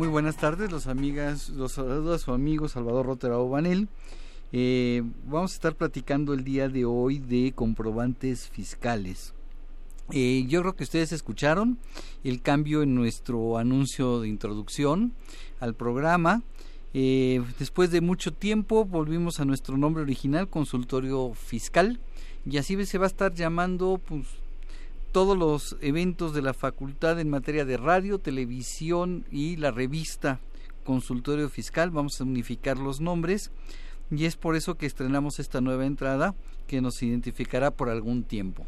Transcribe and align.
Muy 0.00 0.08
buenas 0.08 0.38
tardes, 0.38 0.72
los 0.72 0.86
amigas, 0.86 1.50
los 1.50 1.72
saludos 1.72 2.22
a 2.22 2.24
su 2.24 2.32
amigo 2.32 2.68
Salvador 2.68 3.04
Rotera 3.04 3.36
Obanel. 3.36 3.86
Eh, 4.50 5.02
vamos 5.26 5.52
a 5.52 5.54
estar 5.56 5.74
platicando 5.74 6.32
el 6.32 6.42
día 6.42 6.70
de 6.70 6.86
hoy 6.86 7.18
de 7.18 7.52
comprobantes 7.54 8.48
fiscales. 8.48 9.34
Eh, 10.10 10.46
yo 10.48 10.62
creo 10.62 10.74
que 10.74 10.84
ustedes 10.84 11.12
escucharon 11.12 11.78
el 12.24 12.40
cambio 12.40 12.80
en 12.80 12.94
nuestro 12.94 13.58
anuncio 13.58 14.22
de 14.22 14.28
introducción 14.28 15.12
al 15.60 15.74
programa. 15.74 16.44
Eh, 16.94 17.42
después 17.58 17.90
de 17.90 18.00
mucho 18.00 18.32
tiempo 18.32 18.86
volvimos 18.86 19.38
a 19.38 19.44
nuestro 19.44 19.76
nombre 19.76 20.02
original, 20.02 20.48
Consultorio 20.48 21.34
Fiscal, 21.34 22.00
y 22.46 22.56
así 22.56 22.86
se 22.86 22.96
va 22.96 23.04
a 23.04 23.08
estar 23.08 23.34
llamando 23.34 24.00
pues, 24.02 24.24
todos 25.12 25.36
los 25.36 25.76
eventos 25.80 26.34
de 26.34 26.42
la 26.42 26.54
facultad 26.54 27.18
en 27.18 27.30
materia 27.30 27.64
de 27.64 27.76
radio, 27.76 28.18
televisión 28.18 29.24
y 29.30 29.56
la 29.56 29.70
revista 29.70 30.40
Consultorio 30.84 31.48
Fiscal. 31.48 31.90
Vamos 31.90 32.20
a 32.20 32.24
unificar 32.24 32.78
los 32.78 33.00
nombres 33.00 33.50
y 34.10 34.24
es 34.24 34.36
por 34.36 34.56
eso 34.56 34.76
que 34.76 34.86
estrenamos 34.86 35.40
esta 35.40 35.60
nueva 35.60 35.86
entrada 35.86 36.34
que 36.66 36.80
nos 36.80 37.02
identificará 37.02 37.72
por 37.72 37.88
algún 37.88 38.22
tiempo. 38.22 38.66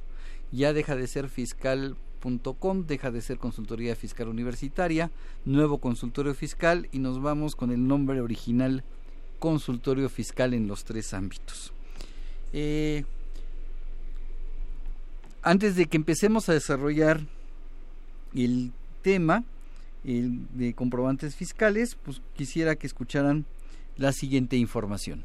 Ya 0.50 0.72
deja 0.72 0.96
de 0.96 1.06
ser 1.06 1.28
fiscal.com, 1.28 2.86
deja 2.86 3.10
de 3.10 3.22
ser 3.22 3.38
consultoría 3.38 3.94
fiscal 3.94 4.28
universitaria, 4.28 5.10
nuevo 5.44 5.78
consultorio 5.78 6.34
fiscal 6.34 6.88
y 6.92 6.98
nos 6.98 7.22
vamos 7.22 7.54
con 7.54 7.70
el 7.70 7.86
nombre 7.86 8.20
original 8.20 8.84
consultorio 9.38 10.08
fiscal 10.08 10.54
en 10.54 10.66
los 10.66 10.84
tres 10.84 11.14
ámbitos. 11.14 11.72
Eh, 12.52 13.04
antes 15.42 15.76
de 15.76 15.86
que 15.86 15.96
empecemos 15.96 16.48
a 16.48 16.52
desarrollar 16.52 17.20
el 18.34 18.72
tema 19.02 19.44
de 20.04 20.74
comprobantes 20.74 21.36
fiscales, 21.36 21.96
pues 22.02 22.22
quisiera 22.34 22.76
que 22.76 22.86
escucharan 22.86 23.46
la 23.96 24.12
siguiente 24.12 24.56
información. 24.56 25.24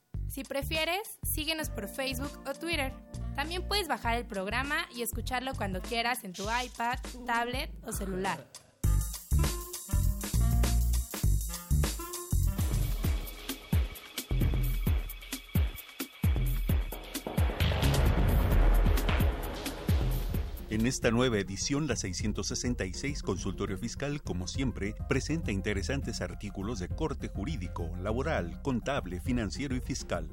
Si 0.31 0.45
prefieres, 0.45 1.19
síguenos 1.23 1.69
por 1.69 1.89
Facebook 1.89 2.31
o 2.47 2.53
Twitter. 2.53 2.93
También 3.35 3.67
puedes 3.67 3.89
bajar 3.89 4.15
el 4.15 4.25
programa 4.25 4.87
y 4.95 5.01
escucharlo 5.01 5.53
cuando 5.55 5.81
quieras 5.81 6.23
en 6.23 6.31
tu 6.31 6.43
iPad, 6.43 6.99
tablet 7.27 7.69
o 7.85 7.91
celular. 7.91 8.41
En 20.81 20.87
esta 20.87 21.11
nueva 21.11 21.37
edición, 21.37 21.85
la 21.85 21.95
666 21.95 23.21
Consultorio 23.21 23.77
Fiscal, 23.77 24.23
como 24.23 24.47
siempre, 24.47 24.95
presenta 25.07 25.51
interesantes 25.51 26.21
artículos 26.21 26.79
de 26.79 26.87
corte 26.87 27.27
jurídico, 27.27 27.91
laboral, 28.01 28.63
contable, 28.63 29.21
financiero 29.21 29.75
y 29.75 29.79
fiscal. 29.79 30.27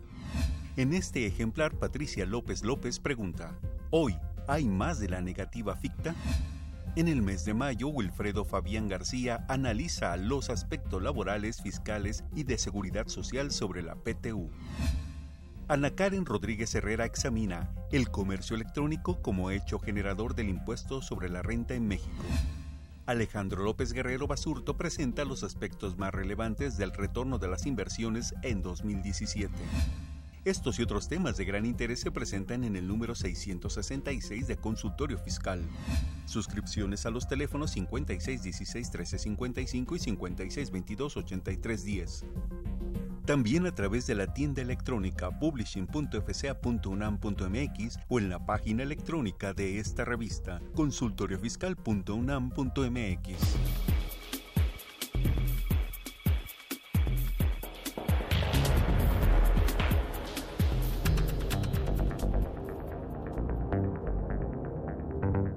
En 0.78 0.94
este 0.94 1.26
ejemplar, 1.26 1.78
Patricia 1.78 2.24
López 2.24 2.64
López 2.64 2.98
pregunta, 2.98 3.58
¿Hoy 3.90 4.16
hay 4.46 4.64
más 4.64 4.98
de 4.98 5.10
la 5.10 5.20
negativa 5.20 5.76
ficta? 5.76 6.14
En 6.96 7.08
el 7.08 7.20
mes 7.20 7.44
de 7.44 7.52
mayo, 7.52 7.88
Wilfredo 7.88 8.46
Fabián 8.46 8.88
García 8.88 9.44
analiza 9.50 10.16
los 10.16 10.48
aspectos 10.48 11.02
laborales, 11.02 11.60
fiscales 11.60 12.24
y 12.34 12.44
de 12.44 12.56
seguridad 12.56 13.08
social 13.08 13.50
sobre 13.50 13.82
la 13.82 13.96
PTU. 13.96 14.48
Ana 15.68 15.90
Karen 15.90 16.24
Rodríguez 16.24 16.74
Herrera 16.74 17.04
examina 17.04 17.70
el 17.92 18.10
comercio 18.10 18.56
electrónico 18.56 19.20
como 19.20 19.50
hecho 19.50 19.78
generador 19.78 20.34
del 20.34 20.48
impuesto 20.48 21.02
sobre 21.02 21.28
la 21.28 21.42
renta 21.42 21.74
en 21.74 21.86
México. 21.86 22.24
Alejandro 23.04 23.62
López 23.62 23.92
Guerrero 23.92 24.26
Basurto 24.26 24.78
presenta 24.78 25.26
los 25.26 25.44
aspectos 25.44 25.98
más 25.98 26.14
relevantes 26.14 26.78
del 26.78 26.92
retorno 26.92 27.38
de 27.38 27.48
las 27.48 27.66
inversiones 27.66 28.34
en 28.40 28.62
2017. 28.62 29.52
Estos 30.46 30.78
y 30.78 30.84
otros 30.84 31.06
temas 31.06 31.36
de 31.36 31.44
gran 31.44 31.66
interés 31.66 32.00
se 32.00 32.10
presentan 32.10 32.64
en 32.64 32.74
el 32.74 32.88
número 32.88 33.14
666 33.14 34.46
de 34.46 34.56
Consultorio 34.56 35.18
Fiscal. 35.18 35.60
Suscripciones 36.24 37.04
a 37.04 37.10
los 37.10 37.28
teléfonos 37.28 37.76
5616-1355 37.76 39.74
y 39.74 39.98
5622-8310. 40.16 42.24
También 43.28 43.66
a 43.66 43.74
través 43.74 44.06
de 44.06 44.14
la 44.14 44.32
tienda 44.32 44.62
electrónica 44.62 45.38
publishing.fca.unam.mx 45.38 47.98
o 48.08 48.18
en 48.18 48.30
la 48.30 48.46
página 48.46 48.82
electrónica 48.82 49.52
de 49.52 49.78
esta 49.78 50.06
revista, 50.06 50.62
consultoriofiscal.unam.mx. 50.74 53.56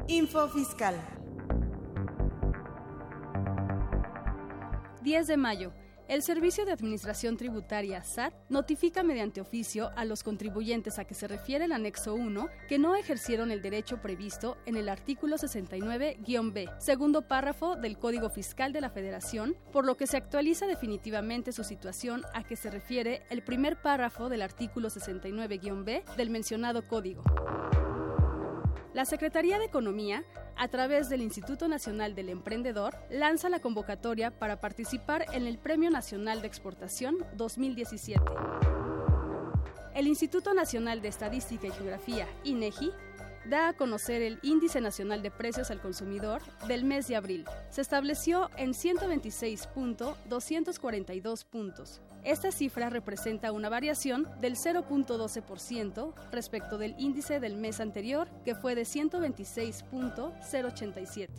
Info 0.09 0.49
Fiscal. 0.49 0.95
10 5.01 5.27
de 5.27 5.37
mayo. 5.37 5.71
El 6.11 6.23
Servicio 6.23 6.65
de 6.65 6.73
Administración 6.73 7.37
Tributaria 7.37 8.03
SAT 8.03 8.33
notifica 8.49 9.01
mediante 9.01 9.39
oficio 9.39 9.91
a 9.95 10.03
los 10.03 10.23
contribuyentes 10.23 10.99
a 10.99 11.05
que 11.05 11.13
se 11.13 11.25
refiere 11.25 11.63
el 11.63 11.71
anexo 11.71 12.15
1 12.15 12.49
que 12.67 12.77
no 12.77 12.97
ejercieron 12.97 13.49
el 13.49 13.61
derecho 13.61 14.01
previsto 14.01 14.57
en 14.65 14.75
el 14.75 14.89
artículo 14.89 15.37
69-B, 15.37 16.69
segundo 16.79 17.29
párrafo 17.29 17.77
del 17.77 17.97
Código 17.97 18.29
Fiscal 18.29 18.73
de 18.73 18.81
la 18.81 18.89
Federación, 18.89 19.55
por 19.71 19.85
lo 19.85 19.95
que 19.95 20.05
se 20.05 20.17
actualiza 20.17 20.67
definitivamente 20.67 21.53
su 21.53 21.63
situación 21.63 22.23
a 22.33 22.43
que 22.43 22.57
se 22.57 22.69
refiere 22.69 23.23
el 23.29 23.41
primer 23.41 23.81
párrafo 23.81 24.27
del 24.27 24.41
artículo 24.41 24.89
69-B 24.89 26.03
del 26.17 26.29
mencionado 26.29 26.89
código. 26.89 27.23
La 28.93 29.05
Secretaría 29.05 29.57
de 29.57 29.65
Economía, 29.65 30.25
a 30.57 30.67
través 30.67 31.07
del 31.07 31.21
Instituto 31.21 31.69
Nacional 31.69 32.13
del 32.13 32.27
Emprendedor, 32.27 32.93
lanza 33.09 33.47
la 33.47 33.61
convocatoria 33.61 34.37
para 34.37 34.59
participar 34.59 35.27
en 35.31 35.47
el 35.47 35.57
Premio 35.57 35.89
Nacional 35.89 36.41
de 36.41 36.47
Exportación 36.47 37.15
2017. 37.37 38.21
El 39.95 40.07
Instituto 40.07 40.53
Nacional 40.53 41.01
de 41.01 41.07
Estadística 41.07 41.67
y 41.67 41.71
Geografía, 41.71 42.27
INEGI, 42.43 42.91
da 43.45 43.69
a 43.69 43.73
conocer 43.73 44.21
el 44.21 44.39
Índice 44.41 44.81
Nacional 44.81 45.23
de 45.23 45.31
Precios 45.31 45.71
al 45.71 45.79
Consumidor 45.79 46.41
del 46.67 46.83
mes 46.83 47.07
de 47.07 47.15
abril. 47.15 47.45
Se 47.69 47.79
estableció 47.79 48.49
en 48.57 48.73
126.242 48.73 51.45
puntos. 51.45 52.01
Esta 52.23 52.51
cifra 52.51 52.91
representa 52.91 53.51
una 53.51 53.69
variación 53.69 54.27
del 54.39 54.55
0.12% 54.55 56.13
respecto 56.31 56.77
del 56.77 56.93
índice 56.99 57.39
del 57.39 57.55
mes 57.55 57.79
anterior, 57.79 58.27
que 58.45 58.53
fue 58.53 58.75
de 58.75 58.83
126.087. 58.83 61.29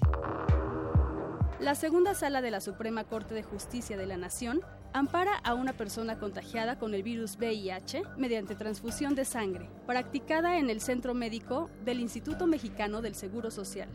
La 1.60 1.76
segunda 1.76 2.14
sala 2.14 2.42
de 2.42 2.50
la 2.50 2.60
Suprema 2.60 3.04
Corte 3.04 3.32
de 3.34 3.44
Justicia 3.44 3.96
de 3.96 4.06
la 4.06 4.16
Nación 4.16 4.62
ampara 4.92 5.36
a 5.36 5.54
una 5.54 5.72
persona 5.72 6.18
contagiada 6.18 6.76
con 6.76 6.94
el 6.94 7.04
virus 7.04 7.36
VIH 7.36 8.02
mediante 8.16 8.56
transfusión 8.56 9.14
de 9.14 9.24
sangre, 9.24 9.70
practicada 9.86 10.58
en 10.58 10.68
el 10.68 10.80
Centro 10.80 11.14
Médico 11.14 11.70
del 11.84 12.00
Instituto 12.00 12.48
Mexicano 12.48 13.00
del 13.00 13.14
Seguro 13.14 13.52
Social. 13.52 13.88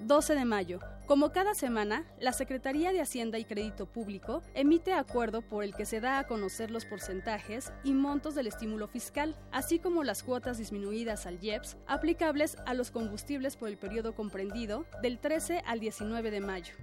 12 0.00 0.34
de 0.34 0.44
mayo. 0.46 0.80
Como 1.06 1.32
cada 1.32 1.54
semana, 1.54 2.06
la 2.18 2.32
Secretaría 2.32 2.90
de 2.90 3.02
Hacienda 3.02 3.38
y 3.38 3.44
Crédito 3.44 3.84
Público 3.84 4.40
emite 4.54 4.94
acuerdo 4.94 5.42
por 5.42 5.62
el 5.62 5.74
que 5.74 5.84
se 5.84 6.00
da 6.00 6.18
a 6.18 6.26
conocer 6.26 6.70
los 6.70 6.86
porcentajes 6.86 7.74
y 7.84 7.92
montos 7.92 8.34
del 8.34 8.46
estímulo 8.46 8.88
fiscal, 8.88 9.36
así 9.52 9.78
como 9.78 10.02
las 10.02 10.22
cuotas 10.22 10.56
disminuidas 10.56 11.26
al 11.26 11.44
IEPS 11.44 11.76
aplicables 11.86 12.56
a 12.64 12.72
los 12.72 12.90
combustibles 12.90 13.56
por 13.56 13.68
el 13.68 13.76
periodo 13.76 14.14
comprendido 14.14 14.86
del 15.02 15.18
13 15.18 15.62
al 15.66 15.78
19 15.78 16.30
de 16.30 16.40
mayo. 16.40 16.74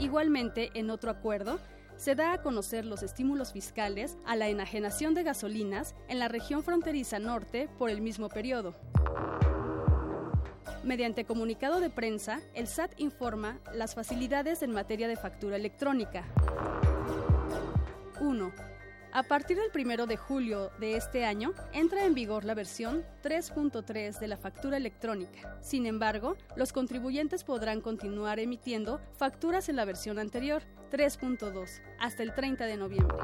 Igualmente, 0.00 0.70
en 0.74 0.90
otro 0.90 1.12
acuerdo, 1.12 1.60
se 1.96 2.16
da 2.16 2.32
a 2.32 2.42
conocer 2.42 2.84
los 2.84 3.04
estímulos 3.04 3.52
fiscales 3.52 4.18
a 4.26 4.34
la 4.34 4.48
enajenación 4.48 5.14
de 5.14 5.22
gasolinas 5.22 5.94
en 6.08 6.18
la 6.18 6.26
región 6.26 6.64
fronteriza 6.64 7.20
norte 7.20 7.68
por 7.78 7.90
el 7.90 8.00
mismo 8.00 8.28
periodo. 8.28 8.74
Mediante 10.86 11.24
comunicado 11.24 11.80
de 11.80 11.90
prensa, 11.90 12.40
el 12.54 12.68
SAT 12.68 12.92
informa 12.98 13.58
las 13.74 13.96
facilidades 13.96 14.62
en 14.62 14.70
materia 14.70 15.08
de 15.08 15.16
factura 15.16 15.56
electrónica. 15.56 16.24
1. 18.20 18.52
A 19.12 19.22
partir 19.24 19.56
del 19.56 19.72
1 19.74 20.06
de 20.06 20.16
julio 20.16 20.70
de 20.78 20.94
este 20.94 21.24
año, 21.24 21.54
entra 21.72 22.04
en 22.04 22.14
vigor 22.14 22.44
la 22.44 22.54
versión 22.54 23.04
3.3 23.24 24.20
de 24.20 24.28
la 24.28 24.36
factura 24.36 24.76
electrónica. 24.76 25.58
Sin 25.60 25.86
embargo, 25.86 26.36
los 26.54 26.72
contribuyentes 26.72 27.42
podrán 27.42 27.80
continuar 27.80 28.38
emitiendo 28.38 29.00
facturas 29.16 29.68
en 29.68 29.74
la 29.74 29.86
versión 29.86 30.20
anterior, 30.20 30.62
3.2, 30.92 31.80
hasta 31.98 32.22
el 32.22 32.32
30 32.32 32.64
de 32.64 32.76
noviembre. 32.76 33.18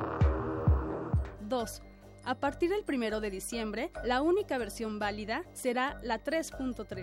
2. 1.42 1.82
A 2.24 2.36
partir 2.36 2.70
del 2.70 2.84
1 2.86 3.20
de 3.20 3.30
diciembre, 3.30 3.90
la 4.04 4.22
única 4.22 4.56
versión 4.56 5.00
válida 5.00 5.44
será 5.54 5.98
la 6.02 6.22
3.3. 6.22 7.02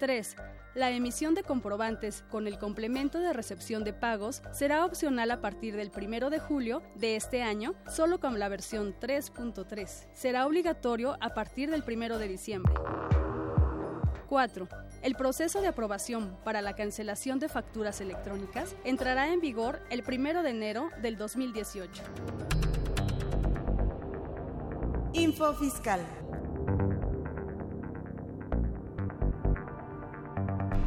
3. 0.00 0.36
La 0.74 0.90
emisión 0.90 1.34
de 1.34 1.44
comprobantes 1.44 2.24
con 2.28 2.48
el 2.48 2.58
complemento 2.58 3.20
de 3.20 3.32
recepción 3.32 3.84
de 3.84 3.92
pagos 3.92 4.42
será 4.52 4.84
opcional 4.84 5.30
a 5.30 5.40
partir 5.40 5.76
del 5.76 5.92
1 5.96 6.28
de 6.28 6.40
julio 6.40 6.82
de 6.96 7.14
este 7.14 7.42
año, 7.42 7.76
solo 7.88 8.18
con 8.18 8.40
la 8.40 8.48
versión 8.48 8.96
3.3. 8.98 10.08
Será 10.12 10.44
obligatorio 10.46 11.16
a 11.20 11.34
partir 11.34 11.70
del 11.70 11.84
1 11.86 12.18
de 12.18 12.26
diciembre. 12.26 12.74
4. 14.28 14.68
El 15.02 15.14
proceso 15.14 15.60
de 15.60 15.68
aprobación 15.68 16.36
para 16.42 16.62
la 16.62 16.74
cancelación 16.74 17.38
de 17.38 17.48
facturas 17.48 18.00
electrónicas 18.00 18.74
entrará 18.82 19.32
en 19.32 19.40
vigor 19.40 19.80
el 19.90 20.02
1 20.02 20.42
de 20.42 20.50
enero 20.50 20.88
del 21.00 21.16
2018. 21.16 22.02
Info 25.14 25.52
Fiscal. 25.54 26.00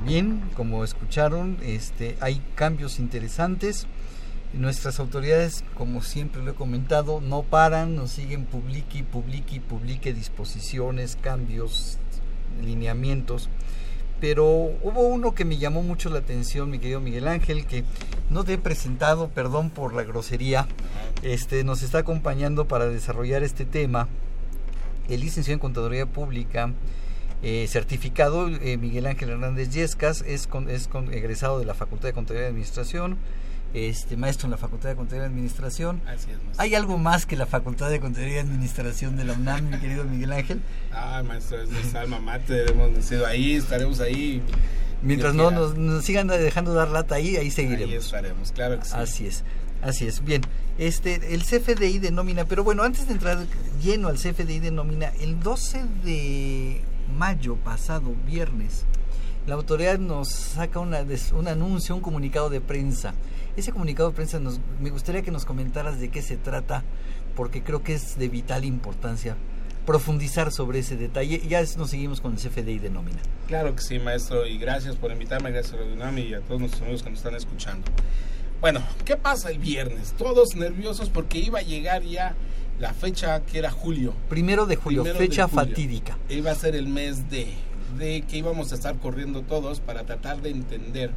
Bien, 0.03 0.41
como 0.55 0.83
escucharon, 0.83 1.57
este, 1.61 2.17
hay 2.21 2.41
cambios 2.55 2.99
interesantes. 2.99 3.85
Nuestras 4.53 4.99
autoridades, 4.99 5.63
como 5.75 6.01
siempre 6.01 6.41
lo 6.41 6.51
he 6.51 6.55
comentado, 6.55 7.21
no 7.21 7.43
paran, 7.43 7.95
nos 7.95 8.11
siguen 8.11 8.45
publique 8.45 8.99
y 8.99 9.03
publique 9.03 9.57
y 9.57 9.59
publique 9.59 10.13
disposiciones, 10.13 11.17
cambios, 11.21 11.99
lineamientos. 12.63 13.49
Pero 14.19 14.45
hubo 14.45 15.01
uno 15.01 15.35
que 15.35 15.45
me 15.45 15.57
llamó 15.57 15.83
mucho 15.83 16.09
la 16.09 16.19
atención, 16.19 16.69
mi 16.69 16.79
querido 16.79 16.99
Miguel 16.99 17.27
Ángel, 17.27 17.65
que 17.65 17.83
no 18.29 18.43
te 18.43 18.53
he 18.53 18.57
presentado, 18.57 19.29
perdón 19.29 19.69
por 19.69 19.93
la 19.93 20.03
grosería, 20.03 20.67
este, 21.21 21.63
nos 21.63 21.83
está 21.83 21.99
acompañando 21.99 22.67
para 22.67 22.87
desarrollar 22.87 23.43
este 23.43 23.65
tema 23.65 24.07
el 25.09 25.21
licenciado 25.21 25.55
en 25.55 25.59
Contaduría 25.59 26.05
Pública, 26.05 26.71
eh, 27.43 27.67
certificado 27.67 28.47
eh, 28.47 28.77
Miguel 28.77 29.05
Ángel 29.05 29.29
Hernández 29.29 29.69
Yescas, 29.69 30.23
es, 30.25 30.49
es 30.69 30.89
egresado 31.11 31.59
de 31.59 31.65
la 31.65 31.73
Facultad 31.73 32.07
de 32.07 32.13
Contaduría 32.13 32.47
y 32.47 32.49
Administración, 32.49 33.17
este, 33.73 34.17
maestro 34.17 34.47
en 34.47 34.51
la 34.51 34.57
Facultad 34.57 34.89
de 34.89 34.95
Contaduría 34.95 35.25
y 35.25 35.29
Administración. 35.29 36.01
Así 36.07 36.31
es, 36.31 36.37
¿Hay 36.59 36.75
algo 36.75 36.97
más 36.97 37.25
que 37.25 37.35
la 37.35 37.45
Facultad 37.45 37.89
de 37.89 37.99
Contaduría 37.99 38.37
y 38.37 38.39
Administración 38.39 39.17
de 39.17 39.25
la 39.25 39.33
UNAM, 39.33 39.69
mi 39.69 39.77
querido 39.79 40.03
Miguel 40.05 40.31
Ángel? 40.31 40.61
Ah, 40.91 41.23
maestro, 41.25 41.61
es 41.61 41.69
nuestra 41.69 42.01
alma 42.01 42.19
mater, 42.19 42.71
hemos 42.71 42.91
nacido 42.91 43.25
ahí, 43.25 43.55
estaremos 43.55 43.99
ahí. 43.99 44.41
Mientras 45.01 45.35
no 45.35 45.51
nos, 45.51 46.05
sigan 46.05 46.27
dejando 46.27 46.73
dar 46.73 46.89
lata 46.89 47.15
ahí, 47.15 47.35
ahí 47.35 47.51
seguiremos. 47.51 47.91
Ahí 47.91 47.95
estaremos, 47.95 48.51
claro 48.51 48.79
que 48.79 48.85
sí. 48.85 48.93
Así 48.95 49.27
es. 49.27 49.43
Así 49.81 50.07
es, 50.07 50.23
bien. 50.23 50.41
Este, 50.77 51.33
el 51.33 51.43
CFDI 51.43 51.99
denomina, 51.99 52.45
pero 52.45 52.63
bueno, 52.63 52.83
antes 52.83 53.07
de 53.07 53.13
entrar 53.13 53.45
lleno 53.83 54.07
al 54.07 54.15
CFDI 54.15 54.59
denomina, 54.59 55.11
el 55.21 55.39
12 55.39 55.83
de 56.03 56.81
mayo 57.17 57.55
pasado, 57.57 58.13
viernes, 58.25 58.85
la 59.47 59.53
autoridad 59.53 59.99
nos 59.99 60.29
saca 60.29 60.79
una, 60.79 61.05
un 61.33 61.47
anuncio, 61.47 61.95
un 61.95 62.01
comunicado 62.01 62.49
de 62.49 62.61
prensa. 62.61 63.13
Ese 63.57 63.71
comunicado 63.71 64.09
de 64.09 64.15
prensa 64.15 64.39
nos, 64.39 64.59
me 64.81 64.89
gustaría 64.89 65.21
que 65.21 65.31
nos 65.31 65.45
comentaras 65.45 65.99
de 65.99 66.09
qué 66.09 66.21
se 66.21 66.37
trata, 66.37 66.83
porque 67.35 67.63
creo 67.63 67.83
que 67.83 67.93
es 67.93 68.17
de 68.17 68.27
vital 68.29 68.65
importancia 68.65 69.35
profundizar 69.85 70.51
sobre 70.51 70.79
ese 70.79 70.97
detalle. 70.97 71.41
Ya 71.47 71.63
nos 71.77 71.91
seguimos 71.91 72.19
con 72.19 72.33
el 72.33 72.39
CFDI 72.39 72.79
de 72.79 72.89
nómina. 72.89 73.19
Claro 73.47 73.75
que 73.75 73.81
sí, 73.81 73.99
maestro, 73.99 74.45
y 74.45 74.57
gracias 74.57 74.95
por 74.95 75.11
invitarme, 75.11 75.51
gracias 75.51 75.75
a 75.75 75.77
Radio 75.77 76.25
y 76.25 76.33
a 76.33 76.41
todos 76.41 76.59
nuestros 76.59 76.81
amigos 76.81 77.03
que 77.03 77.09
nos 77.11 77.19
están 77.19 77.35
escuchando. 77.35 77.85
Bueno, 78.59 78.81
¿qué 79.05 79.15
pasa 79.15 79.51
el 79.51 79.59
viernes? 79.59 80.13
Todos 80.17 80.55
nerviosos 80.55 81.09
porque 81.09 81.37
iba 81.37 81.59
a 81.59 81.61
llegar 81.61 82.03
ya 82.03 82.35
la 82.79 82.93
fecha 82.93 83.41
que 83.41 83.59
era 83.59 83.69
julio. 83.69 84.13
Primero 84.27 84.65
de 84.65 84.75
julio, 84.75 85.05
fecha 85.05 85.47
fatídica. 85.47 86.17
Iba 86.29 86.51
a 86.51 86.55
ser 86.55 86.75
el 86.75 86.87
mes 86.87 87.29
de, 87.29 87.47
de 87.97 88.23
que 88.23 88.37
íbamos 88.37 88.71
a 88.71 88.75
estar 88.75 88.97
corriendo 88.97 89.43
todos 89.43 89.79
para 89.79 90.03
tratar 90.03 90.41
de 90.41 90.49
entender. 90.49 91.11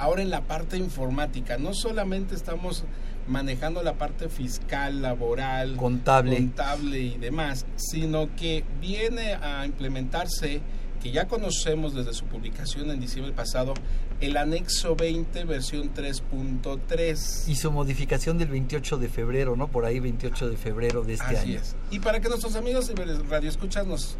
Ahora 0.00 0.22
en 0.22 0.30
la 0.30 0.40
parte 0.40 0.78
informática, 0.78 1.58
no 1.58 1.74
solamente 1.74 2.34
estamos 2.34 2.84
manejando 3.28 3.82
la 3.82 3.94
parte 3.94 4.30
fiscal, 4.30 5.02
laboral, 5.02 5.76
contable, 5.76 6.36
contable 6.36 7.00
y 7.00 7.18
demás, 7.18 7.66
sino 7.76 8.34
que 8.34 8.64
viene 8.80 9.34
a 9.34 9.66
implementarse 9.66 10.62
que 11.02 11.10
ya 11.10 11.26
conocemos 11.26 11.94
desde 11.94 12.12
su 12.12 12.26
publicación 12.26 12.90
en 12.90 13.00
diciembre 13.00 13.32
pasado, 13.32 13.74
el 14.20 14.36
anexo 14.36 14.94
20 14.94 15.44
versión 15.44 15.92
3.3. 15.94 17.48
Y 17.48 17.56
su 17.56 17.72
modificación 17.72 18.38
del 18.38 18.48
28 18.48 18.98
de 18.98 19.08
febrero, 19.08 19.56
¿no? 19.56 19.68
Por 19.68 19.86
ahí 19.86 19.98
28 19.98 20.50
de 20.50 20.56
febrero 20.56 21.02
de 21.02 21.14
este 21.14 21.36
Así 21.36 21.54
Es. 21.54 21.74
Y 21.90 21.98
para 22.00 22.20
que 22.20 22.28
nuestros 22.28 22.54
amigos 22.54 22.88
de 22.88 22.94
Radio 23.28 23.48
Escuchas 23.48 23.86
nos 23.86 24.16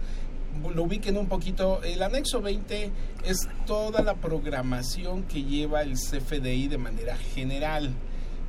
lo 0.75 0.83
ubiquen 0.83 1.17
un 1.17 1.27
poquito, 1.27 1.83
el 1.83 2.03
anexo 2.03 2.41
20 2.41 2.91
es 3.25 3.49
toda 3.67 4.03
la 4.03 4.15
programación 4.15 5.23
que 5.25 5.43
lleva 5.43 5.83
el 5.83 5.95
CFDI 5.95 6.69
de 6.69 6.79
manera 6.79 7.17
general. 7.17 7.95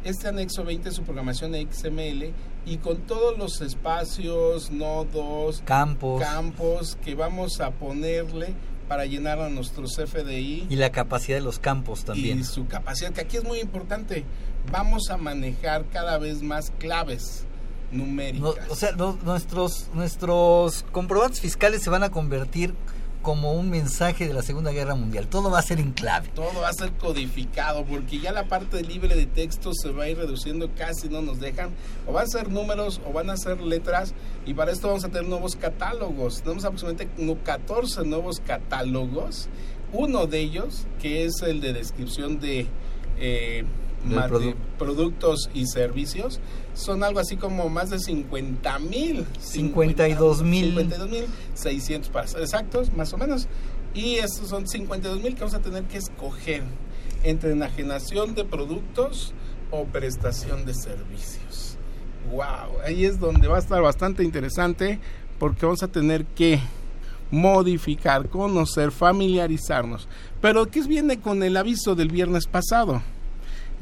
Este 0.04 0.28
anexo 0.28 0.64
20 0.64 0.90
es 0.90 0.96
su 0.96 1.04
programación 1.04 1.54
XML 1.54 2.34
y 2.66 2.78
con 2.78 2.98
todos 3.02 3.38
los 3.38 3.62
espacios, 3.62 4.72
nodos, 4.72 5.62
campos, 5.66 6.22
campos 6.22 6.98
que 7.04 7.16
vamos 7.16 7.62
a 7.62 7.72
ponerle 7.72 8.54
para 8.88 9.06
llenar 9.06 9.40
a 9.40 9.50
nuestro 9.50 9.86
CFDI. 9.86 10.68
Y 10.70 10.76
la 10.76 10.92
capacidad 10.92 11.38
de 11.38 11.44
los 11.44 11.60
campos 11.60 12.04
también. 12.04 12.40
Y 12.40 12.44
su 12.44 12.68
capacidad, 12.68 13.14
que 13.14 13.22
aquí 13.22 13.38
es 13.38 13.44
muy 13.44 13.60
importante. 13.60 14.26
Vamos 14.72 15.10
a 15.10 15.18
manejar 15.18 15.86
cada 15.86 16.18
vez 16.18 16.42
más 16.42 16.72
claves 16.72 17.46
numéricas. 17.92 18.70
o 18.70 18.76
sea, 18.76 18.92
nuestros, 19.24 19.88
nuestros 19.94 20.84
comprobantes 20.92 21.42
fiscales 21.42 21.82
se 21.82 21.90
van 21.90 22.04
a 22.04 22.10
convertir 22.10 22.74
como 23.22 23.54
un 23.54 23.70
mensaje 23.70 24.28
de 24.28 24.34
la 24.34 24.42
Segunda 24.42 24.72
Guerra 24.72 24.96
Mundial. 24.96 25.28
Todo 25.28 25.52
va 25.52 25.60
a 25.60 25.62
ser 25.62 25.80
en 25.80 25.92
clave. 25.92 26.30
Todo 26.34 26.62
va 26.62 26.70
a 26.70 26.74
ser 26.74 26.92
codificado, 26.94 27.86
porque 27.86 28.20
ya 28.20 28.32
la 28.32 28.46
parte 28.46 28.82
libre 28.82 29.16
de 29.16 29.26
texto 29.26 29.74
se 29.74 29.92
va 29.92 30.06
a 30.06 30.10
ir 30.10 30.18
reduciendo, 30.18 30.70
casi 30.76 31.08
no 31.08 31.22
nos 31.22 31.40
dejan. 31.40 31.70
O 32.08 32.14
van 32.14 32.26
a 32.26 32.28
ser 32.28 32.50
números 32.50 33.00
o 33.08 33.14
van 33.14 33.30
a 33.30 33.38
ser 33.38 33.62
letras, 33.62 34.14
y 34.46 34.54
para 34.54 34.72
esto 34.72 34.88
vamos 34.88 35.04
a 35.04 35.10
tener 35.10 35.28
nuevos 35.28 35.56
catálogos. 35.56 36.42
Tenemos 36.42 36.66
aproximadamente 36.66 37.10
14 37.44 38.04
nuevos 38.06 38.40
catálogos. 38.40 39.50
Uno 39.94 40.26
de 40.26 40.40
ellos, 40.40 40.88
que 41.00 41.26
es 41.26 41.42
el 41.42 41.62
de 41.62 41.74
descripción 41.74 42.40
de... 42.40 42.68
Eh, 43.20 43.66
productos 44.82 45.48
y 45.54 45.68
servicios 45.68 46.40
son 46.74 47.04
algo 47.04 47.20
así 47.20 47.38
como 47.38 47.70
más 47.70 47.92
de 47.92 48.00
50 48.00 48.80
mil 48.80 49.28
52 49.40 50.42
mil 50.42 50.70
52 50.70 51.10
mil 51.10 51.26
600 51.54 52.10
para 52.10 52.26
exactos 52.26 52.92
más 52.92 53.14
o 53.14 53.18
menos 53.20 53.48
y 53.94 54.16
estos 54.16 54.50
son 54.50 54.68
52 54.68 55.22
mil 55.22 55.36
que 55.36 55.42
vamos 55.42 55.54
a 55.54 55.60
tener 55.60 55.84
que 55.84 56.00
escoger 56.00 56.64
entre 57.22 57.52
enajenación 57.52 58.34
de 58.34 58.44
productos 58.44 59.36
o 59.70 59.86
prestación 59.86 60.66
de 60.66 60.74
servicios 60.74 61.78
wow 62.32 62.82
ahí 62.84 63.06
es 63.06 63.20
donde 63.20 63.48
va 63.48 63.58
a 63.58 63.60
estar 63.60 63.84
bastante 63.84 64.24
interesante 64.24 65.00
porque 65.38 65.68
vamos 65.68 65.84
a 65.84 65.90
tener 65.90 66.26
que 66.26 66.60
modificar, 67.32 68.28
conocer, 68.28 68.92
familiarizarnos. 68.92 70.10
Pero 70.42 70.70
¿qué 70.70 70.82
viene 70.82 71.18
con 71.22 71.42
el 71.44 71.56
aviso 71.56 71.96
del 71.96 72.10
viernes 72.10 72.46
pasado? 72.46 73.02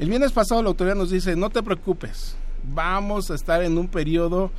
El 0.00 0.08
viernes 0.08 0.32
pasado 0.32 0.62
la 0.62 0.70
autoridad 0.70 0.96
nos 0.96 1.10
dice, 1.10 1.36
no 1.36 1.50
te 1.50 1.62
preocupes, 1.62 2.34
vamos 2.72 3.30
a 3.30 3.34
estar 3.34 3.62
en 3.62 3.76
un 3.76 3.86
periodo 3.86 4.50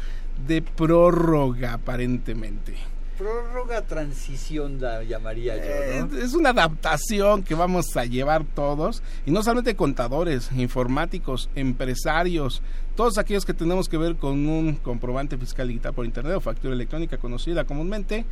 de 0.46 0.62
prórroga 0.62 1.74
aparentemente. 1.74 2.76
Prórroga 3.18 3.82
transición 3.82 4.80
la 4.80 5.02
llamaría 5.02 5.58
yo, 5.58 6.06
¿no? 6.06 6.16
Eh, 6.16 6.24
es 6.24 6.36
una 6.36 6.52
adaptación 6.52 7.42
que 7.42 7.56
vamos 7.56 7.98
a 7.98 8.06
llevar 8.06 8.44
todos, 8.44 9.02
y 9.26 9.32
no 9.32 9.42
solamente 9.42 9.76
contadores, 9.76 10.52
informáticos, 10.52 11.50
empresarios, 11.56 12.62
todos 12.96 13.18
aquellos 13.18 13.44
que 13.44 13.56
tenemos 13.56 13.90
que 13.90 13.98
ver 13.98 14.18
con 14.18 14.48
un 14.48 14.76
comprobante 14.76 15.40
fiscal 15.40 15.70
digital 15.70 15.96
por 15.96 16.06
internet 16.06 16.36
o 16.36 16.40
factura 16.40 16.76
electrónica 16.76 17.18
conocida 17.18 17.64
comúnmente. 17.64 18.26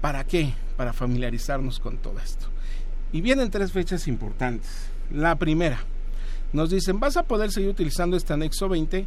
¿Para 0.00 0.24
qué? 0.24 0.54
Para 0.78 0.94
familiarizarnos 0.94 1.78
con 1.78 1.98
todo 1.98 2.18
esto. 2.20 2.46
Y 3.12 3.20
vienen 3.20 3.50
tres 3.50 3.70
fechas 3.70 4.08
importantes. 4.08 4.88
La 5.10 5.36
primera, 5.36 5.84
nos 6.54 6.70
dicen, 6.70 6.98
vas 6.98 7.18
a 7.18 7.24
poder 7.24 7.52
seguir 7.52 7.68
utilizando 7.68 8.16
este 8.16 8.32
anexo 8.32 8.68
20 8.68 9.06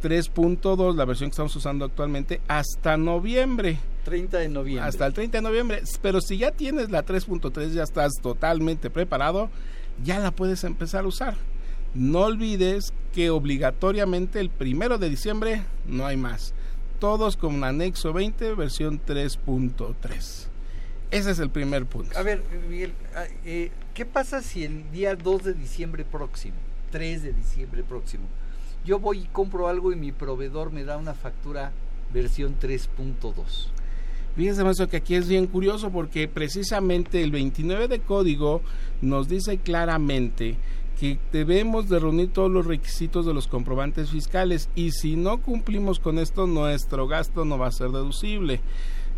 3.2, 0.00 0.94
la 0.96 1.04
versión 1.04 1.28
que 1.28 1.32
estamos 1.32 1.54
usando 1.54 1.84
actualmente, 1.84 2.40
hasta 2.48 2.96
noviembre. 2.96 3.78
30 4.04 4.38
de 4.38 4.48
noviembre. 4.48 4.88
Hasta 4.88 5.06
el 5.06 5.12
30 5.12 5.38
de 5.38 5.42
noviembre. 5.42 5.82
Pero 6.00 6.20
si 6.20 6.38
ya 6.38 6.50
tienes 6.52 6.90
la 6.90 7.04
3.3, 7.04 7.70
ya 7.70 7.82
estás 7.82 8.14
totalmente 8.20 8.90
preparado, 8.90 9.50
ya 10.02 10.18
la 10.18 10.30
puedes 10.30 10.64
empezar 10.64 11.04
a 11.04 11.08
usar. 11.08 11.36
No 11.94 12.20
olvides 12.20 12.92
que 13.12 13.30
obligatoriamente 13.30 14.40
el 14.40 14.48
primero 14.48 14.98
de 14.98 15.10
diciembre 15.10 15.62
no 15.86 16.06
hay 16.06 16.16
más. 16.16 16.54
Todos 16.98 17.36
con 17.36 17.62
anexo 17.64 18.12
20, 18.12 18.54
versión 18.54 19.00
3.3. 19.04 20.46
Ese 21.10 21.30
es 21.30 21.38
el 21.40 21.50
primer 21.50 21.86
punto. 21.86 22.16
A 22.16 22.22
ver, 22.22 22.42
Miguel, 22.68 22.92
ah, 23.16 23.24
eh, 23.44 23.70
¿qué 23.94 24.06
pasa 24.06 24.42
si 24.42 24.64
el 24.64 24.90
día 24.92 25.16
2 25.16 25.42
de 25.42 25.54
diciembre 25.54 26.04
próximo, 26.04 26.54
3 26.90 27.22
de 27.22 27.32
diciembre 27.32 27.82
próximo, 27.82 28.24
yo 28.84 28.98
voy 28.98 29.20
y 29.20 29.24
compro 29.26 29.68
algo 29.68 29.92
y 29.92 29.96
mi 29.96 30.12
proveedor 30.12 30.72
me 30.72 30.84
da 30.84 30.96
una 30.96 31.14
factura 31.14 31.72
versión 32.12 32.56
3.2. 32.60 33.68
Fíjense, 34.36 34.64
maestro, 34.64 34.88
que 34.88 34.98
aquí 34.98 35.16
es 35.16 35.28
bien 35.28 35.46
curioso 35.46 35.90
porque 35.90 36.28
precisamente 36.28 37.22
el 37.22 37.30
29 37.30 37.88
de 37.88 38.00
código 38.00 38.62
nos 39.02 39.28
dice 39.28 39.58
claramente 39.58 40.56
que 40.98 41.18
debemos 41.32 41.88
de 41.88 41.98
reunir 41.98 42.32
todos 42.32 42.50
los 42.50 42.66
requisitos 42.66 43.26
de 43.26 43.34
los 43.34 43.48
comprobantes 43.48 44.10
fiscales 44.10 44.68
y 44.74 44.92
si 44.92 45.16
no 45.16 45.38
cumplimos 45.38 45.98
con 45.98 46.18
esto, 46.18 46.46
nuestro 46.46 47.08
gasto 47.08 47.44
no 47.44 47.58
va 47.58 47.68
a 47.68 47.72
ser 47.72 47.90
deducible. 47.90 48.60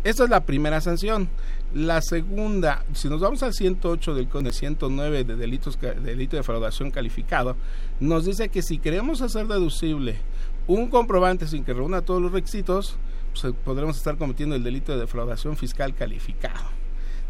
Esta 0.03 0.25
es 0.25 0.29
la 0.29 0.45
primera 0.45 0.81
sanción. 0.81 1.29
La 1.73 2.01
segunda, 2.01 2.83
si 2.93 3.07
nos 3.07 3.21
vamos 3.21 3.41
al 3.41 3.53
108 3.53 4.13
del 4.13 4.27
CONE 4.27 4.51
109 4.51 5.23
de 5.23 5.35
delitos 5.37 5.79
delito 5.79 6.31
de 6.31 6.41
defraudación 6.41 6.91
calificado, 6.91 7.55
nos 8.01 8.25
dice 8.25 8.49
que 8.49 8.61
si 8.61 8.79
queremos 8.79 9.21
hacer 9.21 9.47
deducible 9.47 10.17
un 10.67 10.89
comprobante 10.89 11.47
sin 11.47 11.63
que 11.63 11.73
reúna 11.73 12.01
todos 12.01 12.21
los 12.21 12.33
requisitos, 12.33 12.97
pues, 13.39 13.53
podremos 13.63 13.97
estar 13.97 14.17
cometiendo 14.17 14.55
el 14.55 14.63
delito 14.63 14.91
de 14.91 14.99
defraudación 14.99 15.55
fiscal 15.55 15.95
calificado. 15.95 16.82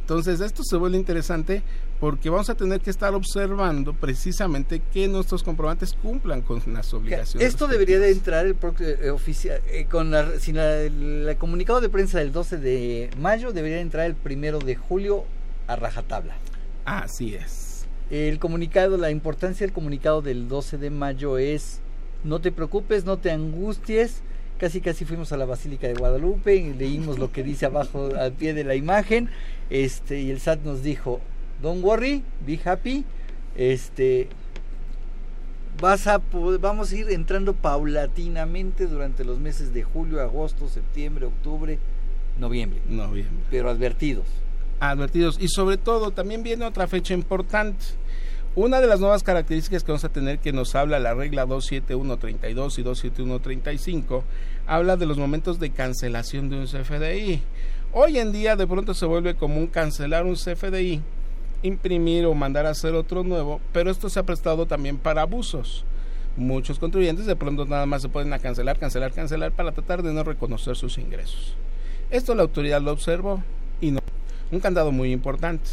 Entonces, 0.03 0.41
esto 0.41 0.63
se 0.63 0.75
vuelve 0.75 0.97
interesante 0.97 1.63
porque 2.01 2.29
vamos 2.29 2.49
a 2.49 2.55
tener 2.55 2.81
que 2.81 2.89
estar 2.89 3.13
observando 3.13 3.93
precisamente 3.93 4.81
que 4.91 5.07
nuestros 5.07 5.43
comprobantes 5.43 5.93
cumplan 5.93 6.41
con 6.41 6.61
las 6.73 6.93
obligaciones. 6.93 7.47
Esto 7.47 7.67
debería 7.67 7.99
de 7.99 8.11
entrar 8.11 8.45
el 8.45 8.57
eh, 8.81 9.09
oficial 9.11 9.61
eh, 9.65 9.85
con 9.89 10.11
la, 10.11 10.37
sin 10.41 10.57
el 10.57 11.33
comunicado 11.39 11.79
de 11.79 11.87
prensa 11.87 12.19
del 12.19 12.33
12 12.33 12.57
de 12.57 13.09
mayo 13.17 13.53
debería 13.53 13.79
entrar 13.79 14.05
el 14.05 14.15
primero 14.15 14.59
de 14.59 14.75
julio 14.75 15.23
a 15.67 15.77
rajatabla. 15.77 16.35
Así 16.83 17.35
es. 17.35 17.85
El 18.09 18.39
comunicado, 18.39 18.97
la 18.97 19.09
importancia 19.09 19.65
del 19.65 19.73
comunicado 19.73 20.21
del 20.21 20.49
12 20.49 20.77
de 20.77 20.89
mayo 20.89 21.37
es 21.37 21.79
no 22.25 22.41
te 22.41 22.51
preocupes, 22.51 23.05
no 23.05 23.17
te 23.17 23.31
angusties. 23.31 24.21
Casi 24.59 24.81
casi 24.81 25.03
fuimos 25.03 25.31
a 25.31 25.37
la 25.37 25.45
Basílica 25.45 25.87
de 25.87 25.93
Guadalupe 25.93 26.55
y 26.55 26.73
leímos 26.73 27.17
lo 27.17 27.31
que 27.31 27.43
dice 27.43 27.65
abajo 27.65 28.09
al 28.17 28.33
pie 28.33 28.53
de 28.53 28.63
la 28.63 28.75
imagen. 28.75 29.29
Este, 29.69 30.21
y 30.21 30.31
el 30.31 30.39
SAT 30.39 30.63
nos 30.63 30.83
dijo, 30.83 31.21
don't 31.61 31.83
worry, 31.83 32.23
be 32.45 32.59
happy. 32.63 33.05
Este, 33.55 34.27
vas 35.81 36.07
a 36.07 36.21
vamos 36.59 36.91
a 36.91 36.95
ir 36.95 37.09
entrando 37.09 37.53
paulatinamente 37.53 38.87
durante 38.87 39.23
los 39.23 39.39
meses 39.39 39.73
de 39.73 39.83
julio, 39.83 40.21
agosto, 40.21 40.67
septiembre, 40.67 41.25
octubre, 41.25 41.79
noviembre. 42.39 42.81
Noviembre. 42.89 43.45
Pero 43.49 43.69
advertidos. 43.69 44.25
Advertidos. 44.79 45.37
Y 45.39 45.47
sobre 45.47 45.77
todo, 45.77 46.11
también 46.11 46.43
viene 46.43 46.65
otra 46.65 46.87
fecha 46.87 47.13
importante. 47.13 47.83
Una 48.55 48.81
de 48.81 48.87
las 48.87 48.99
nuevas 48.99 49.23
características 49.23 49.83
que 49.83 49.91
vamos 49.91 50.03
a 50.03 50.09
tener 50.09 50.37
que 50.37 50.53
nos 50.53 50.75
habla 50.75 50.99
la 50.99 51.15
regla 51.15 51.45
27132 51.47 52.77
y 52.77 52.83
27135 52.83 54.23
habla 54.67 54.95
de 54.95 55.07
los 55.07 55.17
momentos 55.17 55.59
de 55.59 55.71
cancelación 55.71 56.49
de 56.49 56.57
un 56.57 56.67
CFDI. 56.67 57.41
Hoy 57.95 58.17
en 58.17 58.31
día 58.31 58.55
de 58.55 58.65
pronto 58.65 58.95
se 58.95 59.05
vuelve 59.05 59.35
común 59.35 59.67
cancelar 59.67 60.25
un 60.25 60.33
CFDI, 60.33 60.99
imprimir 61.61 62.25
o 62.25 62.33
mandar 62.33 62.65
a 62.65 62.71
hacer 62.71 62.95
otro 62.95 63.23
nuevo, 63.23 63.61
pero 63.71 63.91
esto 63.91 64.09
se 64.09 64.19
ha 64.19 64.23
prestado 64.23 64.65
también 64.65 64.97
para 64.97 65.21
abusos. 65.21 65.85
Muchos 66.35 66.79
contribuyentes 66.79 67.27
de 67.27 67.35
pronto 67.35 67.67
nada 67.67 67.85
más 67.85 68.01
se 68.01 68.09
pueden 68.09 68.35
cancelar, 68.39 68.79
cancelar, 68.79 69.11
cancelar 69.11 69.51
para 69.51 69.73
tratar 69.73 70.01
de 70.01 70.11
no 70.11 70.23
reconocer 70.23 70.75
sus 70.75 70.97
ingresos. 70.97 71.55
Esto 72.09 72.33
la 72.33 72.41
autoridad 72.41 72.81
lo 72.81 72.91
observó 72.91 73.43
y 73.79 73.91
no. 73.91 73.99
Un 74.51 74.59
candado 74.59 74.91
muy 74.91 75.11
importante. 75.11 75.69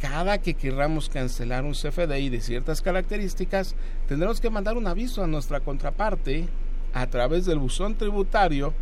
Cada 0.00 0.38
que 0.38 0.54
querramos 0.54 1.08
cancelar 1.08 1.64
un 1.64 1.72
CFDI 1.72 2.28
de 2.28 2.40
ciertas 2.42 2.80
características, 2.80 3.74
tendremos 4.06 4.40
que 4.40 4.50
mandar 4.50 4.76
un 4.76 4.86
aviso 4.86 5.24
a 5.24 5.26
nuestra 5.26 5.58
contraparte 5.58 6.46
a 6.92 7.08
través 7.08 7.44
del 7.44 7.58
buzón 7.58 7.96
tributario 7.96 8.72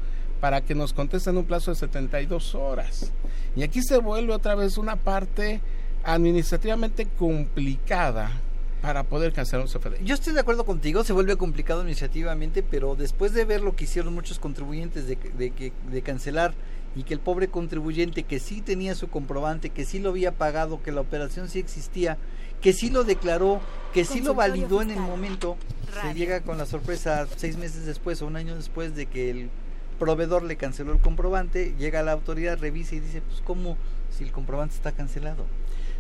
para 0.42 0.60
que 0.60 0.74
nos 0.74 0.92
contesten 0.92 1.36
un 1.36 1.44
plazo 1.44 1.70
de 1.70 1.76
72 1.76 2.56
horas. 2.56 3.12
Y 3.54 3.62
aquí 3.62 3.80
se 3.80 3.98
vuelve 3.98 4.34
otra 4.34 4.56
vez 4.56 4.76
una 4.76 4.96
parte 4.96 5.60
administrativamente 6.02 7.06
complicada 7.06 8.32
para 8.80 9.04
poder 9.04 9.32
cancelar 9.32 9.64
un 9.64 9.72
CFDI. 9.72 10.04
Yo 10.04 10.16
estoy 10.16 10.34
de 10.34 10.40
acuerdo 10.40 10.66
contigo, 10.66 11.04
se 11.04 11.12
vuelve 11.12 11.36
complicado 11.36 11.82
administrativamente, 11.82 12.64
pero 12.64 12.96
después 12.96 13.32
de 13.34 13.44
ver 13.44 13.60
lo 13.60 13.76
que 13.76 13.84
hicieron 13.84 14.14
muchos 14.14 14.40
contribuyentes 14.40 15.06
de, 15.06 15.14
de, 15.14 15.72
de 15.88 16.02
cancelar 16.02 16.54
y 16.96 17.04
que 17.04 17.14
el 17.14 17.20
pobre 17.20 17.46
contribuyente 17.46 18.24
que 18.24 18.40
sí 18.40 18.62
tenía 18.62 18.96
su 18.96 19.08
comprobante, 19.08 19.70
que 19.70 19.84
sí 19.84 20.00
lo 20.00 20.08
había 20.08 20.32
pagado, 20.32 20.82
que 20.82 20.90
la 20.90 21.02
operación 21.02 21.48
sí 21.48 21.60
existía, 21.60 22.18
que 22.60 22.72
sí 22.72 22.90
lo 22.90 23.04
declaró, 23.04 23.60
que 23.94 24.04
sí 24.04 24.20
lo 24.20 24.34
validó 24.34 24.82
en 24.82 24.90
el 24.90 24.98
momento, 24.98 25.56
se 26.02 26.14
llega 26.14 26.40
con 26.40 26.58
la 26.58 26.66
sorpresa 26.66 27.28
seis 27.36 27.56
meses 27.56 27.86
después 27.86 28.20
o 28.22 28.26
un 28.26 28.34
año 28.34 28.56
después 28.56 28.96
de 28.96 29.06
que 29.06 29.30
el 29.30 29.50
proveedor 29.92 30.42
le 30.42 30.56
canceló 30.56 30.92
el 30.92 30.98
comprobante, 30.98 31.74
llega 31.78 32.02
la 32.02 32.12
autoridad, 32.12 32.58
revisa 32.58 32.94
y 32.94 33.00
dice, 33.00 33.22
pues 33.22 33.40
¿cómo 33.42 33.76
si 34.10 34.24
el 34.24 34.32
comprobante 34.32 34.74
está 34.74 34.92
cancelado? 34.92 35.44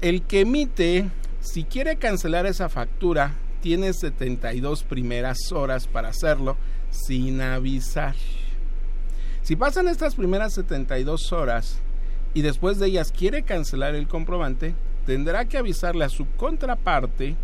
El 0.00 0.22
que 0.22 0.40
emite, 0.40 1.08
si 1.40 1.64
quiere 1.64 1.96
cancelar 1.96 2.46
esa 2.46 2.68
factura, 2.68 3.34
tiene 3.60 3.92
72 3.92 4.84
primeras 4.84 5.38
horas 5.52 5.86
para 5.86 6.08
hacerlo 6.08 6.56
sin 6.90 7.40
avisar. 7.40 8.14
Si 9.42 9.56
pasan 9.56 9.88
estas 9.88 10.14
primeras 10.14 10.54
72 10.54 11.32
horas 11.32 11.80
y 12.34 12.42
después 12.42 12.78
de 12.78 12.86
ellas 12.86 13.12
quiere 13.12 13.42
cancelar 13.42 13.94
el 13.94 14.08
comprobante, 14.08 14.74
tendrá 15.06 15.46
que 15.46 15.58
avisarle 15.58 16.04
a 16.04 16.10
su 16.10 16.26
contraparte 16.36 17.36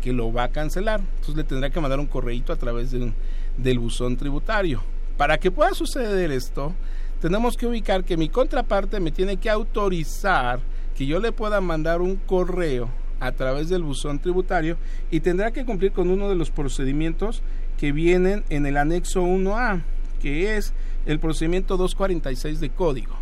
que 0.00 0.12
lo 0.12 0.32
va 0.32 0.44
a 0.44 0.52
cancelar. 0.52 1.00
Entonces 1.00 1.36
le 1.36 1.44
tendrá 1.44 1.70
que 1.70 1.80
mandar 1.80 2.00
un 2.00 2.06
correíto 2.06 2.52
a 2.52 2.56
través 2.56 2.90
del 2.92 3.78
buzón 3.78 4.16
tributario. 4.16 4.82
Para 5.16 5.38
que 5.38 5.50
pueda 5.50 5.74
suceder 5.74 6.30
esto, 6.30 6.74
tenemos 7.20 7.56
que 7.56 7.66
ubicar 7.66 8.04
que 8.04 8.16
mi 8.16 8.30
contraparte 8.30 9.00
me 9.00 9.10
tiene 9.10 9.36
que 9.36 9.50
autorizar 9.50 10.60
que 10.96 11.04
yo 11.04 11.20
le 11.20 11.32
pueda 11.32 11.60
mandar 11.60 12.00
un 12.00 12.16
correo 12.16 12.88
a 13.20 13.32
través 13.32 13.68
del 13.68 13.82
buzón 13.82 14.18
tributario 14.18 14.76
y 15.10 15.20
tendrá 15.20 15.52
que 15.52 15.64
cumplir 15.64 15.92
con 15.92 16.10
uno 16.10 16.28
de 16.28 16.34
los 16.34 16.50
procedimientos 16.50 17.42
que 17.78 17.92
vienen 17.92 18.44
en 18.48 18.66
el 18.66 18.76
anexo 18.76 19.22
1A, 19.22 19.82
que 20.20 20.56
es 20.56 20.72
el 21.06 21.20
procedimiento 21.20 21.76
246 21.76 22.60
de 22.60 22.70
código. 22.70 23.16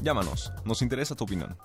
Llámanos, 0.00 0.52
nos 0.64 0.80
interesa 0.80 1.14
tu 1.14 1.24
opinión. 1.24 1.56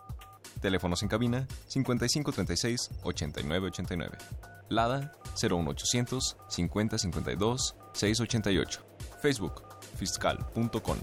Teléfonos 0.60 1.01
en 1.03 1.08
cabina 1.08 1.48
5536 1.68 2.89
8989. 3.03 4.52
Lada 4.74 5.13
01800 5.42 6.38
5052 6.48 7.75
688. 7.94 8.82
Facebook 9.22 9.63
fiscal.com. 9.98 10.98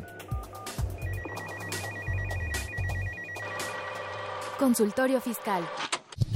Consultorio 4.59 5.21
Fiscal. 5.21 5.65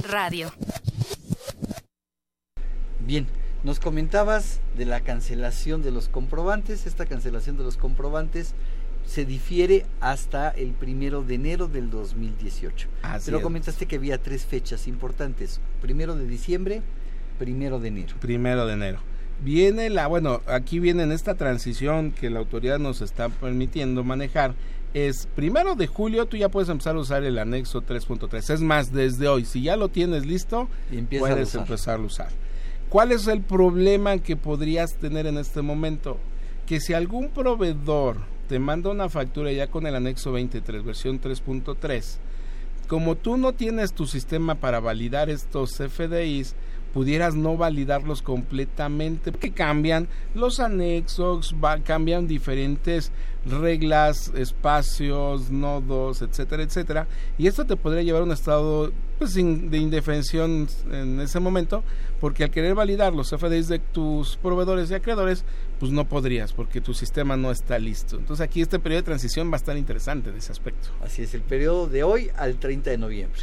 Radio. 0.07 0.51
Bien, 2.99 3.27
nos 3.63 3.79
comentabas 3.79 4.61
de 4.75 4.85
la 4.85 5.01
cancelación 5.01 5.83
de 5.83 5.91
los 5.91 6.09
comprobantes. 6.09 6.87
Esta 6.87 7.05
cancelación 7.05 7.55
de 7.57 7.63
los 7.63 7.77
comprobantes 7.77 8.55
se 9.05 9.25
difiere 9.25 9.85
hasta 9.99 10.49
el 10.49 10.71
primero 10.71 11.21
de 11.21 11.35
enero 11.35 11.67
del 11.67 11.91
2018. 11.91 12.87
Pero 13.25 13.41
comentaste 13.41 13.85
que 13.85 13.97
había 13.97 14.21
tres 14.21 14.45
fechas 14.45 14.87
importantes: 14.87 15.61
primero 15.81 16.15
de 16.15 16.25
diciembre, 16.25 16.81
primero 17.37 17.79
de 17.79 17.87
enero. 17.89 18.15
Primero 18.19 18.65
de 18.65 18.73
enero. 18.73 18.99
Viene 19.43 19.89
la, 19.89 20.07
bueno, 20.07 20.41
aquí 20.47 20.79
viene 20.79 21.03
en 21.03 21.11
esta 21.11 21.35
transición 21.35 22.11
que 22.11 22.29
la 22.29 22.39
autoridad 22.39 22.79
nos 22.79 23.01
está 23.01 23.29
permitiendo 23.29 24.03
manejar. 24.03 24.55
Es 24.93 25.27
primero 25.35 25.75
de 25.75 25.87
julio, 25.87 26.25
tú 26.25 26.37
ya 26.37 26.47
puedes 26.47 26.69
empezar 26.69 26.95
a 26.95 26.99
usar 26.99 27.23
el 27.23 27.37
anexo 27.37 27.81
3.3. 27.81 28.53
Es 28.53 28.61
más, 28.61 28.93
desde 28.93 29.27
hoy, 29.27 29.43
si 29.43 29.61
ya 29.61 29.75
lo 29.75 29.89
tienes 29.89 30.25
listo, 30.25 30.69
puedes 31.19 31.53
empezar 31.53 31.99
a 31.99 32.03
usar. 32.03 32.29
¿Cuál 32.87 33.11
es 33.11 33.27
el 33.27 33.41
problema 33.41 34.17
que 34.19 34.37
podrías 34.37 34.93
tener 34.93 35.27
en 35.27 35.37
este 35.37 35.61
momento? 35.61 36.17
Que 36.65 36.79
si 36.79 36.93
algún 36.93 37.29
proveedor 37.29 38.17
te 38.47 38.57
manda 38.59 38.89
una 38.89 39.09
factura 39.09 39.51
ya 39.51 39.67
con 39.67 39.85
el 39.85 39.95
anexo 39.95 40.31
23, 40.31 40.85
versión 40.85 41.19
3.3, 41.19 42.19
como 42.87 43.15
tú 43.15 43.37
no 43.37 43.53
tienes 43.53 43.93
tu 43.93 44.05
sistema 44.05 44.55
para 44.55 44.79
validar 44.79 45.29
estos 45.29 45.77
FDIs, 45.77 46.55
pudieras 46.95 47.35
no 47.35 47.57
validarlos 47.57 48.21
completamente, 48.21 49.33
porque 49.33 49.51
cambian 49.51 50.07
los 50.33 50.61
anexos, 50.61 51.53
cambian 51.83 52.25
diferentes 52.25 53.11
reglas, 53.45 54.31
espacios, 54.33 55.51
nodos, 55.51 56.21
etcétera, 56.21 56.63
etcétera, 56.63 57.07
y 57.37 57.47
esto 57.47 57.65
te 57.65 57.75
podría 57.75 58.01
llevar 58.01 58.21
a 58.21 58.23
un 58.23 58.31
estado 58.31 58.93
pues, 59.17 59.33
de 59.33 59.77
indefensión 59.77 60.69
en 60.89 61.19
ese 61.19 61.41
momento, 61.41 61.83
porque 62.21 62.45
al 62.45 62.49
querer 62.49 62.75
validar 62.75 63.13
los 63.13 63.29
FDIs 63.29 63.67
de 63.67 63.79
tus 63.79 64.37
proveedores 64.37 64.89
y 64.89 64.93
acreedores, 64.93 65.43
pues 65.81 65.91
no 65.91 66.07
podrías, 66.07 66.53
porque 66.53 66.79
tu 66.79 66.93
sistema 66.93 67.35
no 67.35 67.51
está 67.51 67.77
listo. 67.77 68.15
Entonces 68.15 68.41
aquí 68.41 68.61
este 68.61 68.79
periodo 68.79 69.01
de 69.01 69.05
transición 69.07 69.51
va 69.51 69.55
a 69.55 69.57
estar 69.57 69.75
interesante 69.75 70.31
de 70.31 70.37
ese 70.37 70.53
aspecto. 70.53 70.91
Así 71.03 71.23
es, 71.23 71.33
el 71.33 71.41
periodo 71.41 71.87
de 71.87 72.03
hoy 72.03 72.31
al 72.37 72.55
30 72.55 72.89
de 72.89 72.97
noviembre. 72.97 73.41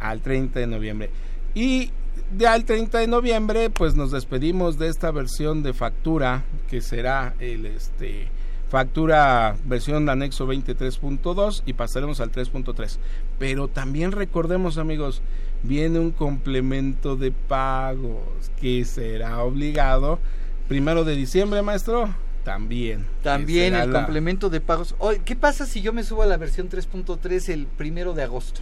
Al 0.00 0.22
30 0.22 0.58
de 0.58 0.66
noviembre. 0.66 1.10
Y 1.54 1.90
de 2.36 2.46
al 2.46 2.64
30 2.64 2.98
de 2.98 3.06
noviembre, 3.06 3.70
pues 3.70 3.94
nos 3.94 4.10
despedimos 4.10 4.78
de 4.78 4.88
esta 4.88 5.10
versión 5.10 5.62
de 5.62 5.72
factura 5.72 6.44
que 6.68 6.80
será 6.80 7.34
el 7.38 7.66
este 7.66 8.28
factura 8.68 9.56
versión 9.64 10.08
anexo 10.08 10.48
23.2 10.48 11.62
y 11.64 11.74
pasaremos 11.74 12.20
al 12.20 12.32
3.3. 12.32 12.98
Pero 13.38 13.68
también 13.68 14.10
recordemos, 14.10 14.78
amigos, 14.78 15.22
viene 15.62 16.00
un 16.00 16.10
complemento 16.10 17.14
de 17.14 17.30
pagos 17.30 18.50
que 18.60 18.84
será 18.84 19.42
obligado 19.44 20.18
primero 20.66 21.04
de 21.04 21.14
diciembre, 21.14 21.62
maestro. 21.62 22.12
También. 22.42 23.06
También 23.22 23.74
el 23.74 23.92
complemento 23.92 24.50
de 24.50 24.60
pagos. 24.60 24.96
¿Qué 25.24 25.36
pasa 25.36 25.66
si 25.66 25.80
yo 25.80 25.92
me 25.92 26.02
subo 26.02 26.22
a 26.22 26.26
la 26.26 26.36
versión 26.36 26.68
3.3 26.68 27.48
el 27.50 27.66
primero 27.66 28.12
de 28.12 28.24
agosto? 28.24 28.60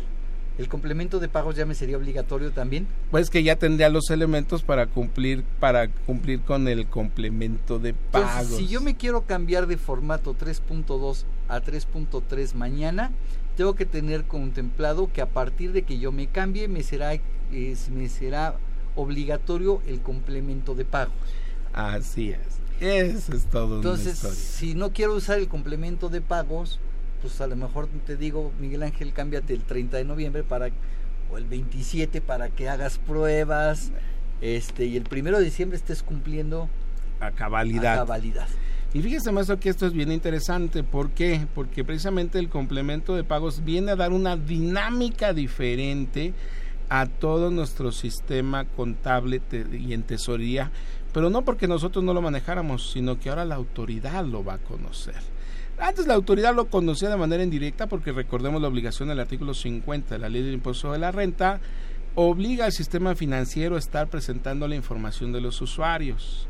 ¿El 0.58 0.68
complemento 0.68 1.18
de 1.18 1.28
pagos 1.28 1.56
ya 1.56 1.64
me 1.64 1.74
sería 1.74 1.96
obligatorio 1.96 2.52
también? 2.52 2.86
Pues 3.10 3.30
que 3.30 3.42
ya 3.42 3.56
tendría 3.56 3.88
los 3.88 4.10
elementos 4.10 4.62
para 4.62 4.86
cumplir 4.86 5.44
para 5.60 5.88
cumplir 5.88 6.42
con 6.42 6.68
el 6.68 6.86
complemento 6.86 7.78
de 7.78 7.94
pagos. 7.94 8.56
si 8.56 8.68
yo 8.68 8.80
me 8.80 8.96
quiero 8.96 9.22
cambiar 9.22 9.66
de 9.66 9.78
formato 9.78 10.36
3.2 10.36 11.24
a 11.48 11.60
3.3 11.60 12.54
mañana, 12.54 13.10
tengo 13.56 13.74
que 13.74 13.86
tener 13.86 14.24
contemplado 14.24 15.10
que 15.12 15.22
a 15.22 15.26
partir 15.26 15.72
de 15.72 15.82
que 15.82 15.98
yo 15.98 16.12
me 16.12 16.26
cambie 16.26 16.68
me 16.68 16.82
será 16.82 17.12
me 17.50 18.08
será 18.08 18.56
obligatorio 18.94 19.82
el 19.86 20.00
complemento 20.00 20.74
de 20.74 20.84
pagos. 20.84 21.14
Así 21.72 22.30
es. 22.30 22.62
Eso 22.80 23.34
es 23.34 23.44
todo. 23.44 23.76
Entonces, 23.76 24.18
si 24.18 24.74
no 24.74 24.92
quiero 24.92 25.14
usar 25.14 25.38
el 25.38 25.48
complemento 25.48 26.08
de 26.08 26.20
pagos, 26.20 26.80
pues 27.22 27.40
a 27.40 27.46
lo 27.46 27.56
mejor 27.56 27.88
te 28.04 28.16
digo, 28.16 28.52
Miguel 28.60 28.82
Ángel, 28.82 29.12
cámbiate 29.12 29.54
el 29.54 29.62
30 29.62 29.96
de 29.96 30.04
noviembre 30.04 30.42
para 30.42 30.68
o 31.30 31.38
el 31.38 31.46
27 31.46 32.20
para 32.20 32.50
que 32.50 32.68
hagas 32.68 32.98
pruebas, 32.98 33.92
este 34.42 34.84
y 34.84 34.96
el 34.96 35.04
primero 35.04 35.38
de 35.38 35.44
diciembre 35.44 35.78
estés 35.78 36.02
cumpliendo 36.02 36.68
a 37.20 37.30
cabalidad. 37.30 37.94
A 37.94 37.98
cabalidad. 37.98 38.48
Y 38.92 39.00
fíjese, 39.00 39.32
maestro, 39.32 39.58
que 39.58 39.70
esto 39.70 39.86
es 39.86 39.94
bien 39.94 40.12
interesante. 40.12 40.82
¿Por 40.82 41.10
qué? 41.12 41.46
Porque 41.54 41.82
precisamente 41.82 42.38
el 42.38 42.50
complemento 42.50 43.16
de 43.16 43.24
pagos 43.24 43.64
viene 43.64 43.92
a 43.92 43.96
dar 43.96 44.12
una 44.12 44.36
dinámica 44.36 45.32
diferente 45.32 46.34
a 46.90 47.06
todo 47.06 47.50
nuestro 47.50 47.90
sistema 47.90 48.66
contable 48.66 49.40
y 49.72 49.94
en 49.94 50.02
tesorería, 50.02 50.70
pero 51.14 51.30
no 51.30 51.42
porque 51.42 51.66
nosotros 51.66 52.04
no 52.04 52.12
lo 52.12 52.20
manejáramos, 52.20 52.90
sino 52.90 53.18
que 53.18 53.30
ahora 53.30 53.46
la 53.46 53.54
autoridad 53.54 54.26
lo 54.26 54.44
va 54.44 54.54
a 54.54 54.58
conocer. 54.58 55.14
Antes 55.82 56.06
la 56.06 56.14
autoridad 56.14 56.54
lo 56.54 56.66
conocía 56.66 57.08
de 57.10 57.16
manera 57.16 57.42
indirecta 57.42 57.88
porque 57.88 58.12
recordemos 58.12 58.62
la 58.62 58.68
obligación 58.68 59.08
del 59.08 59.18
artículo 59.18 59.52
50 59.52 60.14
de 60.14 60.18
la 60.20 60.28
ley 60.28 60.40
del 60.40 60.54
impuesto 60.54 60.92
de 60.92 61.00
la 61.00 61.10
renta 61.10 61.58
obliga 62.14 62.66
al 62.66 62.72
sistema 62.72 63.16
financiero 63.16 63.74
a 63.74 63.80
estar 63.80 64.06
presentando 64.06 64.68
la 64.68 64.76
información 64.76 65.32
de 65.32 65.40
los 65.40 65.60
usuarios. 65.60 66.46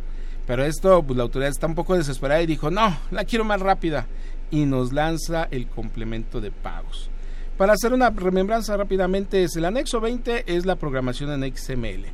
Pero 0.47 0.67
esto, 0.67 1.03
pues 1.03 1.17
la 1.17 1.23
autoridad 1.23 1.49
está 1.49 1.67
un 1.67 1.75
poco 1.75 1.97
desesperada 1.97 2.43
y 2.43 2.47
dijo, 2.47 2.71
no, 2.71 2.95
la 3.11 3.25
quiero 3.25 3.47
más 3.47 3.63
rápida. 3.63 4.07
Y 4.51 4.67
nos 4.67 4.93
lanza 4.93 5.49
el 5.51 5.67
complemento 5.67 6.43
de 6.43 6.51
pagos. 6.51 7.09
Para 7.57 7.73
hacer 7.73 7.95
una 7.95 8.11
remembranza 8.11 8.77
rápidamente, 8.77 9.45
es 9.45 9.57
el 9.57 9.65
anexo 9.65 9.99
20 9.99 10.45
es 10.55 10.67
la 10.67 10.77
programación 10.77 11.43
en 11.43 11.57
XML 11.57 12.05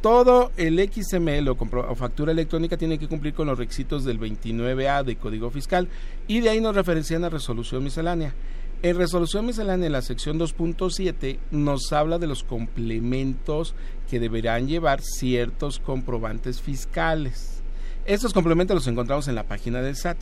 todo 0.00 0.50
el 0.56 0.78
XML 0.78 1.48
o, 1.48 1.94
factura 1.94 2.32
electrónica 2.32 2.76
tiene 2.76 2.98
que 2.98 3.08
cumplir 3.08 3.34
con 3.34 3.46
los 3.46 3.58
requisitos 3.58 4.04
del 4.04 4.18
29A 4.18 5.04
de 5.04 5.16
Código 5.16 5.50
Fiscal 5.50 5.88
y 6.26 6.40
de 6.40 6.50
ahí 6.50 6.60
nos 6.60 6.74
referencian 6.74 7.24
a 7.24 7.28
resolución 7.28 7.84
miscelánea. 7.84 8.34
En 8.82 8.96
resolución 8.96 9.44
miscelánea, 9.44 9.86
en 9.86 9.92
la 9.92 10.00
sección 10.00 10.38
2.7, 10.38 11.38
nos 11.50 11.92
habla 11.92 12.18
de 12.18 12.26
los 12.26 12.42
complementos 12.42 13.74
que 14.08 14.18
deberán 14.18 14.68
llevar 14.68 15.02
ciertos 15.02 15.78
comprobantes 15.78 16.62
fiscales. 16.62 17.62
Estos 18.06 18.32
complementos 18.32 18.74
los 18.74 18.86
encontramos 18.86 19.28
en 19.28 19.34
la 19.34 19.44
página 19.44 19.82
del 19.82 19.96
SAT. 19.96 20.16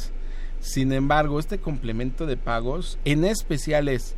Sin 0.59 0.93
embargo, 0.93 1.39
este 1.39 1.59
complemento 1.59 2.27
de 2.27 2.37
pagos 2.37 2.99
en 3.05 3.25
especial 3.25 3.87
es 3.87 4.17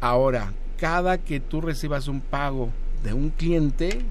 Ahora, 0.00 0.52
cada 0.76 1.18
que 1.18 1.40
tú 1.40 1.60
recibas 1.60 2.06
un 2.06 2.20
pago 2.20 2.70
de 3.02 3.12
un 3.12 3.30
cliente, 3.30 4.04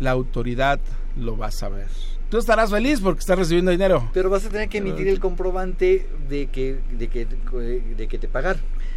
la 0.00 0.10
autoridad 0.10 0.80
lo 1.16 1.36
va 1.36 1.46
a 1.46 1.50
saber. 1.50 1.88
Tú 2.30 2.38
estarás 2.38 2.70
feliz 2.70 3.00
porque 3.00 3.20
estás 3.20 3.38
recibiendo 3.38 3.70
dinero. 3.70 4.10
Pero 4.12 4.30
vas 4.30 4.44
a 4.44 4.48
tener 4.48 4.68
que 4.68 4.78
emitir 4.78 5.06
el 5.08 5.20
comprobante 5.20 6.08
de 6.28 6.48
que, 6.48 6.78
de 6.98 7.08
que, 7.08 7.24
de 7.26 8.08
que 8.08 8.18
te 8.18 8.28
pagar. 8.28 8.56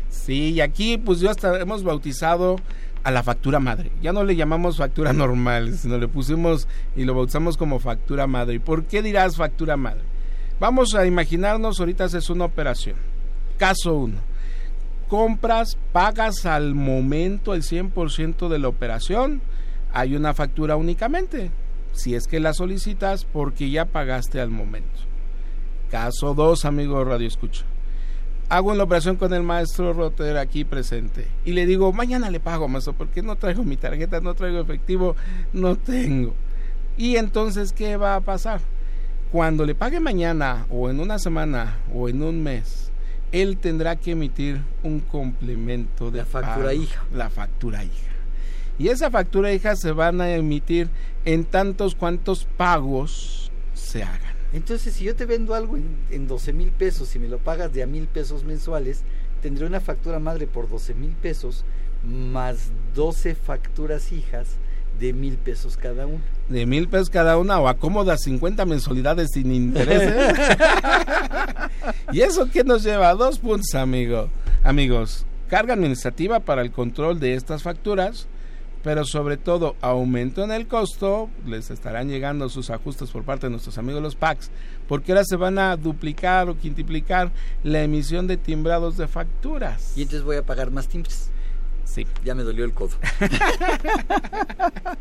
Sí, 0.10 0.54
y 0.54 0.62
aquí 0.62 0.98
pues 0.98 1.20
ya 1.20 1.32
hasta 1.32 1.60
hemos 1.60 1.84
bautizado 1.84 2.58
a 3.04 3.12
la 3.12 3.24
factura 3.24 3.60
madre. 3.60 3.92
Ya 4.02 4.14
no 4.14 4.24
le 4.24 4.36
llamamos 4.36 4.78
factura 4.78 5.14
normal, 5.14 5.78
sino 5.78 5.98
le 5.98 6.08
pusimos 6.08 6.68
y 6.96 7.06
lo 7.06 7.14
bautizamos 7.14 7.58
como 7.58 7.80
factura 7.80 8.28
madre. 8.28 8.56
¿Y 8.56 8.60
por 8.60 8.86
qué 8.86 9.02
dirás 9.02 9.38
factura 9.38 9.78
madre? 9.78 10.02
Vamos 10.60 10.94
a 10.96 11.06
imaginarnos, 11.06 11.80
ahorita 11.80 12.06
haces 12.06 12.30
una 12.30 12.46
operación. 12.46 12.98
Caso 13.58 13.96
1. 13.96 14.16
Compras, 15.08 15.78
pagas 15.92 16.46
al 16.46 16.76
momento 16.76 17.54
el 17.54 17.64
100% 17.64 18.50
de 18.50 18.60
la 18.60 18.68
operación, 18.68 19.42
hay 19.94 20.16
una 20.16 20.34
factura 20.34 20.76
únicamente, 20.76 21.52
si 21.94 22.16
es 22.16 22.28
que 22.28 22.40
la 22.40 22.54
solicitas 22.54 23.26
porque 23.26 23.70
ya 23.70 23.86
pagaste 23.86 24.40
al 24.40 24.50
momento. 24.50 25.02
Caso 25.90 26.34
2, 26.34 26.66
amigo 26.66 27.04
Radio 27.04 27.28
Escucha 27.28 27.66
hago 28.50 28.74
la 28.74 28.84
operación 28.84 29.16
con 29.16 29.32
el 29.34 29.44
maestro 29.44 29.94
Rotter 29.94 30.38
aquí 30.38 30.66
presente 30.66 31.28
y 31.46 31.54
le 31.54 31.66
digo, 31.66 31.94
mañana 31.94 32.32
le 32.32 32.40
pago, 32.40 32.68
maestro, 32.68 32.94
porque 32.94 33.22
no 33.22 33.36
traigo 33.36 33.64
mi 33.64 33.78
tarjeta, 33.78 34.20
no 34.20 34.34
traigo 34.34 34.60
efectivo, 34.60 35.16
no 35.54 35.76
tengo. 35.76 36.34
Y 36.98 37.16
entonces, 37.16 37.72
¿qué 37.72 37.96
va 37.96 38.16
a 38.16 38.22
pasar? 38.22 38.60
Cuando 39.32 39.66
le 39.66 39.76
pague 39.76 40.00
mañana 40.00 40.66
o 40.70 40.90
en 40.90 41.00
una 41.00 41.20
semana 41.20 41.78
o 41.94 42.10
en 42.10 42.24
un 42.24 42.44
mes, 42.44 42.92
él 43.32 43.58
tendrá 43.58 43.96
que 43.96 44.12
emitir 44.12 44.62
un 44.84 45.00
complemento 45.00 46.10
de 46.10 46.20
la 46.20 46.26
factura 46.26 46.74
hija. 46.74 47.06
La 47.14 47.30
factura 47.30 47.84
hija. 47.84 48.10
Y 48.80 48.88
esa 48.88 49.12
factura 49.12 49.52
hija 49.52 49.76
se 49.76 49.92
van 49.92 50.22
a 50.22 50.34
emitir 50.34 50.90
en 51.26 51.44
tantos 51.44 51.96
cuantos 51.96 52.48
pagos 52.58 53.52
se 53.74 54.04
hagan. 54.04 54.34
Entonces, 54.54 54.94
si 54.94 55.04
yo 55.04 55.16
te 55.16 55.26
vendo 55.26 55.54
algo 55.54 55.78
en, 56.10 56.28
12 56.28 56.54
mil 56.54 56.72
pesos 56.72 57.14
y 57.16 57.20
me 57.20 57.28
lo 57.28 57.38
pagas 57.40 57.74
de 57.74 57.84
a 57.84 57.88
mil 57.88 58.08
pesos 58.08 58.46
mensuales, 58.46 59.04
tendré 59.42 59.66
una 59.66 59.82
factura 59.82 60.20
madre 60.20 60.48
por 60.48 60.70
12 60.70 60.96
mil 60.96 61.12
pesos 61.12 61.66
más 62.04 62.72
12 62.96 63.36
facturas 63.36 64.14
hijas 64.14 64.48
de 64.98 65.12
mil 65.12 65.36
pesos 65.36 65.76
cada 65.76 66.08
una. 66.08 66.24
De 66.48 66.66
mil 66.66 66.88
pesos 66.88 67.10
cada 67.10 67.38
una 67.38 67.60
o 67.60 67.68
acomoda 67.68 68.18
50 68.18 68.66
mensualidades 68.66 69.30
sin 69.34 69.54
interés. 69.54 70.36
¿Y 72.14 72.22
eso 72.22 72.50
qué 72.50 72.64
nos 72.64 72.84
lleva? 72.84 73.14
Dos 73.14 73.40
puntos, 73.40 73.76
amigo. 73.76 74.30
Amigos, 74.64 75.26
carga 75.50 75.74
administrativa 75.74 76.40
para 76.40 76.62
el 76.62 76.72
control 76.72 77.20
de 77.20 77.34
estas 77.34 77.62
facturas 77.62 78.28
pero 78.84 79.06
sobre 79.06 79.38
todo 79.38 79.76
aumento 79.82 80.44
en 80.44 80.52
el 80.52 80.68
costo, 80.68 81.30
les 81.46 81.70
estarán 81.70 82.10
llegando 82.10 82.50
sus 82.50 82.70
ajustes 82.70 83.12
por 83.12 83.24
parte 83.24 83.48
de 83.48 83.52
nuestros 83.52 83.78
amigos 83.78 84.02
los 84.02 84.16
PACs, 84.16 84.50
porque 84.88 85.12
ahora 85.12 85.24
se 85.26 85.36
van 85.36 85.60
a 85.60 85.76
duplicar 85.76 86.50
o 86.50 86.58
quintuplicar 86.58 87.32
la 87.64 87.84
emisión 87.84 88.28
de 88.28 88.38
timbrados 88.38 88.98
de 88.98 89.08
facturas. 89.08 89.98
Y 89.98 90.04
entonces 90.04 90.24
voy 90.24 90.38
a 90.38 90.44
pagar 90.44 90.72
más 90.72 90.88
timbres. 90.88 91.30
Sí. 91.84 92.06
Ya 92.24 92.36
me 92.36 92.44
dolió 92.44 92.66
el 92.66 92.74
codo. 92.74 92.96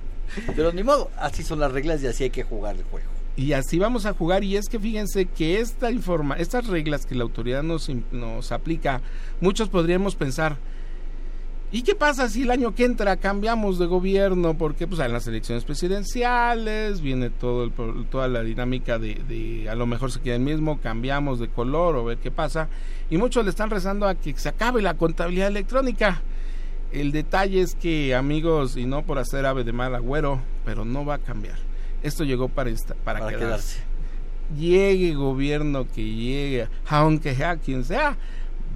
pero 0.57 0.73
ni 0.73 0.83
modo, 0.83 1.11
así 1.19 1.43
son 1.43 1.61
las 1.61 1.73
reglas 1.73 2.03
y 2.03 2.07
así 2.07 2.25
hay 2.25 2.31
que 2.31 2.43
jugar 2.43 2.77
el 2.77 2.85
juego. 2.85 3.09
Y 3.37 3.53
así 3.53 3.79
vamos 3.79 4.05
a 4.05 4.15
jugar 4.15 4.43
y 4.43 4.57
es 4.57 4.69
que 4.69 4.81
fíjense 4.81 5.27
que 5.27 5.61
esta 5.61 5.93
informa, 5.93 6.37
estas 6.37 6.67
reglas 6.67 7.07
que 7.07 7.15
la 7.15 7.23
autoridad 7.23 7.63
nos, 7.63 7.89
nos 8.11 8.51
aplica, 8.51 9.01
muchos 9.41 9.69
podríamos 9.69 10.17
pensar, 10.17 10.57
¿Y 11.71 11.83
qué 11.83 11.95
pasa 11.95 12.31
si 12.31 12.43
el 12.43 12.51
año 12.51 12.75
que 12.75 12.87
entra 12.87 13.19
cambiamos 13.19 13.79
de 13.79 13.85
gobierno? 13.85 14.57
Porque 14.57 14.87
pues 14.87 15.01
hay 15.01 15.13
las 15.13 15.27
elecciones 15.27 15.65
presidenciales, 15.65 17.03
viene 17.03 17.29
todo 17.29 17.69
toda 18.11 18.27
la 18.27 18.43
dinámica 18.43 18.99
de, 18.99 19.67
a 19.71 19.75
lo 19.75 19.87
mejor 19.87 20.11
se 20.11 20.21
queda 20.21 20.37
el 20.37 20.41
mismo, 20.41 20.81
cambiamos 20.81 21.39
de 21.39 21.49
color 21.49 21.97
o 21.97 22.05
ver 22.05 22.17
qué 22.19 22.31
pasa. 22.31 22.69
Y 23.11 23.19
muchos 23.19 23.45
le 23.45 23.51
están 23.51 23.69
rezando 23.69 24.09
a 24.09 24.15
que 24.15 24.35
se 24.35 24.49
acabe 24.49 24.81
la 24.81 24.95
contabilidad 24.95 25.49
electrónica. 25.49 26.23
El 26.91 27.13
detalle 27.13 27.61
es 27.61 27.75
que, 27.75 28.15
amigos, 28.15 28.79
y 28.79 28.87
no 28.87 29.03
por 29.03 29.19
hacer 29.19 29.45
ave 29.45 29.63
de 29.63 29.73
mal 29.73 29.95
agüero, 29.95 30.41
pero 30.65 30.87
no 30.87 31.05
va 31.05 31.15
a 31.15 31.19
cambiar. 31.19 31.59
Esto 32.03 32.25
llegó 32.25 32.49
para, 32.49 32.71
esta, 32.71 32.95
para, 32.95 33.19
quedarse. 33.29 33.39
quedarse. 33.39 33.81
Llegue 34.57 35.13
gobierno 35.13 35.87
que 35.87 36.03
llegue, 36.03 36.69
aunque 36.89 37.35
sea 37.35 37.57
quien 37.57 37.85
sea, 37.85 38.17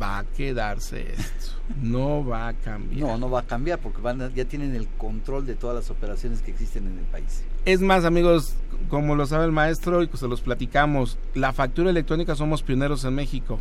va 0.01 0.19
a 0.19 0.25
quedarse 0.25 1.13
esto. 1.13 1.53
No 1.81 2.25
va 2.25 2.49
a 2.49 2.55
cambiar. 2.55 3.09
No, 3.09 3.19
no 3.19 3.31
va 3.31 3.41
a 3.41 3.47
cambiar 3.47 3.79
porque 3.79 4.01
van 4.01 4.33
ya 4.35 4.45
tienen 4.45 4.75
el 4.75 4.89
control 4.89 5.47
de 5.47 5.55
todas 5.55 5.77
las 5.77 5.91
operaciones 5.91 6.43
que 6.43 6.51
existen 6.51 6.87
en 6.87 6.99
el 6.99 7.05
país. 7.05 7.45
Es 7.65 7.81
más, 7.81 8.05
amigos, 8.05 8.55
como 8.89 9.15
lo 9.15 9.27
sabe 9.27 9.45
el 9.45 9.53
maestro 9.53 10.03
y 10.03 10.09
se 10.15 10.29
los 10.29 10.41
platicamos, 10.41 11.19
la 11.35 11.53
factura 11.53 11.91
electrónica 11.91 12.35
somos 12.35 12.63
pioneros 12.63 13.05
en 13.05 13.15
México 13.15 13.59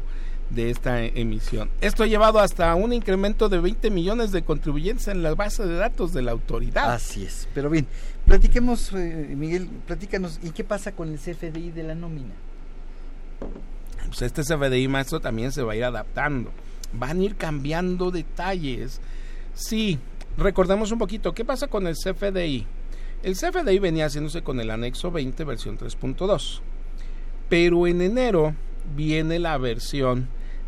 de 0.50 0.70
esta 0.70 1.04
emisión. 1.04 1.70
Esto 1.80 2.04
ha 2.04 2.08
llevado 2.08 2.40
hasta 2.40 2.74
un 2.76 2.94
incremento 2.94 3.48
de 3.50 3.60
20 3.60 3.90
millones 3.90 4.32
de 4.32 4.44
contribuyentes 4.44 5.08
en 5.08 5.24
la 5.24 5.34
base 5.34 5.66
de 5.66 5.76
datos 5.76 6.14
de 6.14 6.22
la 6.22 6.32
autoridad. 6.32 6.94
Así 6.94 7.24
es. 7.24 7.48
Pero 7.54 7.70
bien, 7.70 7.88
platiquemos, 8.26 8.92
eh, 8.94 9.34
Miguel, 9.38 9.70
platícanos, 9.88 10.40
¿y 10.44 10.52
qué 10.52 10.64
pasa 10.64 10.92
con 10.92 11.10
el 11.10 11.20
CFDI 11.20 11.72
de 11.72 11.84
la 11.84 11.96
nómina? 11.96 12.34
Pues 14.12 14.24
este 14.24 14.44
CFDI 14.44 14.90
maestro 14.90 15.22
también 15.22 15.54
se 15.54 15.64
va 15.64 15.72
a 15.72 15.76
ir 15.78 15.86
adaptando. 15.86 16.52
Van 16.92 17.22
a 17.22 17.24
ir 17.24 17.38
cambiando 17.38 18.12
detalles. 18.12 19.00
Sí, 19.54 20.00
recordemos 20.38 20.92
un 20.92 21.00
poquito, 21.00 21.34
¿qué 21.34 21.46
pasa 21.46 21.68
con 21.68 21.88
el 21.88 21.96
CFDI? 21.96 22.68
El 23.24 23.36
CFDI 23.36 23.80
venía 23.80 24.08
haciéndose 24.08 24.42
con 24.42 24.60
el 24.60 24.70
anexo 24.70 25.12
20 25.12 25.46
versión 25.46 25.78
3.2. 25.78 26.60
Pero 27.48 27.88
en 27.88 28.02
enero 28.02 28.54
viene 28.96 29.40
la 29.40 29.58
versión 29.58 30.28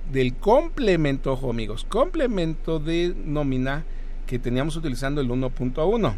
del 0.10 0.36
complemento, 0.36 1.34
ojo 1.34 1.50
amigos, 1.50 1.86
complemento 1.90 2.80
de 2.80 3.14
nómina 3.26 3.84
que 4.26 4.40
teníamos 4.40 4.78
utilizando 4.78 5.20
el 5.20 5.28
1.1 5.28 6.16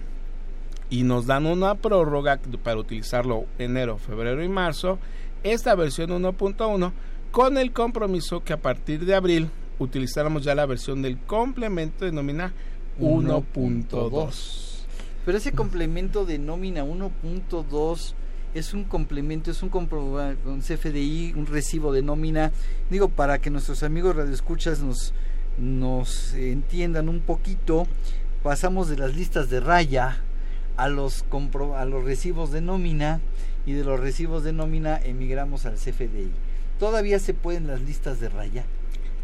y 0.91 1.01
nos 1.01 1.25
dan 1.25 1.47
una 1.47 1.73
prórroga 1.73 2.39
para 2.63 2.77
utilizarlo 2.77 3.45
enero, 3.57 3.97
febrero 3.97 4.43
y 4.43 4.49
marzo. 4.49 4.99
Esta 5.43 5.75
versión 5.75 6.11
1.1 6.11 6.91
con 7.35 7.57
el 7.57 7.73
compromiso 7.73 8.45
que 8.45 8.53
a 8.53 8.61
partir 8.61 9.03
de 9.03 9.13
abril 9.13 9.49
utilizáramos 9.77 10.45
ya 10.45 10.55
la 10.55 10.65
versión 10.65 11.01
del 11.01 11.17
complemento 11.17 12.05
de 12.05 12.13
nómina 12.13 12.53
1.2. 12.97 14.85
Pero 15.25 15.37
ese 15.37 15.51
complemento 15.51 16.23
de 16.23 16.39
nómina 16.39 16.85
1.2 16.85 18.13
es 18.53 18.73
un 18.73 18.85
complemento, 18.85 19.51
es 19.51 19.61
un, 19.63 19.69
un 19.73 20.61
CFDI, 20.61 21.33
un 21.35 21.45
recibo 21.45 21.91
de 21.91 22.03
nómina, 22.03 22.53
digo, 22.89 23.09
para 23.09 23.39
que 23.39 23.49
nuestros 23.49 23.83
amigos 23.83 24.15
radioescuchas 24.15 24.79
nos, 24.79 25.13
nos 25.57 26.33
entiendan 26.35 27.09
un 27.09 27.19
poquito, 27.19 27.85
pasamos 28.43 28.87
de 28.87 28.95
las 28.95 29.13
listas 29.13 29.49
de 29.49 29.59
raya 29.59 30.21
a 30.77 30.87
los, 30.87 31.25
a 31.75 31.83
los 31.83 32.05
recibos 32.05 32.53
de 32.53 32.61
nómina 32.61 33.19
y 33.65 33.73
de 33.73 33.83
los 33.83 33.99
recibos 33.99 34.45
de 34.45 34.53
nómina 34.53 35.01
emigramos 35.03 35.65
al 35.65 35.75
CFDI 35.75 36.31
todavía 36.79 37.19
se 37.19 37.33
pueden 37.33 37.67
las 37.67 37.81
listas 37.81 38.19
de 38.19 38.29
raya. 38.29 38.65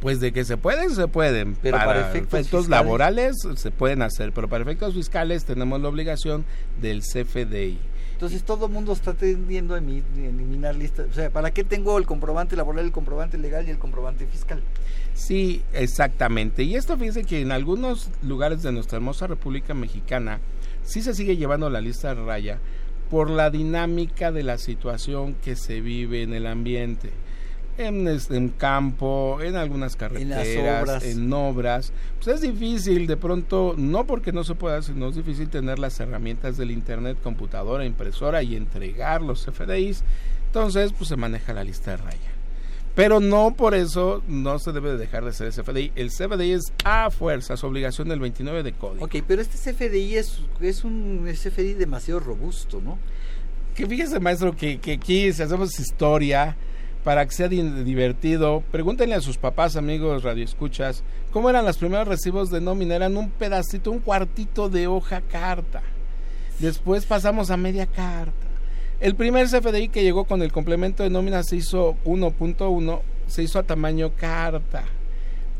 Pues 0.02 0.20
de 0.20 0.32
que 0.32 0.44
se 0.46 0.58
pueden, 0.58 0.90
se 0.96 1.08
pueden. 1.08 1.56
Pero 1.62 1.78
para, 1.78 2.12
efectos, 2.12 2.68
laborales 2.68 3.38
se 3.56 3.70
pueden 3.70 4.02
hacer, 4.02 4.32
pero 4.32 4.50
para 4.50 4.64
efectos 4.64 4.96
fiscales 4.96 5.46
tenemos 5.46 5.80
la 5.80 5.90
obligación 5.90 6.44
del 6.82 7.02
CFDI. 7.02 7.78
Entonces 8.14 8.44
todo 8.44 8.66
el 8.66 8.72
mundo 8.72 8.94
está 8.94 9.14
tendiendo 9.14 9.76
a 9.76 9.78
eliminar 9.78 10.76
listas. 10.76 11.08
O 11.12 11.14
sea, 11.14 11.30
¿para 11.30 11.52
qué 11.52 11.64
tengo 11.64 11.98
el 11.98 12.06
comprobante 12.06 12.56
laboral, 12.56 12.86
el 12.86 12.92
comprobante 12.92 13.38
legal 13.38 13.68
y 13.68 13.72
el 13.72 13.78
comprobante 13.78 14.26
fiscal? 14.26 14.62
Sí, 15.14 15.62
exactamente. 15.74 16.64
Y 16.64 16.76
esto 16.76 16.98
fíjense 16.98 17.24
que 17.24 17.42
en 17.42 17.52
algunos 17.52 18.10
lugares 18.24 18.64
de 18.64 18.72
nuestra 18.72 18.98
hermosa 18.98 19.28
República 19.28 19.74
Mexicana 19.74 20.40
sí 20.84 21.02
se 21.02 21.14
sigue 21.14 21.38
llevando 21.38 21.70
la 21.70 21.82
lista 21.82 22.16
de 22.16 22.24
raya 22.24 22.60
por 23.10 23.30
la 23.30 23.50
dinámica 23.50 24.32
de 24.32 24.44
la 24.44 24.58
situación 24.58 25.36
que 25.44 25.56
se 25.56 25.82
vive 25.82 26.24
en 26.24 26.34
el 26.34 26.48
ambiente 26.48 27.12
en, 27.88 28.08
en 28.08 28.50
campo, 28.50 29.40
en 29.42 29.56
algunas 29.56 29.96
carreteras, 29.96 31.04
en, 31.04 31.34
obras. 31.34 31.92
Pues 32.22 32.36
es 32.36 32.42
difícil 32.42 33.08
de 33.08 33.18
pronto, 33.18 33.76
no 33.78 34.06
porque 34.06 34.32
no 34.32 34.44
se 34.44 34.56
pueda, 34.56 34.82
sino 34.82 35.10
es 35.10 35.16
difícil 35.16 35.50
tener 35.50 35.80
las 35.80 36.00
herramientas 36.00 36.58
del 36.58 36.72
Internet, 36.72 37.18
computadora, 37.24 37.86
impresora 37.86 38.44
y 38.44 38.56
entregar 38.56 39.22
los 39.22 39.46
FDIs. 39.46 40.04
Entonces, 40.48 40.94
pues 40.94 41.08
se 41.10 41.16
maneja 41.16 41.54
la 41.54 41.64
lista 41.64 41.92
de 41.92 41.98
raya. 41.98 42.32
Pero 42.94 43.22
no 43.22 43.54
por 43.56 43.74
eso 43.74 44.22
no 44.28 44.60
se 44.60 44.74
debe 44.74 44.98
dejar 44.98 45.24
de 45.24 45.32
ser 45.32 45.48
ese 45.48 45.64
CFDI. 45.64 45.94
El 45.96 46.10
CFDI 46.10 46.52
es 46.52 46.74
a 46.84 47.10
fuerza, 47.10 47.56
su 47.56 47.68
obligación 47.68 48.10
del 48.10 48.20
29 48.20 48.64
de 48.64 48.74
código. 48.74 49.06
Ok, 49.06 49.16
pero 49.26 49.42
este 49.42 49.58
CFDI 49.58 50.18
es, 50.18 50.42
es 50.60 50.84
un 50.84 51.26
CFDI 51.32 51.76
demasiado 51.76 52.20
robusto, 52.20 52.82
¿no? 52.84 52.98
Que 53.76 53.88
fíjese, 53.88 54.20
maestro, 54.20 54.54
que, 54.56 54.80
que 54.80 54.94
aquí 54.94 55.32
si 55.32 55.42
hacemos 55.42 55.80
historia, 55.80 56.58
para 57.04 57.26
que 57.26 57.34
sea 57.34 57.48
divertido. 57.48 58.64
Pregúntenle 58.72 59.16
a 59.16 59.22
sus 59.22 59.38
papás, 59.38 59.76
amigos 59.76 60.24
radioescuchas, 60.24 61.04
cómo 61.32 61.50
eran 61.50 61.66
los 61.66 61.78
primeros 61.78 62.08
recibos 62.08 62.50
de 62.50 62.62
nómina. 62.62 62.96
Eran 62.96 63.18
un 63.18 63.30
pedacito, 63.30 63.92
un 63.92 64.00
cuartito 64.00 64.70
de 64.70 64.88
hoja 64.88 65.22
carta. 65.22 65.82
Después 66.60 67.06
pasamos 67.06 67.50
a 67.50 67.58
media 67.58 67.88
carta. 67.88 68.34
El 69.00 69.16
primer 69.16 69.48
CFDI 69.48 69.90
que 69.90 70.04
llegó 70.04 70.26
con 70.26 70.44
el 70.44 70.52
complemento 70.52 71.02
de 71.02 71.10
nómina 71.10 71.42
se 71.42 71.56
hizo 71.56 71.96
1.1, 72.06 73.02
se 73.26 73.44
hizo 73.44 73.58
a 73.58 73.64
tamaño 73.64 74.14
carta. 74.16 74.84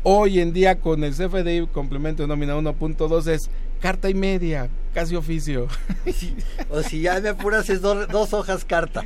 Hoy 0.04 0.40
en 0.40 0.52
día 0.52 0.78
con 0.78 1.02
el 1.02 1.12
CFDI 1.12 1.66
complemento 1.66 2.22
de 2.22 2.28
nómina 2.28 2.56
1.2 2.56 3.26
es 3.28 3.50
carta 3.80 4.08
y 4.08 4.14
media, 4.14 4.68
casi 4.94 5.16
oficio. 5.16 5.66
o 6.70 6.82
si 6.82 7.00
ya 7.02 7.20
me 7.20 7.30
apuras 7.30 7.68
es 7.68 7.80
dos 7.80 8.32
hojas 8.32 8.64
carta 8.64 9.02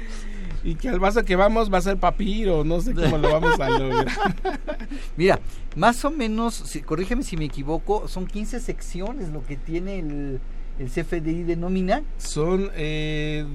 y 0.67 0.75
que 0.75 0.89
al 0.89 0.99
vaso 0.99 1.25
que 1.25 1.37
vamos 1.37 1.73
va 1.73 1.79
a 1.79 1.81
ser 1.81 1.97
papiro, 1.97 2.65
no 2.65 2.81
sé 2.81 2.93
cómo 2.93 3.19
lo 3.19 3.31
vamos 3.31 3.59
a 3.61 3.71
lograr. 3.71 4.09
Mira, 5.17 5.39
más 5.77 6.05
o 6.05 6.11
menos, 6.11 6.55
si, 6.55 6.83
corrígeme 6.83 7.23
si 7.23 7.37
me 7.37 7.45
equivoco, 7.45 8.09
son 8.09 8.27
15 8.27 8.59
secciones 8.59 9.29
lo 9.29 9.47
que 9.47 9.57
tiene 9.57 10.01
el, 10.01 10.41
el 10.81 10.91
CFDI 10.91 11.45
de 11.45 11.55
nómina. 11.55 12.03
Son, 12.19 12.69
eh, 12.75 13.47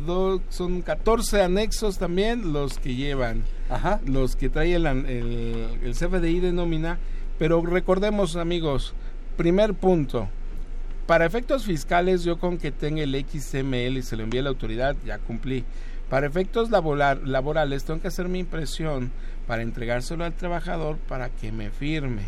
son 0.48 0.82
14 0.82 1.42
anexos 1.42 1.98
también 1.98 2.54
los 2.54 2.80
que 2.80 2.96
llevan, 2.96 3.44
Ajá. 3.70 4.00
los 4.06 4.38
que 4.38 4.48
trae 4.48 4.74
el, 4.76 4.86
el, 4.86 5.80
el 5.84 5.94
CFDI 5.94 6.40
de 6.40 6.54
nómina, 6.54 6.98
pero 7.38 7.62
recordemos 7.62 8.38
amigos, 8.38 8.94
primer 9.36 9.74
punto, 9.74 10.30
para 11.08 11.26
efectos 11.26 11.66
fiscales 11.66 12.24
yo 12.24 12.40
con 12.40 12.58
que 12.58 12.72
tenga 12.72 13.04
el 13.04 13.14
XML 13.14 13.98
y 13.98 14.02
se 14.02 14.16
lo 14.16 14.24
envíe 14.24 14.40
a 14.40 14.44
la 14.44 14.50
autoridad 14.50 14.96
ya 15.06 15.18
cumplí 15.18 15.66
para 16.12 16.28
efectos 16.28 16.70
laborales 16.70 17.86
tengo 17.86 18.02
que 18.02 18.10
hacer 18.10 18.28
mi 18.28 18.40
impresión 18.40 19.14
para 19.48 19.62
entregárselo 19.62 20.26
al 20.26 20.34
trabajador 20.34 20.98
para 20.98 21.30
que 21.30 21.54
me 21.54 21.70
firme. 21.70 22.24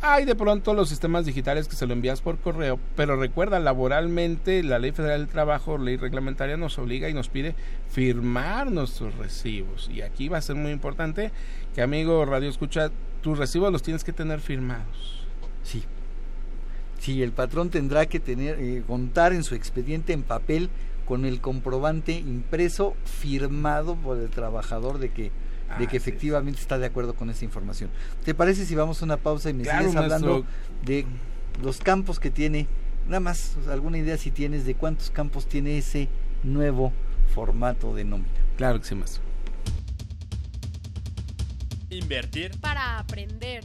Hay 0.00 0.24
de 0.24 0.36
pronto 0.36 0.74
los 0.74 0.90
sistemas 0.90 1.26
digitales 1.26 1.66
que 1.66 1.74
se 1.74 1.88
lo 1.88 1.92
envías 1.92 2.20
por 2.20 2.38
correo, 2.38 2.78
pero 2.94 3.16
recuerda, 3.16 3.58
laboralmente 3.58 4.62
la 4.62 4.78
Ley 4.78 4.92
Federal 4.92 5.22
del 5.22 5.28
Trabajo, 5.28 5.76
ley 5.76 5.96
reglamentaria, 5.96 6.56
nos 6.56 6.78
obliga 6.78 7.08
y 7.08 7.12
nos 7.12 7.28
pide 7.28 7.56
firmar 7.90 8.70
nuestros 8.70 9.16
recibos. 9.16 9.90
Y 9.92 10.02
aquí 10.02 10.28
va 10.28 10.38
a 10.38 10.42
ser 10.42 10.54
muy 10.54 10.70
importante 10.70 11.32
que, 11.74 11.82
amigo 11.82 12.24
Radio 12.26 12.48
Escucha, 12.48 12.92
tus 13.22 13.36
recibos 13.38 13.72
los 13.72 13.82
tienes 13.82 14.04
que 14.04 14.12
tener 14.12 14.38
firmados. 14.38 15.26
Sí. 15.64 15.82
Sí, 17.00 17.24
el 17.24 17.32
patrón 17.32 17.70
tendrá 17.70 18.06
que 18.06 18.20
tener, 18.20 18.60
eh, 18.60 18.84
contar 18.86 19.32
en 19.32 19.42
su 19.42 19.56
expediente 19.56 20.12
en 20.12 20.22
papel 20.22 20.70
con 21.10 21.24
el 21.24 21.40
comprobante 21.40 22.12
impreso 22.12 22.94
firmado 23.04 23.96
por 23.96 24.16
el 24.16 24.30
trabajador 24.30 25.00
de 25.00 25.10
que 25.10 25.32
de 25.76 25.88
que 25.88 25.96
efectivamente 25.96 26.60
está 26.60 26.78
de 26.78 26.86
acuerdo 26.86 27.14
con 27.14 27.30
esa 27.30 27.44
información. 27.44 27.90
¿Te 28.24 28.32
parece 28.32 28.64
si 28.64 28.76
vamos 28.76 29.02
a 29.02 29.06
una 29.06 29.16
pausa 29.16 29.50
y 29.50 29.54
me 29.54 29.64
sigues 29.64 29.96
hablando 29.96 30.44
de 30.84 31.06
los 31.64 31.78
campos 31.78 32.20
que 32.20 32.30
tiene? 32.30 32.68
Nada 33.08 33.18
más, 33.18 33.56
alguna 33.68 33.98
idea 33.98 34.16
si 34.18 34.30
tienes 34.30 34.64
de 34.64 34.76
cuántos 34.76 35.10
campos 35.10 35.48
tiene 35.48 35.78
ese 35.78 36.08
nuevo 36.44 36.92
formato 37.34 37.92
de 37.92 38.04
nómina. 38.04 38.30
Claro 38.56 38.78
que 38.78 38.86
sí, 38.86 38.94
maestro. 38.94 39.24
Invertir 41.90 42.56
para 42.60 43.00
aprender. 43.00 43.64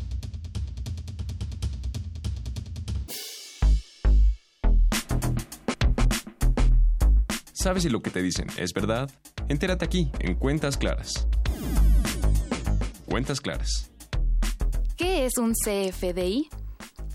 ¿Sabes 7.61 7.83
si 7.83 7.89
lo 7.89 8.01
que 8.01 8.09
te 8.09 8.23
dicen 8.23 8.47
es 8.57 8.73
verdad? 8.73 9.07
Entérate 9.47 9.85
aquí, 9.85 10.11
en 10.17 10.33
Cuentas 10.33 10.77
Claras. 10.77 11.27
Cuentas 13.05 13.39
Claras. 13.39 13.91
¿Qué 14.97 15.27
es 15.27 15.37
un 15.37 15.53
CFDI? 15.53 16.49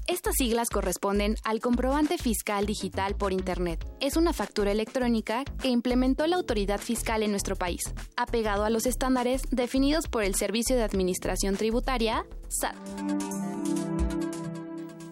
Estas 0.06 0.35
siglas 0.38 0.70
corresponden 0.70 1.35
al 1.42 1.59
comprobante 1.59 2.16
fiscal 2.16 2.64
digital 2.64 3.16
por 3.16 3.32
Internet. 3.32 3.85
Es 3.98 4.16
una 4.16 4.32
factura 4.32 4.70
electrónica 4.70 5.42
que 5.61 5.66
implementó 5.66 6.28
la 6.28 6.37
autoridad 6.37 6.78
fiscal 6.78 7.24
en 7.24 7.32
nuestro 7.32 7.56
país, 7.56 7.82
apegado 8.16 8.64
a 8.64 8.70
los 8.70 8.87
estándares 8.87 9.42
definidos 9.50 10.06
por 10.06 10.22
el 10.22 10.37
Servicio 10.37 10.76
de 10.76 10.85
Administración 10.85 11.56
Tributaria, 11.56 12.24
SAT. 12.46 13.45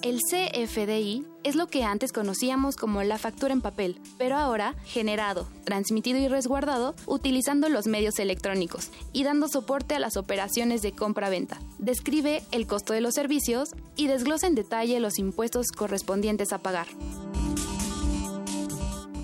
El 0.05 0.21
CFDI 0.21 1.25
es 1.45 1.55
lo 1.55 1.67
que 1.67 1.83
antes 1.83 2.12
conocíamos 2.12 2.77
como 2.77 3.03
la 3.03 3.17
factura 3.17 3.55
en 3.55 3.62
papel, 3.62 3.99
pero 4.19 4.37
ahora 4.37 4.75
generado, 4.85 5.49
transmitido 5.64 6.19
y 6.19 6.29
resguardado 6.29 6.95
utilizando 7.07 7.71
los 7.71 7.87
medios 7.87 8.19
electrónicos 8.19 8.90
y 9.14 9.25
dando 9.25 9.49
soporte 9.49 9.95
a 9.95 9.99
las 9.99 10.19
operaciones 10.19 10.83
de 10.83 10.93
compra-venta. 10.93 11.59
Describe 11.79 12.43
el 12.51 12.67
costo 12.67 12.93
de 12.93 13.01
los 13.01 13.14
servicios 13.14 13.71
y 13.97 14.07
desglosa 14.07 14.47
en 14.47 14.55
detalle 14.55 15.01
los 15.01 15.19
impuestos 15.19 15.69
correspondientes 15.69 16.53
a 16.53 16.59
pagar. 16.59 16.87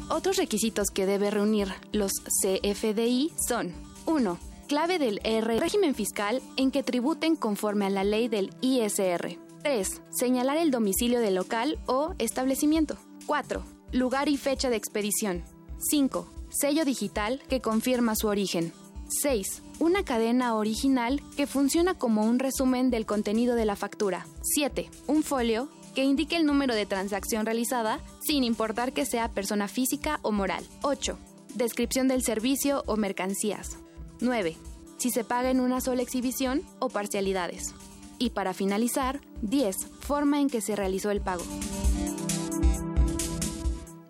Otros 0.08 0.38
requisitos 0.38 0.88
que 0.88 1.04
debe 1.04 1.30
reunir 1.30 1.68
los 1.92 2.12
CFDI 2.42 3.32
son 3.46 3.74
1. 4.06 4.38
Clave 4.66 4.98
del 4.98 5.20
R 5.24 5.60
régimen 5.60 5.94
fiscal 5.94 6.40
en 6.56 6.70
que 6.70 6.82
tributen 6.82 7.36
conforme 7.36 7.84
a 7.84 7.90
la 7.90 8.02
ley 8.02 8.28
del 8.28 8.48
ISR. 8.62 9.49
3. 9.62 10.02
Señalar 10.10 10.56
el 10.56 10.70
domicilio 10.70 11.20
del 11.20 11.34
local 11.34 11.78
o 11.86 12.14
establecimiento. 12.18 12.96
4. 13.26 13.62
Lugar 13.92 14.28
y 14.28 14.36
fecha 14.36 14.70
de 14.70 14.76
expedición. 14.76 15.44
5. 15.78 16.28
Sello 16.50 16.84
digital 16.84 17.42
que 17.48 17.60
confirma 17.60 18.16
su 18.16 18.28
origen. 18.28 18.72
6. 19.08 19.62
Una 19.78 20.04
cadena 20.04 20.54
original 20.54 21.20
que 21.36 21.46
funciona 21.46 21.94
como 21.94 22.24
un 22.24 22.38
resumen 22.38 22.90
del 22.90 23.06
contenido 23.06 23.54
de 23.54 23.64
la 23.64 23.76
factura. 23.76 24.26
7. 24.42 24.88
Un 25.06 25.22
folio 25.22 25.68
que 25.94 26.04
indique 26.04 26.36
el 26.36 26.46
número 26.46 26.74
de 26.74 26.86
transacción 26.86 27.44
realizada 27.44 28.00
sin 28.20 28.44
importar 28.44 28.92
que 28.92 29.04
sea 29.04 29.28
persona 29.28 29.68
física 29.68 30.20
o 30.22 30.32
moral. 30.32 30.64
8. 30.82 31.18
Descripción 31.54 32.08
del 32.08 32.22
servicio 32.22 32.84
o 32.86 32.96
mercancías. 32.96 33.76
9. 34.20 34.56
Si 34.98 35.10
se 35.10 35.24
paga 35.24 35.50
en 35.50 35.60
una 35.60 35.80
sola 35.80 36.02
exhibición 36.02 36.62
o 36.78 36.88
parcialidades. 36.88 37.74
Y 38.20 38.30
para 38.30 38.52
finalizar, 38.52 39.20
10. 39.40 39.74
Forma 40.00 40.40
en 40.40 40.48
que 40.48 40.60
se 40.60 40.76
realizó 40.76 41.10
el 41.10 41.22
pago. 41.22 41.42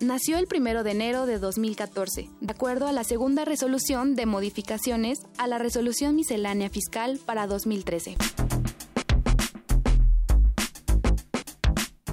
Nació 0.01 0.37
el 0.37 0.47
1 0.53 0.83
de 0.83 0.91
enero 0.91 1.25
de 1.25 1.39
2014, 1.39 2.29
de 2.41 2.51
acuerdo 2.51 2.87
a 2.87 2.91
la 2.91 3.05
segunda 3.05 3.45
resolución 3.45 4.15
de 4.15 4.25
modificaciones 4.25 5.19
a 5.37 5.47
la 5.47 5.59
resolución 5.59 6.15
miscelánea 6.15 6.69
fiscal 6.69 7.19
para 7.25 7.47
2013. 7.47 8.17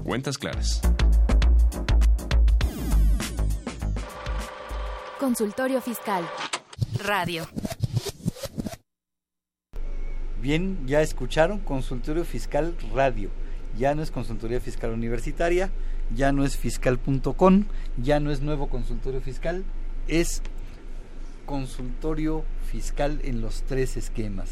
Cuentas 0.05 0.39
claras. 0.39 0.81
Consultorio 5.19 5.81
Fiscal. 5.81 6.25
Radio. 7.03 7.49
Bien, 10.41 10.79
ya 10.87 11.03
escucharon, 11.03 11.59
Consultorio 11.59 12.25
Fiscal 12.25 12.75
Radio. 12.95 13.31
Ya 13.77 13.95
no 13.97 14.03
es 14.03 14.13
Consultoría 14.13 14.61
Fiscal 14.61 14.93
Universitaria, 14.93 15.71
ya 16.15 16.31
no 16.31 16.45
es 16.45 16.57
fiscal.com, 16.57 17.65
ya 18.03 18.21
no 18.21 18.31
es 18.31 18.41
nuevo 18.41 18.69
consultorio 18.69 19.21
fiscal, 19.21 19.65
es 20.07 20.43
consultorio 21.45 22.45
fiscal 22.71 23.21
en 23.25 23.41
los 23.41 23.63
tres 23.63 23.97
esquemas. 23.97 24.51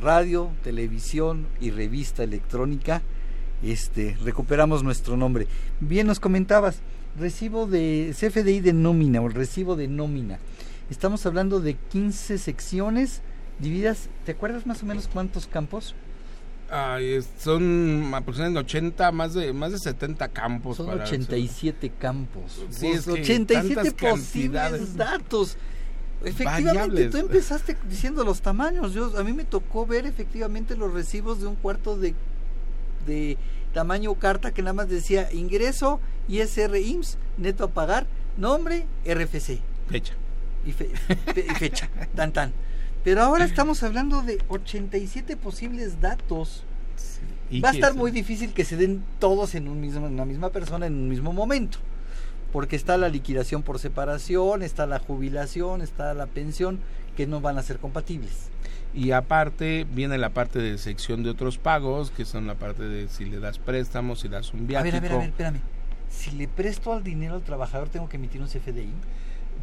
Radio, 0.00 0.50
televisión 0.62 1.46
y 1.60 1.70
revista 1.70 2.22
electrónica. 2.22 3.02
Este, 3.62 4.16
recuperamos 4.22 4.84
nuestro 4.84 5.16
nombre. 5.16 5.48
Bien 5.80 6.06
nos 6.06 6.20
comentabas, 6.20 6.80
recibo 7.18 7.66
de 7.66 8.14
CFDI 8.16 8.60
de 8.60 8.72
nómina 8.72 9.20
o 9.20 9.28
recibo 9.28 9.74
de 9.74 9.88
nómina. 9.88 10.38
Estamos 10.90 11.26
hablando 11.26 11.60
de 11.60 11.74
15 11.74 12.38
secciones 12.38 13.20
dividas, 13.58 14.08
¿te 14.24 14.32
acuerdas 14.32 14.66
más 14.66 14.82
o 14.82 14.86
menos 14.86 15.08
cuántos 15.08 15.46
campos? 15.46 15.94
Ay, 16.70 17.12
es- 17.14 17.28
son 17.40 18.12
aproximadamente 18.14 18.60
80, 18.60 19.10
más 19.12 19.32
de 19.34 19.52
más 19.54 19.72
de 19.72 19.78
70 19.78 20.28
campos. 20.28 20.76
Son 20.76 20.86
para- 20.86 21.04
87 21.04 21.90
campos. 21.98 22.62
Sí, 22.70 22.88
es 22.88 23.04
que 23.06 23.12
87 23.12 23.74
tantas 23.74 23.94
posibles 23.94 24.96
datos. 24.96 25.56
Efectivamente, 26.24 26.72
Variables. 26.78 27.10
tú 27.10 27.16
empezaste 27.18 27.76
diciendo 27.88 28.24
los 28.24 28.42
tamaños. 28.42 28.92
Yo, 28.92 29.16
a 29.16 29.22
mí 29.24 29.32
me 29.32 29.44
tocó 29.44 29.86
ver 29.86 30.04
efectivamente 30.04 30.76
los 30.76 30.92
recibos 30.92 31.40
de 31.40 31.46
un 31.46 31.54
cuarto 31.54 31.96
de, 31.96 32.14
de 33.06 33.38
tamaño 33.72 34.12
carta 34.16 34.52
que 34.52 34.60
nada 34.62 34.72
más 34.74 34.88
decía 34.88 35.32
ingreso, 35.32 36.00
ISR 36.28 36.76
IMSS, 36.80 37.16
neto 37.38 37.64
a 37.64 37.68
pagar, 37.68 38.06
nombre, 38.36 38.84
RFC 39.06 39.60
Fecha. 39.88 40.12
y, 40.66 40.72
fe- 40.72 40.90
fe- 41.34 41.46
y 41.48 41.54
fecha. 41.54 41.88
Tan 42.16 42.32
tan. 42.32 42.52
Pero 43.04 43.22
ahora 43.22 43.44
estamos 43.44 43.82
hablando 43.82 44.22
de 44.22 44.38
87 44.48 45.36
posibles 45.36 46.00
datos. 46.00 46.64
Y 47.50 47.60
Va 47.60 47.70
a 47.70 47.72
estar 47.72 47.94
muy 47.94 48.10
difícil 48.10 48.52
que 48.52 48.64
se 48.64 48.76
den 48.76 49.02
todos 49.18 49.54
en, 49.54 49.68
un 49.68 49.80
mismo, 49.80 50.06
en 50.06 50.14
una 50.14 50.24
misma 50.26 50.50
persona 50.50 50.86
en 50.86 50.94
un 50.94 51.08
mismo 51.08 51.32
momento. 51.32 51.78
Porque 52.52 52.76
está 52.76 52.96
la 52.96 53.08
liquidación 53.08 53.62
por 53.62 53.78
separación, 53.78 54.62
está 54.62 54.86
la 54.86 54.98
jubilación, 54.98 55.80
está 55.80 56.12
la 56.14 56.26
pensión, 56.26 56.80
que 57.16 57.26
no 57.26 57.40
van 57.40 57.58
a 57.58 57.62
ser 57.62 57.78
compatibles. 57.78 58.50
Y 58.94 59.12
aparte 59.12 59.86
viene 59.90 60.18
la 60.18 60.30
parte 60.30 60.58
de 60.58 60.76
sección 60.78 61.22
de 61.22 61.30
otros 61.30 61.58
pagos, 61.58 62.10
que 62.10 62.24
son 62.24 62.46
la 62.46 62.54
parte 62.54 62.82
de 62.82 63.08
si 63.08 63.24
le 63.26 63.38
das 63.38 63.58
préstamos, 63.58 64.20
si 64.20 64.28
das 64.28 64.52
un 64.52 64.60
A 64.60 64.64
viático. 64.64 64.92
ver, 64.92 64.96
a 64.96 65.00
ver, 65.00 65.12
a 65.12 65.18
ver, 65.18 65.28
espérame. 65.28 65.60
Si 66.10 66.30
le 66.32 66.48
presto 66.48 66.92
al 66.92 67.04
dinero 67.04 67.34
al 67.34 67.42
trabajador, 67.42 67.88
tengo 67.88 68.08
que 68.08 68.16
emitir 68.16 68.40
un 68.40 68.48
CFDI. 68.48 68.92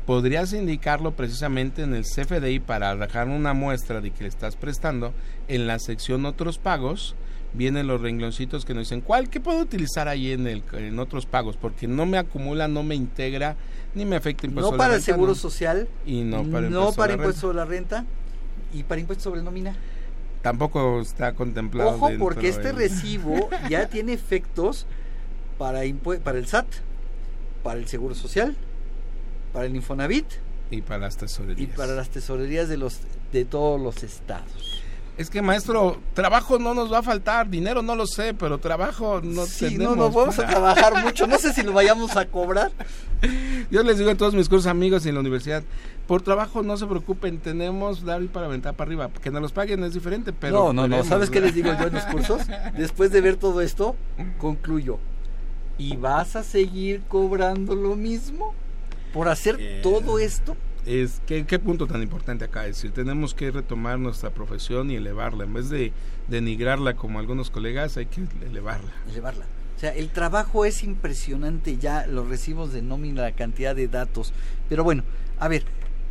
Podrías 0.05 0.53
indicarlo 0.53 1.11
precisamente 1.11 1.81
en 1.81 1.95
el 1.95 2.03
CFDI 2.03 2.59
para 2.59 2.95
dejar 2.95 3.27
una 3.27 3.53
muestra 3.53 4.01
de 4.01 4.11
que 4.11 4.23
le 4.23 4.29
estás 4.29 4.55
prestando. 4.55 5.13
En 5.47 5.65
la 5.65 5.79
sección 5.79 6.25
otros 6.25 6.59
pagos 6.59 7.15
vienen 7.53 7.87
los 7.87 8.01
rengloncitos 8.01 8.65
que 8.65 8.73
nos 8.73 8.83
dicen 8.83 9.01
cuál 9.01 9.29
que 9.29 9.39
puedo 9.39 9.59
utilizar 9.59 10.07
ahí 10.07 10.31
en 10.31 10.45
el 10.45 10.61
en 10.73 10.99
otros 10.99 11.25
pagos 11.25 11.57
porque 11.57 11.87
no 11.87 12.05
me 12.05 12.17
acumula, 12.17 12.67
no 12.67 12.83
me 12.83 12.95
integra 12.95 13.55
ni 13.95 14.05
me 14.05 14.17
afecta 14.17 14.45
impuesto 14.45 14.71
No 14.71 14.77
para 14.77 14.95
el 14.95 15.01
seguro 15.01 15.29
no. 15.29 15.35
social, 15.35 15.87
y 16.05 16.21
no 16.21 16.43
para 16.43 16.69
no 16.69 16.89
impuesto 16.89 16.89
a 16.89 16.95
para 16.95 17.07
la 17.07 17.13
impuesto 17.13 17.31
renta. 17.31 17.41
sobre 17.41 17.55
la 17.57 17.65
renta 17.65 18.05
y 18.73 18.83
para 18.83 19.01
impuesto 19.01 19.23
sobre 19.23 19.41
nómina. 19.41 19.75
Tampoco 20.41 21.01
está 21.01 21.33
contemplado. 21.33 21.95
Ojo, 21.95 22.11
porque 22.19 22.49
este 22.49 22.71
recibo 22.73 23.49
ya 23.69 23.87
tiene 23.87 24.13
efectos 24.13 24.85
para, 25.57 25.81
para 26.23 26.37
el 26.37 26.45
SAT, 26.45 26.67
para 27.63 27.79
el 27.79 27.87
Seguro 27.87 28.13
Social, 28.13 28.55
para 29.55 29.67
el 29.67 29.75
Infonavit 29.75 30.25
y 30.69 30.81
para 30.81 30.99
las 30.99 31.15
tesorerías. 31.17 31.59
y 31.61 31.67
para 31.77 31.93
las 31.95 32.09
tesorerías 32.09 32.67
de 32.67 32.77
los 32.77 32.99
de 33.31 33.45
todos 33.45 33.79
los 33.81 34.03
estados. 34.03 34.83
Es 35.17 35.29
que 35.29 35.41
maestro, 35.41 35.97
trabajo 36.13 36.59
no 36.59 36.73
nos 36.73 36.91
va 36.91 36.97
a 36.97 37.01
faltar, 37.03 37.49
dinero 37.49 37.81
no 37.81 37.95
lo 37.95 38.05
sé, 38.05 38.33
pero 38.33 38.57
trabajo 38.57 39.21
no 39.23 39.45
Sí, 39.45 39.69
tenemos. 39.69 39.95
no 39.95 40.03
nos 40.03 40.13
vamos 40.13 40.37
a 40.39 40.45
trabajar 40.45 41.01
mucho, 41.05 41.25
no 41.25 41.37
sé 41.37 41.53
si 41.53 41.63
lo 41.63 41.71
vayamos 41.71 42.17
a 42.17 42.25
cobrar. 42.25 42.69
Yo 43.71 43.81
les 43.83 43.97
digo 43.97 44.11
a 44.11 44.15
todos 44.15 44.33
mis 44.33 44.49
cursos 44.49 44.67
amigos 44.67 45.05
en 45.05 45.13
la 45.13 45.21
universidad, 45.21 45.63
por 46.05 46.21
trabajo 46.21 46.63
no 46.63 46.75
se 46.75 46.85
preocupen, 46.85 47.39
tenemos 47.39 48.03
dar 48.03 48.21
y 48.23 48.27
para 48.27 48.47
aventar 48.47 48.73
para 48.75 48.89
arriba, 48.89 49.09
que 49.23 49.31
nos 49.31 49.41
los 49.41 49.51
paguen 49.53 49.85
es 49.85 49.93
diferente, 49.93 50.33
pero 50.33 50.73
no, 50.73 50.85
no, 50.85 50.97
no, 50.97 51.03
¿sabes 51.05 51.29
qué 51.29 51.39
les 51.39 51.55
digo 51.55 51.71
yo 51.79 51.87
en 51.87 51.93
los 51.93 52.03
cursos? 52.07 52.41
Después 52.77 53.09
de 53.11 53.21
ver 53.21 53.37
todo 53.37 53.61
esto, 53.61 53.95
concluyo. 54.37 54.99
¿Y 55.77 55.95
vas 55.95 56.35
a 56.35 56.43
seguir 56.43 57.03
cobrando 57.07 57.73
lo 57.73 57.95
mismo 57.95 58.53
por 59.15 59.29
hacer 59.29 59.55
Eh, 59.59 59.79
todo 59.81 60.19
esto? 60.19 60.57
Es 60.85 61.21
que 61.25 61.45
qué 61.45 61.57
punto 61.57 61.87
tan 61.87 62.03
importante 62.03 62.45
acá 62.45 62.67
es 62.67 62.75
decir, 62.75 62.91
tenemos 62.91 63.33
que 63.33 63.49
retomar 63.49 63.97
nuestra 63.97 64.29
profesión 64.29 64.91
y 64.91 64.95
elevarla 64.97 65.45
en 65.45 65.53
vez 65.53 65.69
de 65.69 65.93
denigrarla 66.27 66.95
como 66.95 67.17
algunos 67.19 67.49
colegas, 67.49 67.95
hay 67.95 68.07
que 68.07 68.21
elevarla. 68.45 68.91
Elevarla. 69.09 69.45
O 69.75 69.79
sea, 69.79 69.95
el 69.95 70.09
trabajo 70.09 70.65
es 70.65 70.83
impresionante 70.83 71.77
ya, 71.77 72.05
los 72.07 72.27
recibos 72.27 72.73
de 72.73 72.81
nómina, 72.81 73.21
la 73.21 73.31
cantidad 73.31 73.73
de 73.73 73.87
datos. 73.87 74.33
Pero 74.69 74.83
bueno, 74.83 75.03
a 75.39 75.47
ver, 75.47 75.63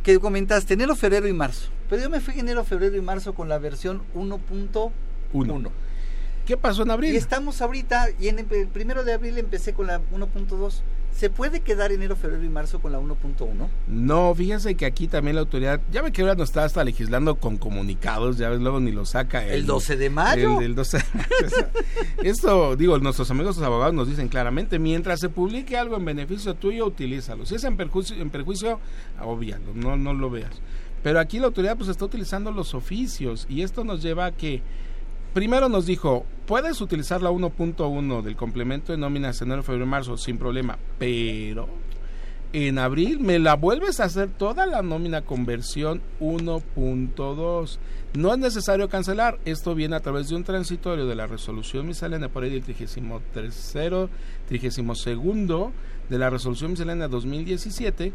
que 0.03 0.19
comentaste 0.19 0.73
enero, 0.73 0.95
febrero 0.95 1.27
y 1.27 1.33
marzo. 1.33 1.69
Pero 1.89 2.01
yo 2.01 2.09
me 2.09 2.19
fui 2.19 2.39
enero, 2.39 2.63
febrero 2.63 2.97
y 2.97 3.01
marzo 3.01 3.33
con 3.35 3.49
la 3.49 3.59
versión 3.59 4.01
1.1. 4.15 4.91
Uno. 5.31 5.71
¿Qué 6.45 6.57
pasó 6.57 6.83
en 6.83 6.91
abril? 6.91 7.13
Y 7.13 7.17
estamos 7.17 7.61
ahorita, 7.61 8.07
y 8.19 8.27
en 8.29 8.39
el 8.39 8.67
primero 8.67 9.03
de 9.03 9.13
abril 9.13 9.37
empecé 9.37 9.73
con 9.73 9.87
la 9.87 10.01
1.2. 10.11 10.81
¿Se 11.15 11.29
puede 11.29 11.61
quedar 11.61 11.93
enero, 11.93 12.17
febrero 12.17 12.43
y 12.43 12.49
marzo 12.49 12.81
con 12.81 12.91
la 12.91 12.99
1.1? 12.99 13.69
No, 13.87 14.35
fíjense 14.35 14.75
que 14.75 14.85
aquí 14.85 15.07
también 15.07 15.35
la 15.35 15.41
autoridad, 15.43 15.79
ya 15.89 16.01
ve 16.01 16.11
que 16.11 16.21
ahora 16.21 16.35
nos 16.35 16.49
está 16.49 16.65
hasta 16.65 16.83
legislando 16.83 17.35
con 17.35 17.55
comunicados, 17.55 18.37
ya 18.37 18.49
ves, 18.49 18.59
luego 18.59 18.81
ni 18.81 18.91
lo 18.91 19.05
saca. 19.05 19.47
El 19.47 19.65
12 19.65 19.95
de 19.95 20.09
mayo. 20.09 20.55
El, 20.55 20.59
del 20.59 20.75
12 20.75 20.97
de 20.97 21.03
mayo. 21.13 21.67
Esto, 22.21 22.75
digo, 22.75 22.99
nuestros 22.99 23.31
amigos 23.31 23.55
los 23.55 23.65
abogados 23.65 23.93
nos 23.93 24.09
dicen 24.09 24.27
claramente, 24.27 24.77
mientras 24.77 25.21
se 25.21 25.29
publique 25.29 25.77
algo 25.77 25.95
en 25.95 26.03
beneficio 26.03 26.53
tuyo, 26.55 26.85
utilízalo. 26.85 27.45
Si 27.45 27.55
es 27.55 27.63
en 27.63 27.77
perjuicio, 27.77 28.17
en 28.17 28.29
perjuicio 28.29 28.81
obvialo, 29.21 29.73
no, 29.73 29.95
no 29.95 30.13
lo 30.13 30.29
veas. 30.29 30.61
Pero 31.01 31.21
aquí 31.21 31.39
la 31.39 31.45
autoridad 31.45 31.77
pues 31.77 31.89
está 31.89 32.03
utilizando 32.03 32.51
los 32.51 32.73
oficios 32.73 33.45
y 33.47 33.61
esto 33.61 33.85
nos 33.85 34.01
lleva 34.01 34.25
a 34.25 34.31
que 34.31 34.61
Primero 35.35 35.67
nos 35.67 35.85
dijo, 35.85 36.25
puedes 36.45 36.79
utilizar 36.79 37.21
la 37.21 37.29
1.1 37.29 38.21
del 38.21 38.37
complemento 38.37 38.93
de 38.93 38.97
nóminas 38.97 39.41
enero, 39.41 39.63
febrero 39.63 39.85
marzo 39.85 40.15
sin 40.15 40.37
problema, 40.37 40.79
pero 40.97 41.67
en 42.53 42.79
abril 42.79 43.19
me 43.19 43.37
la 43.37 43.55
vuelves 43.55 43.99
a 43.99 44.05
hacer 44.05 44.29
toda 44.29 44.65
la 44.65 44.81
nómina 44.81 45.23
con 45.23 45.45
versión 45.45 46.01
1.2. 46.21 47.77
No 48.13 48.31
es 48.31 48.39
necesario 48.39 48.87
cancelar, 48.87 49.37
esto 49.43 49.75
viene 49.75 49.97
a 49.97 49.99
través 49.99 50.29
de 50.29 50.37
un 50.37 50.45
transitorio 50.45 51.05
de 51.05 51.15
la 51.15 51.27
resolución 51.27 51.85
miscelánea 51.85 52.29
por 52.29 52.43
ahí 52.43 52.51
del 52.51 52.63
33, 52.63 53.73
32 54.47 55.71
de 56.07 56.17
la 56.17 56.29
resolución 56.29 56.71
miscelánea 56.71 57.09
2017 57.09 58.13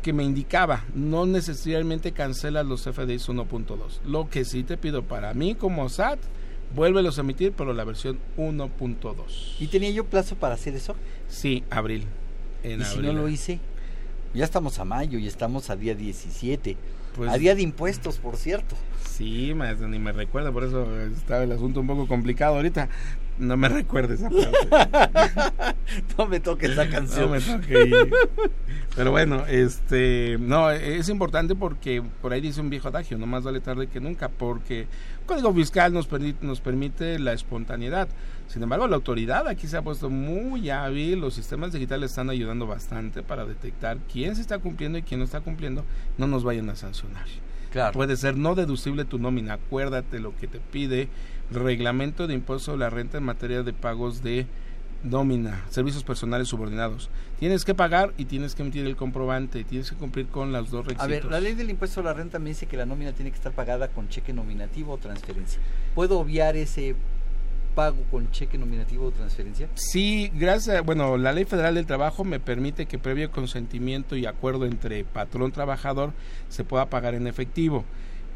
que 0.00 0.12
me 0.12 0.24
indicaba, 0.24 0.84
no 0.94 1.26
necesariamente 1.26 2.12
cancelas 2.12 2.66
los 2.66 2.82
FDIs 2.82 3.28
1.2. 3.28 4.00
Lo 4.04 4.28
que 4.28 4.44
sí 4.44 4.64
te 4.64 4.76
pido 4.76 5.02
para 5.02 5.34
mí 5.34 5.54
como 5.54 5.88
SAT, 5.88 6.18
vuélvelos 6.74 7.18
a 7.18 7.22
emitir, 7.22 7.52
pero 7.56 7.72
la 7.72 7.84
versión 7.84 8.18
1.2. 8.36 9.56
¿Y 9.60 9.66
tenía 9.68 9.90
yo 9.90 10.04
plazo 10.04 10.36
para 10.36 10.54
hacer 10.54 10.74
eso? 10.74 10.94
Sí, 11.28 11.64
abril. 11.70 12.04
En 12.62 12.80
¿Y 12.80 12.84
si 12.84 12.96
abril. 12.96 13.14
no 13.14 13.20
lo 13.22 13.28
hice? 13.28 13.58
Ya 14.34 14.44
estamos 14.44 14.78
a 14.78 14.84
mayo 14.84 15.18
y 15.18 15.26
estamos 15.26 15.70
a 15.70 15.76
día 15.76 15.94
17. 15.94 16.76
Pues- 17.16 17.30
a 17.30 17.38
día 17.38 17.54
de 17.54 17.62
impuestos, 17.62 18.18
por 18.18 18.36
cierto. 18.36 18.76
Sí, 19.04 19.52
maestro, 19.54 19.88
ni 19.88 19.98
me 19.98 20.12
recuerda, 20.12 20.52
por 20.52 20.64
eso 20.64 20.86
estaba 21.00 21.42
el 21.42 21.52
asunto 21.52 21.80
un 21.80 21.86
poco 21.86 22.06
complicado 22.06 22.54
ahorita. 22.56 22.88
No 23.38 23.56
me 23.56 23.68
recuerdes 23.68 24.20
esa 24.20 24.30
parte. 24.30 25.76
no 26.18 26.26
me 26.26 26.40
toques 26.40 26.70
esa 26.70 26.88
canción. 26.88 27.22
No 27.22 27.28
me 27.28 27.40
toque. 27.40 28.10
Pero 28.94 29.10
bueno, 29.10 29.46
este, 29.46 30.36
no, 30.38 30.70
es 30.70 31.08
importante 31.08 31.54
porque 31.54 32.02
por 32.20 32.32
ahí 32.32 32.40
dice 32.40 32.60
un 32.60 32.70
viejo 32.70 32.88
adagio, 32.88 33.18
no 33.18 33.26
más 33.26 33.42
vale 33.42 33.60
tarde 33.60 33.86
que 33.88 34.00
nunca, 34.00 34.28
porque 34.28 34.80
el 34.80 35.26
Código 35.26 35.52
Fiscal 35.54 35.92
nos 35.92 36.06
permite, 36.06 36.46
nos 36.46 36.60
permite 36.60 37.18
la 37.18 37.32
espontaneidad. 37.32 38.08
Sin 38.50 38.64
embargo, 38.64 38.88
la 38.88 38.96
autoridad 38.96 39.46
aquí 39.46 39.68
se 39.68 39.76
ha 39.76 39.82
puesto 39.82 40.10
muy 40.10 40.70
hábil, 40.70 41.20
los 41.20 41.34
sistemas 41.34 41.72
digitales 41.72 42.10
están 42.10 42.30
ayudando 42.30 42.66
bastante 42.66 43.22
para 43.22 43.44
detectar 43.46 43.98
quién 44.12 44.34
se 44.34 44.42
está 44.42 44.58
cumpliendo 44.58 44.98
y 44.98 45.02
quién 45.02 45.20
no 45.20 45.24
está 45.24 45.40
cumpliendo, 45.40 45.84
no 46.18 46.26
nos 46.26 46.42
vayan 46.42 46.68
a 46.68 46.74
sancionar. 46.74 47.26
Claro. 47.70 47.92
Puede 47.92 48.16
ser 48.16 48.36
no 48.36 48.56
deducible 48.56 49.04
tu 49.04 49.20
nómina, 49.20 49.54
acuérdate 49.54 50.18
lo 50.18 50.36
que 50.36 50.48
te 50.48 50.58
pide 50.58 51.08
reglamento 51.52 52.26
de 52.26 52.34
impuesto 52.34 52.72
sobre 52.72 52.80
la 52.80 52.90
renta 52.90 53.18
en 53.18 53.24
materia 53.24 53.62
de 53.62 53.72
pagos 53.72 54.24
de 54.24 54.46
nómina, 55.04 55.64
servicios 55.70 56.02
personales 56.02 56.48
subordinados. 56.48 57.08
Tienes 57.38 57.64
que 57.64 57.76
pagar 57.76 58.12
y 58.18 58.24
tienes 58.24 58.56
que 58.56 58.62
emitir 58.62 58.84
el 58.84 58.96
comprobante, 58.96 59.62
tienes 59.62 59.90
que 59.90 59.96
cumplir 59.96 60.26
con 60.26 60.50
los 60.50 60.72
dos 60.72 60.86
requisitos. 60.86 61.04
A 61.04 61.08
ver, 61.08 61.24
la 61.26 61.38
ley 61.38 61.54
del 61.54 61.70
impuesto 61.70 62.00
a 62.00 62.02
la 62.02 62.14
renta 62.14 62.40
me 62.40 62.48
dice 62.48 62.66
que 62.66 62.76
la 62.76 62.84
nómina 62.84 63.12
tiene 63.12 63.30
que 63.30 63.36
estar 63.36 63.52
pagada 63.52 63.86
con 63.86 64.08
cheque 64.08 64.32
nominativo 64.32 64.94
o 64.94 64.98
transferencia. 64.98 65.60
¿Puedo 65.94 66.18
obviar 66.18 66.56
ese 66.56 66.96
pago 67.74 68.02
con 68.10 68.30
cheque 68.30 68.58
nominativo 68.58 69.06
o 69.06 69.10
transferencia? 69.10 69.68
Sí, 69.74 70.30
gracias. 70.34 70.84
Bueno, 70.84 71.16
la 71.16 71.32
Ley 71.32 71.44
Federal 71.44 71.74
del 71.74 71.86
Trabajo 71.86 72.24
me 72.24 72.40
permite 72.40 72.86
que 72.86 72.98
previo 72.98 73.30
consentimiento 73.30 74.16
y 74.16 74.26
acuerdo 74.26 74.66
entre 74.66 75.04
patrón 75.04 75.52
trabajador 75.52 76.12
se 76.48 76.64
pueda 76.64 76.86
pagar 76.86 77.14
en 77.14 77.26
efectivo. 77.26 77.84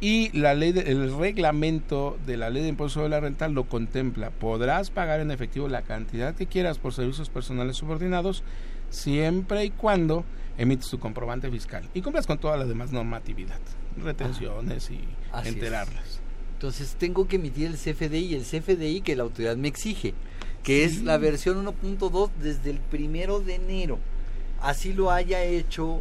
Y 0.01 0.37
la 0.37 0.55
ley 0.55 0.73
de- 0.73 0.91
el 0.91 1.17
reglamento 1.17 2.19
de 2.27 2.37
la 2.37 2.51
ley 2.51 2.63
de 2.63 2.69
impuesto 2.69 2.95
sobre 3.01 3.11
la 3.11 3.21
renta 3.21 3.49
lo 3.49 3.65
contempla. 3.65 4.31
Podrás 4.31 4.91
pagar 4.91 5.21
en 5.21 5.31
efectivo 5.31 5.69
la 5.69 5.83
cantidad 5.83 6.35
que 6.35 6.47
quieras 6.47 6.79
por 6.79 6.93
servicios 6.93 7.31
personales 7.31 7.77
subordinados 7.77 8.43
siempre 8.91 9.65
y 9.65 9.71
cuando 9.71 10.25
emites 10.59 10.89
tu 10.91 10.99
comprobante 10.99 11.51
fiscal 11.51 11.89
y 11.95 12.03
cumplas 12.03 12.27
con 12.27 12.39
toda 12.39 12.57
la 12.57 12.65
demás 12.65 12.93
normatividad, 12.93 13.59
retenciones 13.97 14.91
y 14.91 15.01
Así 15.33 15.49
es. 15.49 16.21
Entonces 16.65 16.97
tengo 16.99 17.29
que 17.29 17.37
emitir 17.37 17.67
el 17.67 17.75
CFDI 17.77 18.35
el 18.37 18.43
CFDI 18.43 19.03
que 19.03 19.15
la 19.17 19.25
autoridad 19.25 19.55
me 19.55 19.69
exige, 19.69 20.15
que 20.63 20.85
es 20.85 21.03
la 21.03 21.19
versión 21.19 21.63
1.2 21.63 22.31
desde 22.43 22.71
el 22.71 22.79
primero 22.79 23.41
de 23.41 23.57
enero. 23.57 23.99
Así 24.63 24.95
lo 24.95 25.11
haya 25.11 25.45
hecho 25.45 26.01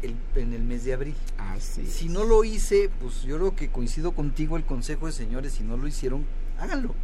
el- 0.00 0.14
en 0.34 0.54
el 0.54 0.62
mes 0.62 0.84
de 0.86 0.94
abril. 0.94 1.14
Así 1.36 1.84
Si 1.84 2.08
no 2.08 2.24
lo 2.24 2.42
hice, 2.42 2.88
pues 3.02 3.20
yo 3.24 3.36
creo 3.36 3.54
que 3.54 3.68
coincido 3.68 4.12
contigo 4.12 4.56
el 4.56 4.64
consejo 4.64 5.04
de 5.04 5.12
señores, 5.12 5.52
si 5.52 5.62
no 5.62 5.76
lo 5.76 5.86
hicieron, 5.86 6.24
háganlo. 6.58 6.94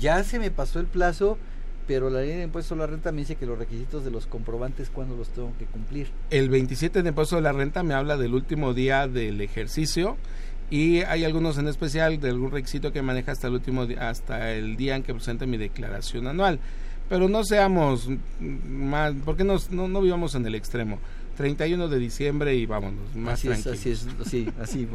ya 0.00 0.24
se 0.24 0.40
me 0.40 0.50
pasó 0.50 0.80
el 0.80 0.86
plazo, 0.86 1.38
pero 1.86 2.08
la 2.10 2.22
ley 2.22 2.30
de 2.36 2.42
impuesto 2.44 2.74
a 2.74 2.78
la 2.78 2.86
renta 2.88 3.12
me 3.12 3.20
dice 3.20 3.36
que 3.36 3.46
los 3.46 3.58
requisitos 3.58 4.04
de 4.04 4.10
los 4.10 4.26
comprobantes, 4.26 4.88
¿cuándo 4.90 5.16
los 5.16 5.28
tengo 5.28 5.52
que 5.58 5.66
cumplir? 5.66 6.08
El 6.30 6.48
27 6.48 7.02
de 7.02 7.10
impuesto 7.10 7.36
de 7.36 7.42
la 7.42 7.52
renta 7.52 7.82
me 7.84 7.92
habla 7.94 8.16
del 8.16 8.34
último 8.34 8.72
día 8.74 9.06
del 9.06 9.40
ejercicio 9.40 10.16
y 10.72 11.02
hay 11.02 11.26
algunos 11.26 11.58
en 11.58 11.68
especial 11.68 12.18
de 12.18 12.30
algún 12.30 12.50
requisito 12.50 12.94
que 12.94 13.02
maneja 13.02 13.32
hasta 13.32 13.48
el 13.48 13.52
último 13.52 13.84
día, 13.84 14.08
hasta 14.08 14.52
el 14.52 14.74
día 14.74 14.96
en 14.96 15.02
que 15.02 15.12
presente 15.12 15.46
mi 15.46 15.58
declaración 15.58 16.26
anual. 16.26 16.60
Pero 17.10 17.28
no 17.28 17.44
seamos 17.44 18.08
más, 18.40 19.12
porque 19.22 19.44
no, 19.44 19.58
no, 19.70 20.00
vivamos 20.00 20.34
en 20.34 20.46
el 20.46 20.54
extremo. 20.54 20.98
31 21.36 21.88
de 21.88 21.98
diciembre 21.98 22.54
y 22.54 22.64
vámonos, 22.64 23.14
más 23.14 23.34
así 23.34 23.48
tranquilos. 23.48 23.78
así 23.78 23.90
es, 23.90 24.06
sí, 24.26 24.48
así, 24.62 24.88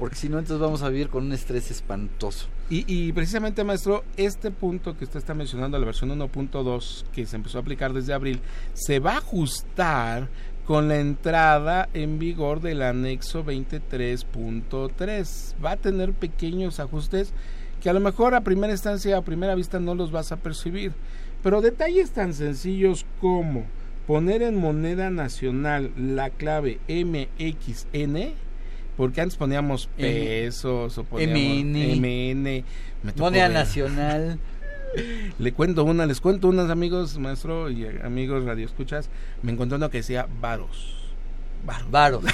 porque 0.00 0.16
si 0.16 0.28
no 0.28 0.40
entonces 0.40 0.60
vamos 0.60 0.82
a 0.82 0.88
vivir 0.88 1.08
con 1.08 1.24
un 1.24 1.32
estrés 1.32 1.70
espantoso. 1.70 2.48
Y, 2.68 2.84
y, 2.88 3.12
precisamente, 3.12 3.62
maestro, 3.62 4.02
este 4.16 4.50
punto 4.50 4.96
que 4.96 5.04
usted 5.04 5.18
está 5.18 5.34
mencionando, 5.34 5.78
la 5.78 5.84
versión 5.84 6.10
1.2, 6.10 7.04
que 7.12 7.26
se 7.26 7.36
empezó 7.36 7.58
a 7.58 7.60
aplicar 7.60 7.92
desde 7.92 8.12
abril, 8.12 8.40
se 8.74 8.98
va 8.98 9.12
a 9.12 9.18
ajustar 9.18 10.28
con 10.66 10.88
la 10.88 10.98
entrada 10.98 11.88
en 11.94 12.18
vigor 12.18 12.60
del 12.60 12.82
anexo 12.82 13.44
23.3. 13.44 15.54
Va 15.64 15.72
a 15.72 15.76
tener 15.76 16.12
pequeños 16.12 16.80
ajustes 16.80 17.32
que 17.80 17.90
a 17.90 17.92
lo 17.92 18.00
mejor 18.00 18.34
a 18.34 18.42
primera 18.42 18.72
instancia, 18.72 19.16
a 19.16 19.22
primera 19.22 19.54
vista 19.54 19.80
no 19.80 19.94
los 19.94 20.12
vas 20.12 20.32
a 20.32 20.36
percibir. 20.36 20.92
Pero 21.42 21.60
detalles 21.60 22.12
tan 22.12 22.34
sencillos 22.34 23.04
como 23.20 23.64
poner 24.06 24.42
en 24.42 24.56
moneda 24.56 25.10
nacional 25.10 25.92
la 25.96 26.30
clave 26.30 26.78
MXN, 26.88 28.34
porque 28.96 29.20
antes 29.20 29.36
poníamos 29.36 29.88
pesos 29.96 30.98
o 30.98 31.04
poníamos 31.04 31.64
MN, 31.64 32.64
moneda 33.16 33.48
nacional. 33.48 34.38
Le 35.38 35.52
cuento 35.52 35.84
una, 35.84 36.06
les 36.06 36.20
cuento 36.20 36.48
unas 36.48 36.70
amigos, 36.70 37.18
maestro 37.18 37.70
y 37.70 37.86
amigos 38.02 38.44
radioescuchas, 38.44 39.08
me 39.42 39.52
encontré 39.52 39.76
uno 39.76 39.90
que 39.90 39.98
decía 39.98 40.26
varos. 40.40 40.98
Varos. 41.90 42.24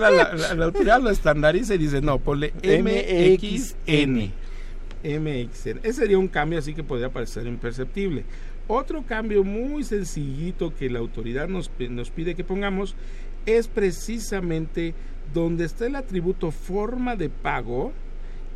la, 0.00 0.10
la, 0.54 0.64
autoridad 0.64 1.00
lo 1.00 1.10
estandariza 1.10 1.74
y 1.74 1.78
dice, 1.78 2.00
no, 2.00 2.18
ponle 2.18 2.52
MXN. 2.62 4.32
MXN. 5.04 5.80
Ese 5.82 5.92
sería 5.92 6.18
un 6.18 6.28
cambio 6.28 6.58
así 6.58 6.74
que 6.74 6.82
podría 6.82 7.10
parecer 7.10 7.46
imperceptible. 7.46 8.24
Otro 8.66 9.02
cambio 9.02 9.44
muy 9.44 9.84
sencillito 9.84 10.74
que 10.74 10.88
la 10.88 10.98
autoridad 10.98 11.48
nos, 11.48 11.70
nos 11.90 12.10
pide 12.10 12.34
que 12.34 12.44
pongamos 12.44 12.94
es 13.44 13.68
precisamente 13.68 14.94
donde 15.34 15.64
está 15.64 15.86
el 15.86 15.96
atributo 15.96 16.50
forma 16.50 17.16
de 17.16 17.28
pago, 17.28 17.92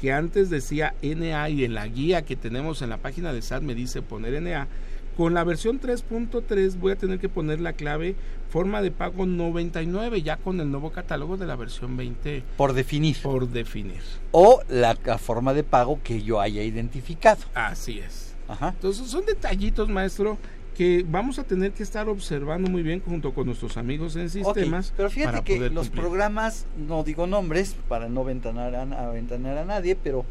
que 0.00 0.12
antes 0.12 0.50
decía 0.50 0.94
NA 1.02 1.48
y 1.50 1.64
en 1.64 1.74
la 1.74 1.86
guía 1.86 2.22
que 2.22 2.36
tenemos 2.36 2.82
en 2.82 2.90
la 2.90 2.98
página 2.98 3.32
de 3.32 3.42
SAT 3.42 3.62
me 3.62 3.74
dice 3.74 4.02
poner 4.02 4.40
NA, 4.42 4.68
con 5.16 5.34
la 5.34 5.42
versión 5.42 5.80
3.3 5.80 6.78
voy 6.78 6.92
a 6.92 6.96
tener 6.96 7.18
que 7.18 7.28
poner 7.28 7.60
la 7.60 7.72
clave 7.72 8.14
forma 8.50 8.80
de 8.82 8.92
pago 8.92 9.26
99 9.26 10.22
ya 10.22 10.36
con 10.36 10.60
el 10.60 10.70
nuevo 10.70 10.92
catálogo 10.92 11.36
de 11.36 11.46
la 11.46 11.56
versión 11.56 11.96
20. 11.96 12.44
Por 12.56 12.72
definir. 12.72 13.16
Por 13.22 13.48
definir. 13.48 14.00
O 14.30 14.62
la, 14.68 14.94
forma 15.18 15.54
de 15.54 15.64
pago 15.64 16.00
que 16.04 16.22
yo 16.22 16.40
haya 16.40 16.62
identificado. 16.62 17.42
Así 17.54 17.98
es. 17.98 18.36
Ajá. 18.46 18.68
Entonces 18.68 19.08
son 19.08 19.26
detallitos, 19.26 19.88
maestro, 19.88 20.38
que 20.78 21.04
vamos 21.08 21.40
a 21.40 21.42
tener 21.42 21.72
que 21.72 21.82
estar 21.82 22.08
observando 22.08 22.70
muy 22.70 22.84
bien 22.84 23.00
junto 23.00 23.34
con 23.34 23.46
nuestros 23.46 23.76
amigos 23.76 24.14
en 24.14 24.30
sistemas. 24.30 24.94
pero 24.96 25.10
fíjate 25.10 25.42
que 25.42 25.70
los 25.70 25.88
programas, 25.88 26.66
no 26.76 27.02
digo 27.02 27.26
nombres 27.26 27.74
para 27.88 28.08
no 28.08 28.22
ventanar 28.22 28.76
a, 28.76 28.82
a 28.82 29.64
nadie, 29.64 29.96
pero 29.96 30.24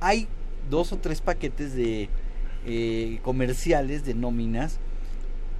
hay 0.00 0.28
dos 0.68 0.92
o 0.92 0.98
tres 0.98 1.22
paquetes 1.22 1.74
de 1.74 2.10
eh, 2.66 3.18
comerciales 3.22 4.04
de 4.04 4.12
nóminas 4.12 4.78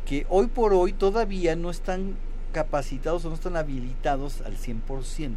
que 0.05 0.26
hoy 0.28 0.49
por 0.49 0.74
hoy 0.74 0.92
todavía 0.92 1.57
no 1.57 1.70
están 1.70 2.14
capacitados 2.53 3.24
o 3.24 3.30
no 3.30 3.36
están 3.36 3.57
habilitados 3.57 4.42
al 4.42 4.59
100%, 4.59 5.36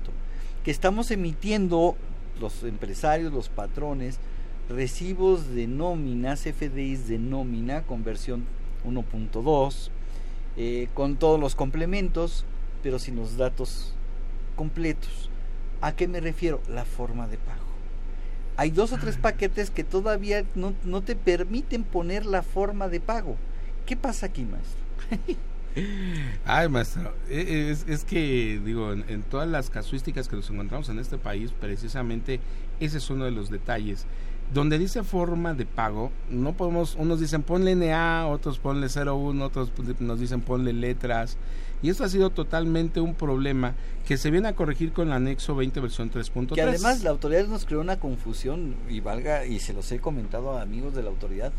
que 0.66 0.72
estamos 0.72 1.12
emitiendo 1.12 1.96
los 2.42 2.62
empresarios, 2.64 3.32
los 3.32 3.48
patrones, 3.48 4.20
recibos 4.68 5.48
de 5.56 5.66
nóminas, 5.66 6.42
FDIs 6.42 7.08
de 7.08 7.20
nómina, 7.20 7.84
conversión 7.84 8.44
1.2, 8.88 9.90
eh, 10.58 10.88
con 10.94 11.18
todos 11.18 11.40
los 11.40 11.56
complementos, 11.56 12.46
pero 12.84 13.00
sin 13.00 13.16
los 13.16 13.38
datos 13.38 13.94
completos. 14.56 15.30
¿A 15.82 15.92
qué 15.92 16.08
me 16.08 16.20
refiero? 16.20 16.62
La 16.70 16.86
forma 16.86 17.28
de 17.28 17.38
pago. 17.38 17.68
Hay 18.56 18.72
dos 18.72 18.92
o 18.92 18.98
tres 18.98 19.18
paquetes 19.18 19.70
que 19.70 19.84
todavía 19.84 20.44
no, 20.56 20.74
no 20.84 21.02
te 21.02 21.16
permiten 21.16 21.84
poner 21.84 22.26
la 22.26 22.42
forma 22.42 22.88
de 22.88 23.00
pago. 23.00 23.36
¿Qué 23.86 23.96
pasa 23.96 24.26
aquí, 24.26 24.46
maestro? 24.46 25.38
Ay, 26.46 26.68
maestro, 26.68 27.14
e, 27.30 27.70
es, 27.70 27.86
es 27.88 28.04
que, 28.04 28.60
digo, 28.66 28.94
en, 28.94 29.06
en, 29.10 29.22
todas 29.22 29.48
las 29.48 29.70
casuísticas 29.70 30.28
que 30.28 30.36
nos 30.36 30.50
encontramos 30.50 30.90
en 30.90 30.98
este 30.98 31.20
país, 31.20 31.52
precisamente 31.52 32.40
ese 32.80 32.98
es 32.98 33.10
uno 33.12 33.26
de 33.26 33.32
los 33.32 33.52
detalles 33.52 34.08
donde 34.54 34.78
dice 34.80 35.04
forma 35.04 35.54
de 35.54 35.66
pago, 35.66 36.12
no 36.30 36.54
podemos, 36.54 36.96
unos 36.96 37.20
dicen 37.20 37.44
ponle 37.44 37.76
NA, 37.76 38.28
otros 38.28 38.60
ponle 38.60 38.88
01, 38.88 39.44
otros 39.44 39.72
nos 40.00 40.20
dicen 40.20 40.42
ponle 40.42 40.74
letras. 40.74 41.38
Y 41.82 41.90
esto 41.90 42.04
ha 42.04 42.10
sido 42.10 42.32
totalmente 42.32 43.00
un 43.00 43.14
problema 43.14 43.76
que 44.08 44.18
se 44.18 44.32
viene 44.32 44.48
a 44.48 44.56
corregir 44.56 44.94
con 44.94 45.10
el 45.10 45.14
anexo 45.14 45.56
20 45.56 45.80
versión 45.80 46.10
3.3. 46.10 46.56
Que 46.56 46.62
además 46.62 47.04
la 47.04 47.12
autoridad 47.12 47.48
nos 47.48 47.66
creó 47.66 47.82
una 47.82 48.00
confusión 48.00 48.76
y 48.90 49.00
valga, 49.00 49.46
y 49.46 49.60
se 49.60 49.74
los 49.74 49.92
he 49.92 50.00
comentado 50.00 50.58
a 50.58 50.62
amigos 50.62 50.96
de 50.96 51.04
la 51.04 51.10
autoridad, 51.10 51.52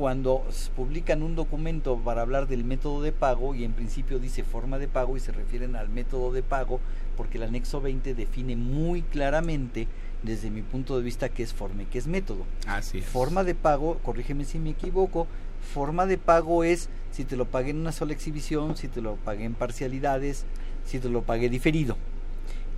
cuando 0.00 0.46
publican 0.76 1.22
un 1.22 1.36
documento 1.36 1.98
para 1.98 2.22
hablar 2.22 2.48
del 2.48 2.64
método 2.64 3.02
de 3.02 3.12
pago 3.12 3.54
y 3.54 3.64
en 3.64 3.72
principio 3.74 4.18
dice 4.18 4.44
forma 4.44 4.78
de 4.78 4.88
pago 4.88 5.14
y 5.16 5.20
se 5.20 5.30
refieren 5.30 5.76
al 5.76 5.90
método 5.90 6.32
de 6.32 6.42
pago 6.42 6.80
porque 7.18 7.36
el 7.36 7.44
anexo 7.44 7.82
20 7.82 8.14
define 8.14 8.56
muy 8.56 9.02
claramente 9.02 9.88
desde 10.22 10.50
mi 10.50 10.62
punto 10.62 10.96
de 10.96 11.02
vista 11.02 11.28
que 11.28 11.42
es 11.42 11.52
forma 11.52 11.82
y 11.82 11.86
que 11.86 11.98
es 11.98 12.06
método. 12.06 12.44
Así 12.66 12.98
es. 12.98 13.06
Forma 13.06 13.44
de 13.44 13.54
pago, 13.54 13.98
corrígeme 13.98 14.44
si 14.44 14.58
me 14.58 14.70
equivoco, 14.70 15.26
forma 15.72 16.06
de 16.06 16.18
pago 16.18 16.64
es 16.64 16.88
si 17.12 17.24
te 17.24 17.36
lo 17.36 17.46
pagué 17.46 17.70
en 17.70 17.78
una 17.78 17.92
sola 17.92 18.12
exhibición, 18.12 18.76
si 18.76 18.88
te 18.88 19.00
lo 19.00 19.16
pagué 19.16 19.44
en 19.44 19.54
parcialidades, 19.54 20.44
si 20.84 20.98
te 20.98 21.08
lo 21.08 21.22
pagué 21.22 21.48
diferido. 21.48 21.96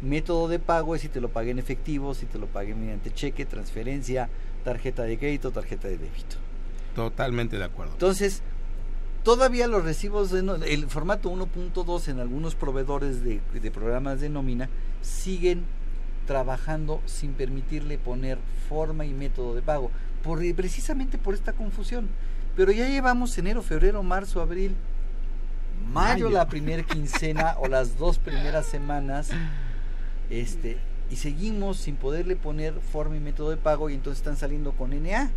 Método 0.01 0.49
de 0.49 0.59
pago 0.59 0.95
es 0.95 1.03
si 1.03 1.09
te 1.09 1.21
lo 1.21 1.29
pagué 1.29 1.53
en 1.53 1.59
efectivo, 1.59 2.15
si 2.15 2.27
te 2.27 2.39
lo 2.39 2.47
pagué 2.47 2.75
mediante 2.75 3.13
cheque, 3.13 3.45
transferencia, 3.45 4.29
tarjeta 4.65 5.05
de 5.05 5.19
crédito, 5.19 5.53
tarjeta 5.53 5.89
de 5.89 5.99
débito. 5.99 6.37
Totalmente 6.95 7.57
de 7.57 7.65
acuerdo. 7.65 7.93
Entonces, 7.93 8.43
todavía 9.23 9.67
los 9.69 9.85
recibos, 9.85 10.31
de 10.31 10.41
el 10.73 10.87
formato 10.89 11.31
1.2 11.31 12.09
en 12.09 12.21
algunos 12.21 12.55
proveedores 12.55 13.23
de, 13.23 13.41
de 13.53 13.71
programas 13.71 14.21
de 14.21 14.29
nómina 14.29 14.69
siguen 15.03 15.65
trabajando 16.27 17.01
sin 17.07 17.33
permitirle 17.33 17.99
poner 17.99 18.39
forma 18.69 19.05
y 19.05 19.13
método 19.13 19.55
de 19.55 19.63
pago, 19.63 19.91
por, 20.23 20.41
precisamente 20.55 21.19
por 21.19 21.35
esta 21.35 21.53
confusión. 21.53 22.09
Pero 22.57 22.73
ya 22.73 22.89
llevamos 22.89 23.37
enero, 23.39 23.63
febrero, 23.63 24.03
marzo, 24.03 24.41
abril, 24.41 24.75
mayo, 25.93 26.31
la 26.31 26.47
primera 26.49 26.83
quincena 26.83 27.57
o 27.59 27.69
las 27.69 27.99
dos 27.99 28.19
primeras 28.19 28.67
semanas, 28.67 29.31
este, 30.31 30.79
y 31.11 31.17
seguimos 31.17 31.79
sin 31.79 31.97
poderle 31.97 32.37
poner 32.37 32.75
forma 32.75 33.17
y 33.17 33.21
método 33.21 33.51
de 33.51 33.57
pago 33.57 33.91
y 33.91 33.95
entonces 33.95 34.19
están 34.19 34.37
saliendo 34.37 34.73
con 34.73 34.91
NA. 34.91 35.31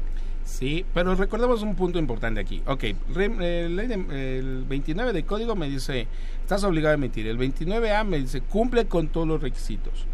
Sí, 0.46 0.86
pero 0.94 1.16
recordemos 1.16 1.64
un 1.64 1.76
punto 1.76 1.98
importante 1.98 2.40
aquí. 2.40 2.62
Ok, 2.68 2.84
el, 3.16 3.80
el 3.80 4.66
29 4.66 5.12
de 5.12 5.24
código 5.24 5.56
me 5.56 5.68
dice, 5.68 6.08
estás 6.42 6.64
obligado 6.64 6.92
a 6.92 6.96
emitir. 6.96 7.28
El 7.28 7.40
29A 7.40 8.06
me 8.06 8.20
dice, 8.20 8.42
cumple 8.42 8.86
con 8.86 9.08
todos 9.08 9.28
los 9.28 9.42
requisitos. 9.42 10.06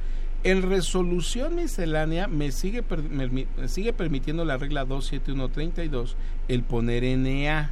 En 0.43 0.63
resolución 0.63 1.55
miscelánea 1.55 2.27
me 2.27 2.51
sigue, 2.51 2.83
me 3.11 3.67
sigue 3.67 3.93
permitiendo 3.93 4.43
la 4.43 4.57
regla 4.57 4.85
27132 4.85 6.15
el 6.47 6.63
poner 6.63 7.03
NA. 7.17 7.71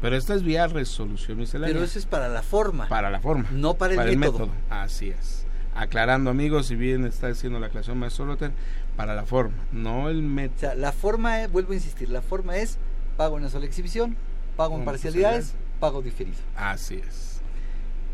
Pero 0.00 0.16
esta 0.16 0.34
es 0.34 0.44
vía 0.44 0.66
resolución 0.68 1.38
miscelánea. 1.38 1.74
Pero 1.74 1.84
eso 1.84 1.98
es 1.98 2.06
para 2.06 2.28
la 2.28 2.42
forma. 2.42 2.88
Para 2.88 3.10
la 3.10 3.20
forma. 3.20 3.48
No 3.50 3.74
para 3.74 3.94
el, 4.04 4.16
método. 4.16 4.50
Así 4.70 5.10
es. 5.10 5.44
Aclarando, 5.74 6.30
amigos, 6.30 6.66
si 6.66 6.76
bien 6.76 7.04
está 7.04 7.28
haciendo 7.28 7.58
la 7.58 7.66
aclaración 7.66 7.98
maestro 7.98 8.26
Rotter, 8.26 8.52
para 8.96 9.14
la 9.14 9.24
forma, 9.24 9.56
no 9.72 10.08
el 10.08 10.22
método. 10.22 10.56
O 10.56 10.60
sea, 10.60 10.74
la 10.74 10.92
forma, 10.92 11.46
vuelvo 11.48 11.72
a 11.72 11.76
insistir, 11.76 12.10
la 12.10 12.22
forma 12.22 12.56
es 12.56 12.78
pago 13.16 13.36
en 13.36 13.42
una 13.42 13.50
sola 13.50 13.66
exhibición, 13.66 14.16
pago 14.56 14.76
en 14.76 14.84
parcialidades, 14.84 15.54
pago 15.78 16.02
diferido. 16.02 16.38
Así 16.56 16.96
es. 16.96 17.37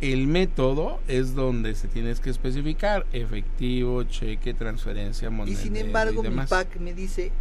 El 0.05 0.27
método 0.27 1.01
es 1.09 1.35
donde 1.35 1.75
se 1.75 1.89
tienes 1.89 2.21
que 2.21 2.29
especificar 2.29 3.07
efectivo, 3.15 4.03
cheque, 4.03 4.53
transferencia, 4.53 5.31
moneda. 5.31 5.55
Y 5.55 5.57
sin 5.57 5.77
embargo, 5.77 6.23
mi 6.23 6.45
PAC 6.45 6.77
me 6.77 6.93
dice, 6.93 7.33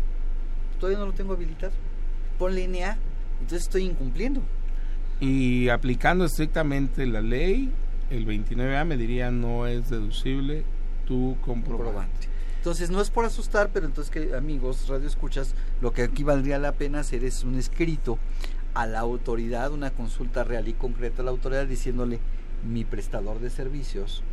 todavía 0.79 0.97
no 0.97 1.07
lo 1.07 1.11
tengo 1.11 1.33
habilitado. 1.33 1.73
Ponle 2.39 2.65
NA, 2.69 2.97
entonces 3.41 3.63
estoy 3.63 3.83
incumpliendo. 3.83 4.41
Y 5.19 5.67
aplicando 5.67 6.23
estrictamente 6.23 7.05
la 7.05 7.19
ley, 7.19 7.69
el 8.09 8.25
29A 8.25 8.85
me 8.85 8.95
diría 8.95 9.29
no 9.29 9.67
es 9.67 9.89
deducible 9.89 10.63
tu 11.05 11.35
comprobante. 11.41 12.29
Entonces 12.59 12.89
no 12.89 13.01
es 13.01 13.09
por 13.09 13.25
asustar, 13.25 13.71
pero 13.73 13.87
entonces 13.87 14.09
que 14.09 14.37
amigos, 14.37 14.87
radio 14.87 15.05
escuchas, 15.05 15.53
lo 15.81 15.91
que 15.91 16.03
aquí 16.03 16.23
valdría 16.23 16.59
la 16.59 16.71
pena 16.71 17.01
hacer 17.01 17.25
es 17.25 17.43
un 17.43 17.55
escrito 17.55 18.17
a 18.73 18.87
la 18.87 18.99
autoridad, 18.99 19.73
una 19.73 19.91
consulta 19.91 20.45
real 20.45 20.69
y 20.69 20.73
concreta 20.73 21.23
a 21.23 21.25
la 21.25 21.31
autoridad 21.31 21.67
diciéndole 21.67 22.21
mi 22.63 22.83
prestador 22.83 23.39
de 23.39 23.49
servicios, 23.49 24.23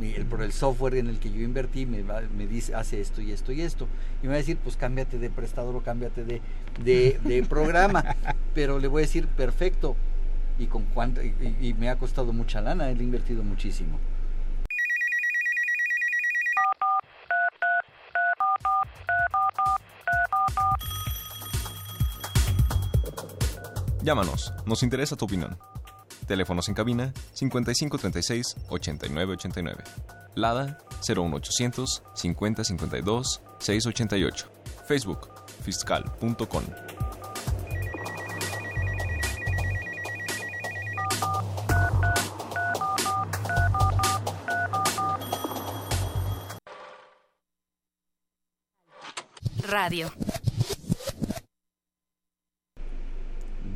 el, 0.00 0.26
por 0.26 0.42
el 0.42 0.52
software 0.52 0.96
en 0.96 1.08
el 1.08 1.18
que 1.18 1.30
yo 1.30 1.40
invertí 1.40 1.86
me, 1.86 2.02
me 2.02 2.46
dice 2.46 2.74
hace 2.74 3.00
esto 3.00 3.22
y 3.22 3.32
esto 3.32 3.52
y 3.52 3.62
esto. 3.62 3.88
Y 4.22 4.26
me 4.26 4.28
va 4.28 4.34
a 4.34 4.38
decir, 4.38 4.58
pues 4.62 4.76
cámbiate 4.76 5.18
de 5.18 5.30
prestador 5.30 5.74
o 5.76 5.82
cámbiate 5.82 6.24
de, 6.24 6.40
de, 6.84 7.42
programa. 7.48 8.04
Pero 8.54 8.78
le 8.78 8.88
voy 8.88 9.02
a 9.02 9.06
decir, 9.06 9.26
perfecto. 9.26 9.96
Y, 10.58 10.66
con 10.66 10.84
cuánto, 10.84 11.20
y 11.22 11.74
me 11.78 11.90
ha 11.90 11.96
costado 11.96 12.32
mucha 12.32 12.62
lana, 12.62 12.88
he 12.88 12.92
invertido 12.92 13.42
muchísimo. 13.42 13.98
Llámanos, 24.06 24.52
nos 24.64 24.84
interesa 24.84 25.16
tu 25.16 25.24
opinión. 25.24 25.58
Teléfonos 26.26 26.68
en 26.68 26.74
cabina 26.74 27.12
5536 27.34 28.56
8989. 28.68 29.84
Lada 30.34 30.78
01800 31.06 32.02
5052 32.14 33.40
688. 33.58 34.46
Facebook 34.86 35.28
fiscal.com. 35.62 36.64
Radio. 49.68 50.10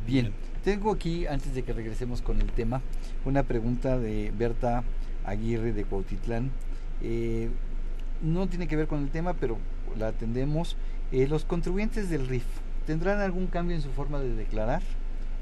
Bien, 0.05 0.33
tengo 0.63 0.91
aquí, 0.91 1.25
antes 1.27 1.53
de 1.53 1.63
que 1.63 1.73
regresemos 1.73 2.21
con 2.21 2.39
el 2.39 2.51
tema, 2.51 2.81
una 3.25 3.43
pregunta 3.43 3.97
de 3.97 4.31
Berta 4.37 4.83
Aguirre 5.25 5.73
de 5.73 5.85
Cuautitlán. 5.85 6.51
Eh, 7.01 7.49
no 8.21 8.47
tiene 8.47 8.67
que 8.67 8.75
ver 8.75 8.87
con 8.87 9.01
el 9.01 9.09
tema, 9.09 9.33
pero 9.33 9.57
la 9.97 10.09
atendemos. 10.09 10.77
Eh, 11.11 11.27
¿Los 11.27 11.45
contribuyentes 11.45 12.09
del 12.09 12.27
RIF 12.27 12.45
tendrán 12.85 13.19
algún 13.19 13.47
cambio 13.47 13.75
en 13.75 13.81
su 13.81 13.89
forma 13.89 14.19
de 14.19 14.35
declarar? 14.35 14.81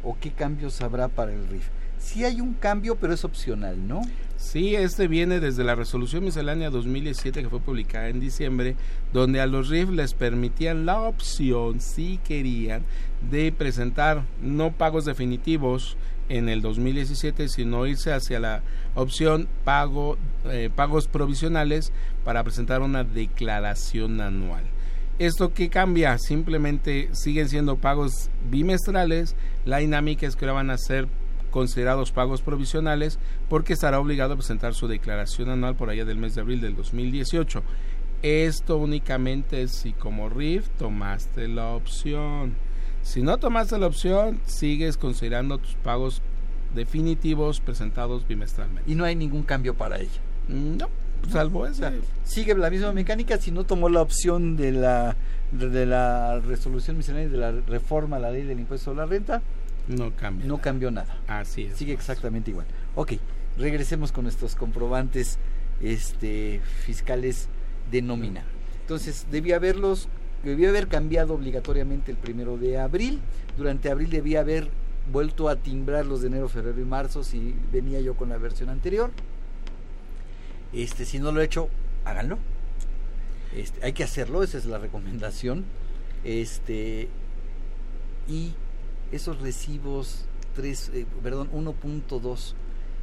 ¿O 0.03 0.17
qué 0.19 0.31
cambios 0.31 0.81
habrá 0.81 1.09
para 1.09 1.33
el 1.33 1.47
RIF? 1.47 1.67
Sí 1.99 2.23
hay 2.23 2.39
un 2.39 2.53
cambio, 2.53 2.95
pero 2.95 3.13
es 3.13 3.25
opcional, 3.25 3.87
¿no? 3.87 4.01
Sí, 4.39 4.73
este 4.73 5.09
viene 5.09 5.41
desde 5.41 5.65
la 5.65 5.75
resolución 5.75 6.23
miscelánea 6.23 6.69
2017 6.69 7.43
que 7.43 7.49
fue 7.49 7.59
publicada 7.59 8.07
en 8.07 8.21
diciembre, 8.21 8.77
donde 9.11 9.41
a 9.41 9.45
los 9.45 9.67
RIF 9.67 9.89
les 9.89 10.13
permitían 10.13 10.85
la 10.85 11.01
opción, 11.01 11.81
si 11.81 12.19
querían, 12.19 12.83
de 13.29 13.51
presentar 13.51 14.23
no 14.41 14.71
pagos 14.71 15.03
definitivos 15.03 15.97
en 16.29 16.47
el 16.47 16.61
2017, 16.61 17.49
sino 17.49 17.85
irse 17.85 18.13
hacia 18.13 18.39
la 18.39 18.63
opción 18.95 19.49
pago, 19.65 20.17
eh, 20.45 20.69
pagos 20.73 21.09
provisionales 21.09 21.91
para 22.23 22.41
presentar 22.41 22.81
una 22.81 23.03
declaración 23.03 24.21
anual. 24.21 24.63
¿Esto 25.19 25.53
qué 25.53 25.69
cambia? 25.69 26.17
Simplemente 26.17 27.09
siguen 27.11 27.49
siendo 27.49 27.75
pagos 27.75 28.29
bimestrales, 28.49 29.35
la 29.65 29.79
dinámica 29.79 30.25
es 30.25 30.37
que 30.37 30.45
ahora 30.45 30.53
van 30.53 30.69
a 30.69 30.77
ser 30.77 31.09
considerados 31.49 32.11
pagos 32.11 32.41
provisionales 32.41 33.19
porque 33.49 33.73
estará 33.73 33.99
obligado 33.99 34.33
a 34.33 34.37
presentar 34.37 34.73
su 34.73 34.87
declaración 34.87 35.49
anual 35.49 35.75
por 35.75 35.89
allá 35.89 36.05
del 36.05 36.17
mes 36.17 36.35
de 36.35 36.41
abril 36.41 36.61
del 36.61 36.75
2018. 36.75 37.63
Esto 38.21 38.77
únicamente 38.77 39.67
si 39.67 39.93
como 39.93 40.29
RIF 40.29 40.67
tomaste 40.77 41.47
la 41.47 41.69
opción. 41.69 42.55
Si 43.01 43.21
no 43.21 43.37
tomaste 43.37 43.77
la 43.77 43.87
opción, 43.87 44.39
sigues 44.45 44.97
considerando 44.97 45.57
tus 45.57 45.75
pagos 45.75 46.21
definitivos 46.75 47.61
presentados 47.61 48.27
bimestralmente. 48.27 48.91
Y 48.91 48.95
no 48.95 49.05
hay 49.05 49.15
ningún 49.15 49.43
cambio 49.43 49.73
para 49.73 49.99
ella. 49.99 50.19
No, 50.47 50.89
salvo 51.31 51.65
ese. 51.65 52.01
sigue 52.23 52.55
la 52.55 52.69
misma 52.69 52.91
mecánica 52.91 53.37
si 53.37 53.51
no 53.51 53.63
tomó 53.63 53.89
la 53.89 54.01
opción 54.01 54.57
de 54.57 54.71
la 54.71 55.15
de 55.51 55.85
la 55.85 56.39
resolución 56.39 56.99
de 56.99 57.29
la 57.29 57.51
reforma 57.51 58.17
a 58.17 58.19
la 58.19 58.31
ley 58.31 58.43
del 58.43 58.59
impuesto 58.59 58.91
a 58.91 58.93
la 58.93 59.05
renta, 59.05 59.41
no 59.89 60.15
cambia. 60.15 60.45
No 60.45 60.59
cambió 60.59 60.91
nada. 60.91 61.17
Así 61.27 61.63
es. 61.63 61.77
Sigue 61.77 61.93
exactamente 61.93 62.51
igual. 62.51 62.67
Ok, 62.95 63.13
regresemos 63.57 64.11
con 64.11 64.23
nuestros 64.23 64.55
comprobantes 64.55 65.39
este, 65.81 66.61
fiscales 66.85 67.49
de 67.91 68.03
nómina. 68.03 68.43
Entonces, 68.81 69.25
debía 69.31 69.55
haberlos, 69.55 70.07
debía 70.43 70.69
haber 70.69 70.87
cambiado 70.87 71.33
obligatoriamente 71.33 72.11
el 72.11 72.17
primero 72.17 72.57
de 72.57 72.77
abril. 72.77 73.19
Durante 73.57 73.89
abril 73.89 74.11
debía 74.11 74.41
haber 74.41 74.69
vuelto 75.11 75.49
a 75.49 75.55
timbrar 75.55 76.05
los 76.05 76.21
de 76.21 76.27
enero, 76.27 76.49
febrero 76.49 76.79
y 76.79 76.85
marzo 76.85 77.23
si 77.23 77.55
venía 77.71 77.99
yo 77.99 78.15
con 78.15 78.29
la 78.29 78.37
versión 78.37 78.69
anterior. 78.69 79.09
Este, 80.71 81.03
si 81.05 81.17
no 81.17 81.31
lo 81.31 81.41
he 81.41 81.45
hecho, 81.45 81.67
háganlo. 82.05 82.37
Este, 83.55 83.83
hay 83.83 83.93
que 83.93 84.03
hacerlo, 84.03 84.43
esa 84.43 84.59
es 84.59 84.65
la 84.65 84.77
recomendación. 84.77 85.65
Este, 86.23 87.07
y 88.27 88.53
esos 89.11 89.39
recibos 89.41 90.25
3, 90.55 90.91
eh, 90.93 91.05
perdón, 91.23 91.49
1.2 91.51 92.53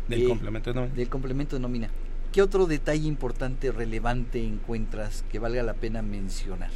del 0.08 0.22
eh, 0.22 0.28
complemento 0.28 0.70
de 0.70 0.74
nómina. 0.74 0.94
Del 0.94 1.08
complemento 1.08 1.56
de 1.56 1.60
nómina. 1.60 1.90
¿Qué 2.32 2.42
otro 2.42 2.66
detalle 2.66 3.06
importante, 3.06 3.72
relevante 3.72 4.44
encuentras 4.44 5.24
que 5.30 5.38
valga 5.38 5.62
la 5.62 5.74
pena 5.74 6.02
mencionar? 6.02 6.70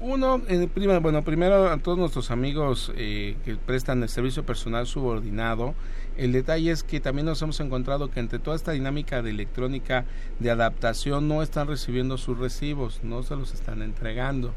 Uno, 0.00 0.42
eh, 0.48 0.68
bueno, 1.00 1.22
primero 1.22 1.70
a 1.70 1.78
todos 1.78 1.96
nuestros 1.96 2.30
amigos 2.30 2.92
eh, 2.96 3.36
que 3.44 3.56
prestan 3.56 4.02
el 4.02 4.08
servicio 4.08 4.44
personal 4.44 4.86
subordinado, 4.86 5.74
el 6.16 6.32
detalle 6.32 6.72
es 6.72 6.82
que 6.82 7.00
también 7.00 7.26
nos 7.26 7.40
hemos 7.42 7.60
encontrado 7.60 8.10
que 8.10 8.20
entre 8.20 8.38
toda 8.38 8.56
esta 8.56 8.72
dinámica 8.72 9.22
de 9.22 9.30
electrónica 9.30 10.04
de 10.40 10.50
adaptación 10.50 11.28
no 11.28 11.42
están 11.42 11.68
recibiendo 11.68 12.18
sus 12.18 12.38
recibos, 12.38 13.00
no 13.02 13.22
se 13.22 13.36
los 13.36 13.54
están 13.54 13.82
entregando. 13.82 14.52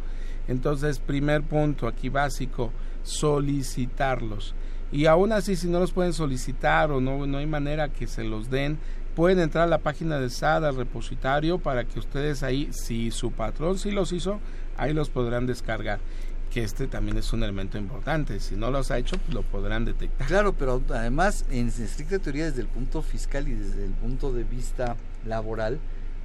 Entonces, 0.47 0.99
primer 0.99 1.43
punto 1.43 1.87
aquí 1.87 2.09
básico, 2.09 2.71
solicitarlos. 3.07 4.53
Y 4.91 5.05
aún 5.05 5.31
así, 5.31 5.55
si 5.55 5.67
no 5.67 5.79
los 5.79 5.91
pueden 5.91 6.13
solicitar 6.13 6.91
o 6.91 7.01
no, 7.01 7.25
no 7.25 7.37
hay 7.37 7.45
manera 7.45 7.89
que 7.89 8.07
se 8.07 8.23
los 8.23 8.49
den, 8.49 8.77
pueden 9.15 9.39
entrar 9.39 9.63
a 9.63 9.67
la 9.67 9.79
página 9.79 10.19
de 10.19 10.29
SAD, 10.29 10.65
al 10.65 10.75
repositorio, 10.75 11.57
para 11.57 11.85
que 11.85 11.99
ustedes 11.99 12.43
ahí, 12.43 12.69
si 12.71 13.11
su 13.11 13.31
patrón 13.31 13.77
sí 13.79 13.91
los 13.91 14.11
hizo, 14.11 14.39
ahí 14.77 14.93
los 14.93 15.09
podrán 15.09 15.45
descargar. 15.45 15.99
Que 16.53 16.63
este 16.63 16.87
también 16.87 17.17
es 17.17 17.33
un 17.33 17.43
elemento 17.43 17.77
importante. 17.77 18.39
Si 18.39 18.55
no 18.55 18.71
los 18.71 18.89
ha 18.91 18.97
hecho, 18.97 19.17
pues 19.17 19.33
lo 19.33 19.41
podrán 19.41 19.83
detectar. 19.83 20.27
Claro, 20.27 20.53
pero 20.53 20.81
además, 20.89 21.45
en 21.49 21.67
estricta 21.67 22.19
teoría, 22.19 22.45
desde 22.45 22.61
el 22.61 22.67
punto 22.67 23.01
fiscal 23.01 23.47
y 23.47 23.53
desde 23.53 23.83
el 23.83 23.91
punto 23.91 24.31
de 24.31 24.43
vista 24.45 24.95
laboral, 25.25 25.79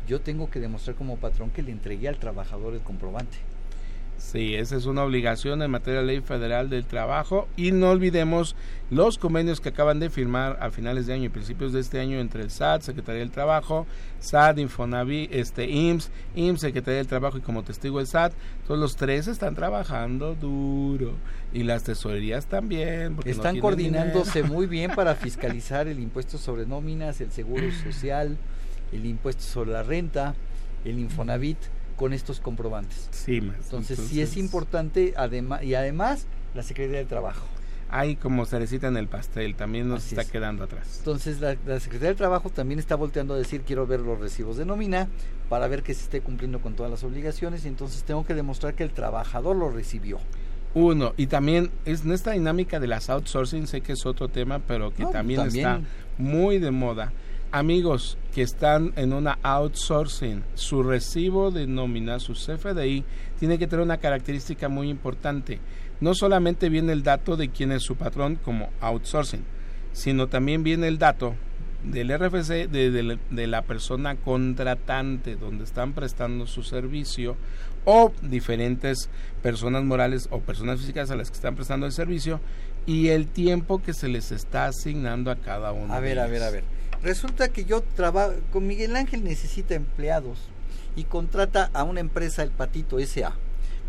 yo 0.06 0.20
tengo 0.20 0.50
que 0.50 0.60
demostrar 0.60 0.96
como 0.96 1.16
patrón 1.16 1.50
que 1.50 1.62
le 1.62 1.72
entregué 1.72 2.08
al 2.08 2.18
trabajador 2.18 2.74
el 2.74 2.80
comprobante. 2.80 3.38
Sí, 4.22 4.54
esa 4.54 4.76
es 4.76 4.86
una 4.86 5.02
obligación 5.02 5.60
en 5.60 5.70
materia 5.70 6.00
de 6.00 6.06
ley 6.06 6.20
federal 6.20 6.70
del 6.70 6.86
trabajo 6.86 7.48
y 7.54 7.70
no 7.70 7.90
olvidemos 7.90 8.56
los 8.88 9.18
convenios 9.18 9.60
que 9.60 9.70
acaban 9.70 10.00
de 10.00 10.08
firmar 10.08 10.56
a 10.62 10.70
finales 10.70 11.06
de 11.06 11.12
año 11.12 11.24
y 11.24 11.28
principios 11.28 11.74
de 11.74 11.80
este 11.80 12.00
año 12.00 12.18
entre 12.18 12.42
el 12.42 12.50
SAT, 12.50 12.82
Secretaría 12.82 13.20
del 13.20 13.30
Trabajo, 13.30 13.84
SAT, 14.20 14.60
Infonavi, 14.60 15.28
este 15.32 15.68
IMSS, 15.68 16.10
IMSS, 16.34 16.60
Secretaría 16.60 16.98
del 16.98 17.08
Trabajo 17.08 17.36
y 17.36 17.40
como 17.42 17.62
testigo 17.62 18.00
el 18.00 18.06
SAT. 18.06 18.32
Todos 18.66 18.80
los 18.80 18.96
tres 18.96 19.26
están 19.26 19.54
trabajando 19.54 20.34
duro 20.34 21.12
y 21.52 21.64
las 21.64 21.82
tesorerías 21.82 22.46
también. 22.46 23.18
están 23.26 23.60
coordinándose 23.60 24.44
muy 24.44 24.66
bien 24.66 24.92
para 24.94 25.14
fiscalizar 25.16 25.88
el 25.88 25.98
impuesto 25.98 26.38
sobre 26.38 26.64
nóminas, 26.64 27.20
el 27.20 27.32
seguro 27.32 27.70
social, 27.84 28.38
el 28.92 29.04
impuesto 29.04 29.42
sobre 29.42 29.72
la 29.72 29.82
renta, 29.82 30.34
el 30.86 30.98
Infonavit 30.98 31.58
con 31.96 32.12
estos 32.12 32.40
comprobantes. 32.40 33.08
Sí, 33.10 33.36
entonces, 33.36 33.98
sí 33.98 34.20
es 34.20 34.36
importante 34.36 35.14
además 35.16 35.62
y 35.62 35.74
además 35.74 36.26
la 36.54 36.62
Secretaría 36.62 36.98
del 36.98 37.08
Trabajo. 37.08 37.46
Hay 37.94 38.16
como 38.16 38.46
cerecita 38.46 38.88
en 38.88 38.96
el 38.96 39.06
pastel, 39.06 39.54
también 39.54 39.86
nos 39.86 40.06
está 40.06 40.24
quedando 40.24 40.64
atrás. 40.64 40.96
Entonces 40.98 41.40
la, 41.40 41.56
Secretaría 41.78 42.08
del 42.08 42.16
Trabajo 42.16 42.48
también 42.48 42.78
está 42.78 42.96
volteando 42.96 43.34
a 43.34 43.36
decir 43.36 43.62
quiero 43.66 43.86
ver 43.86 44.00
los 44.00 44.18
recibos 44.18 44.56
de 44.56 44.64
nómina 44.64 45.08
para 45.50 45.68
ver 45.68 45.82
que 45.82 45.92
se 45.92 46.04
esté 46.04 46.22
cumpliendo 46.22 46.60
con 46.60 46.74
todas 46.74 46.90
las 46.90 47.04
obligaciones 47.04 47.66
y 47.66 47.68
entonces 47.68 48.02
tengo 48.04 48.24
que 48.24 48.34
demostrar 48.34 48.74
que 48.74 48.82
el 48.82 48.92
trabajador 48.92 49.56
lo 49.56 49.70
recibió. 49.70 50.18
Uno, 50.74 51.12
y 51.18 51.26
también 51.26 51.70
es 51.84 52.02
en 52.06 52.12
esta 52.12 52.30
dinámica 52.30 52.80
de 52.80 52.86
las 52.86 53.10
outsourcing, 53.10 53.66
sé 53.66 53.82
que 53.82 53.92
es 53.92 54.06
otro 54.06 54.28
tema, 54.28 54.58
pero 54.58 54.94
que 54.94 55.04
también, 55.04 55.40
también 55.40 55.66
está 55.66 55.80
muy 56.16 56.58
de 56.58 56.70
moda 56.70 57.12
amigos 57.52 58.18
que 58.34 58.42
están 58.42 58.92
en 58.96 59.12
una 59.12 59.38
outsourcing, 59.42 60.42
su 60.54 60.82
recibo 60.82 61.50
de 61.50 61.66
nómina, 61.66 62.18
su 62.18 62.32
CFDI, 62.32 63.04
tiene 63.38 63.58
que 63.58 63.66
tener 63.66 63.84
una 63.84 63.98
característica 63.98 64.68
muy 64.68 64.88
importante. 64.88 65.60
No 66.00 66.14
solamente 66.14 66.68
viene 66.68 66.92
el 66.92 67.02
dato 67.02 67.36
de 67.36 67.50
quién 67.50 67.70
es 67.70 67.82
su 67.82 67.94
patrón 67.96 68.36
como 68.36 68.70
outsourcing, 68.80 69.44
sino 69.92 70.28
también 70.28 70.64
viene 70.64 70.88
el 70.88 70.98
dato 70.98 71.36
del 71.84 72.16
RFC, 72.16 72.68
de, 72.68 72.90
de, 72.90 73.18
de 73.30 73.46
la 73.46 73.62
persona 73.62 74.16
contratante, 74.16 75.36
donde 75.36 75.64
están 75.64 75.92
prestando 75.92 76.46
su 76.46 76.62
servicio, 76.62 77.36
o 77.84 78.12
diferentes 78.22 79.10
personas 79.42 79.82
morales 79.84 80.28
o 80.30 80.40
personas 80.40 80.80
físicas 80.80 81.10
a 81.10 81.16
las 81.16 81.30
que 81.30 81.36
están 81.36 81.56
prestando 81.56 81.86
el 81.86 81.92
servicio, 81.92 82.40
y 82.86 83.08
el 83.08 83.26
tiempo 83.26 83.82
que 83.82 83.94
se 83.94 84.08
les 84.08 84.32
está 84.32 84.66
asignando 84.66 85.30
a 85.30 85.36
cada 85.36 85.72
uno. 85.72 85.92
A 85.92 86.00
ver, 86.00 86.18
a 86.18 86.26
ver, 86.26 86.42
a 86.42 86.50
ver. 86.50 86.64
Resulta 87.02 87.48
que 87.48 87.64
yo 87.64 87.82
trabajo, 87.82 88.32
con 88.52 88.66
Miguel 88.66 88.94
Ángel 88.96 89.24
necesita 89.24 89.74
empleados 89.74 90.38
y 90.94 91.04
contrata 91.04 91.70
a 91.72 91.82
una 91.84 92.00
empresa, 92.00 92.42
el 92.42 92.50
Patito 92.50 92.98
SA, 93.00 93.34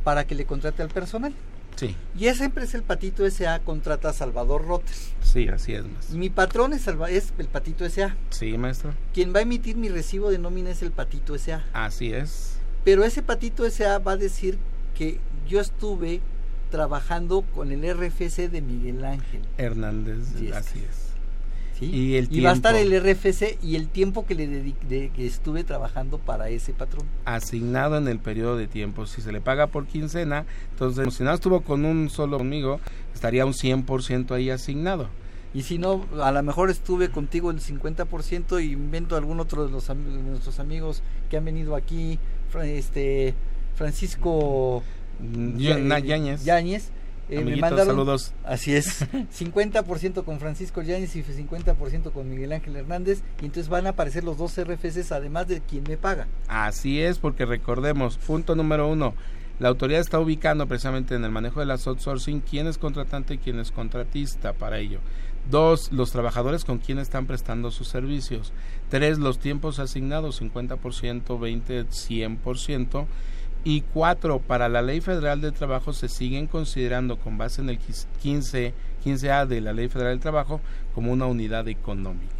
para 0.03 0.25
que 0.25 0.35
le 0.35 0.45
contrate 0.45 0.81
al 0.81 0.89
personal. 0.89 1.33
Sí. 1.75 1.95
Y 2.17 2.27
esa 2.27 2.45
empresa, 2.45 2.77
el 2.77 2.83
Patito 2.83 3.29
SA, 3.29 3.59
contrata 3.59 4.09
a 4.09 4.13
Salvador 4.13 4.65
Rotter. 4.65 4.95
Sí, 5.21 5.47
así 5.47 5.73
es, 5.73 5.85
maestro. 5.85 6.17
Mi 6.17 6.29
patrón 6.29 6.73
es, 6.73 6.81
Salva 6.81 7.09
es 7.09 7.33
el 7.37 7.47
Patito 7.47 7.87
SA. 7.89 8.15
Sí, 8.29 8.57
maestro. 8.57 8.93
Quien 9.13 9.33
va 9.33 9.39
a 9.39 9.41
emitir 9.43 9.75
mi 9.75 9.89
recibo 9.89 10.29
de 10.29 10.37
nómina 10.37 10.71
es 10.71 10.81
el 10.81 10.91
Patito 10.91 11.37
SA. 11.37 11.63
Así 11.73 12.13
es. 12.13 12.57
Pero 12.83 13.03
ese 13.03 13.21
Patito 13.21 13.69
SA 13.69 13.99
va 13.99 14.13
a 14.13 14.17
decir 14.17 14.57
que 14.95 15.19
yo 15.47 15.59
estuve 15.59 16.21
trabajando 16.69 17.43
con 17.53 17.71
el 17.71 17.81
RFC 17.83 18.49
de 18.49 18.61
Miguel 18.61 19.05
Ángel 19.05 19.41
Hernández, 19.57 20.17
así 20.53 20.79
es. 20.79 21.12
¿Sí? 21.91 21.95
Y 21.95 22.15
el 22.15 22.27
Y 22.31 22.41
va 22.41 22.51
a 22.51 22.53
estar 22.53 22.75
el. 22.75 22.91
RFC 23.01 23.57
y 23.61 23.75
el 23.75 23.87
tiempo 23.87 24.25
que 24.25 24.35
le 24.35 24.47
dediqué, 24.47 25.11
que 25.15 25.25
estuve 25.25 25.63
trabajando 25.63 26.17
para 26.17 26.49
ese 26.49 26.73
patrón. 26.73 27.05
asignado 27.25 27.97
en 27.97 28.07
el 28.07 28.19
periodo 28.19 28.57
de 28.57 28.67
tiempo. 28.67 29.05
Si 29.05 29.21
se 29.21 29.31
le 29.31 29.41
paga 29.41 29.67
por 29.67 29.85
quincena, 29.87 30.45
entonces 30.71 31.13
si 31.13 31.23
no 31.23 31.33
estuvo 31.33 31.61
con 31.61 31.85
un 31.85 32.09
solo 32.09 32.37
conmigo, 32.37 32.79
estaría 33.13 33.45
un 33.45 33.53
100% 33.53 34.31
ahí 34.31 34.49
asignado. 34.49 35.07
Y 35.55 35.61
si 35.61 35.77
no, 35.77 36.03
a 36.21 36.31
lo 36.31 36.41
mejor 36.41 36.71
estuve 36.71 37.09
contigo 37.09 37.51
el 37.51 37.59
50% 37.59 38.63
y 38.63 38.71
invento 38.71 39.15
algún 39.15 39.39
otro 39.39 39.65
de, 39.65 39.71
los, 39.71 39.87
de 39.87 39.93
nuestros 39.95 40.59
amigos 40.59 41.03
que 41.29 41.37
han 41.37 41.45
venido 41.45 41.75
aquí, 41.75 42.17
este 42.63 43.35
Francisco 43.75 44.81
Ya- 45.57 45.77
Yáñez. 45.99 46.89
Eh, 47.29 47.43
me 47.43 47.55
mandaron, 47.55 47.87
saludos. 47.87 48.33
Así 48.43 48.75
es, 48.75 49.01
50% 49.11 50.23
con 50.23 50.39
Francisco 50.39 50.81
Yáñez 50.81 51.15
y 51.15 51.23
50% 51.23 52.11
con 52.11 52.29
Miguel 52.29 52.53
Ángel 52.53 52.75
Hernández, 52.75 53.21
y 53.41 53.45
entonces 53.45 53.69
van 53.69 53.87
a 53.87 53.91
aparecer 53.91 54.23
los 54.23 54.37
dos 54.37 54.59
RFCs 54.61 55.11
además 55.11 55.47
de 55.47 55.61
quien 55.61 55.83
me 55.87 55.97
paga. 55.97 56.27
Así 56.47 57.01
es, 57.01 57.19
porque 57.19 57.45
recordemos, 57.45 58.17
punto 58.17 58.55
número 58.55 58.87
uno, 58.87 59.13
la 59.59 59.69
autoridad 59.69 60.01
está 60.01 60.19
ubicando 60.19 60.67
precisamente 60.67 61.15
en 61.15 61.23
el 61.23 61.31
manejo 61.31 61.59
de 61.59 61.67
las 61.67 61.87
outsourcing 61.87 62.41
quién 62.41 62.67
es 62.67 62.77
contratante 62.77 63.35
y 63.35 63.37
quién 63.37 63.59
es 63.59 63.71
contratista 63.71 64.53
para 64.53 64.79
ello. 64.79 64.99
Dos, 65.49 65.91
los 65.91 66.11
trabajadores 66.11 66.63
con 66.65 66.79
quién 66.79 66.99
están 66.99 67.27
prestando 67.27 67.69
sus 67.69 67.87
servicios. 67.87 68.53
Tres, 68.89 69.19
los 69.19 69.39
tiempos 69.39 69.79
asignados, 69.79 70.41
50%, 70.41 71.39
20, 71.39 71.85
100%. 71.85 73.05
Y 73.65 73.81
cuatro, 73.93 74.39
para 74.39 74.67
la 74.67 74.81
Ley 74.81 74.99
Federal 74.99 75.39
del 75.39 75.53
Trabajo 75.53 75.93
se 75.93 76.09
siguen 76.09 76.47
considerando 76.47 77.17
con 77.17 77.37
base 77.37 77.61
en 77.61 77.69
el 77.69 77.79
15, 78.21 78.73
15A 79.05 79.45
de 79.47 79.61
la 79.61 79.71
Ley 79.73 79.87
Federal 79.87 80.13
del 80.13 80.19
Trabajo 80.19 80.59
como 80.93 81.11
una 81.13 81.27
unidad 81.27 81.67
económica. 81.69 82.33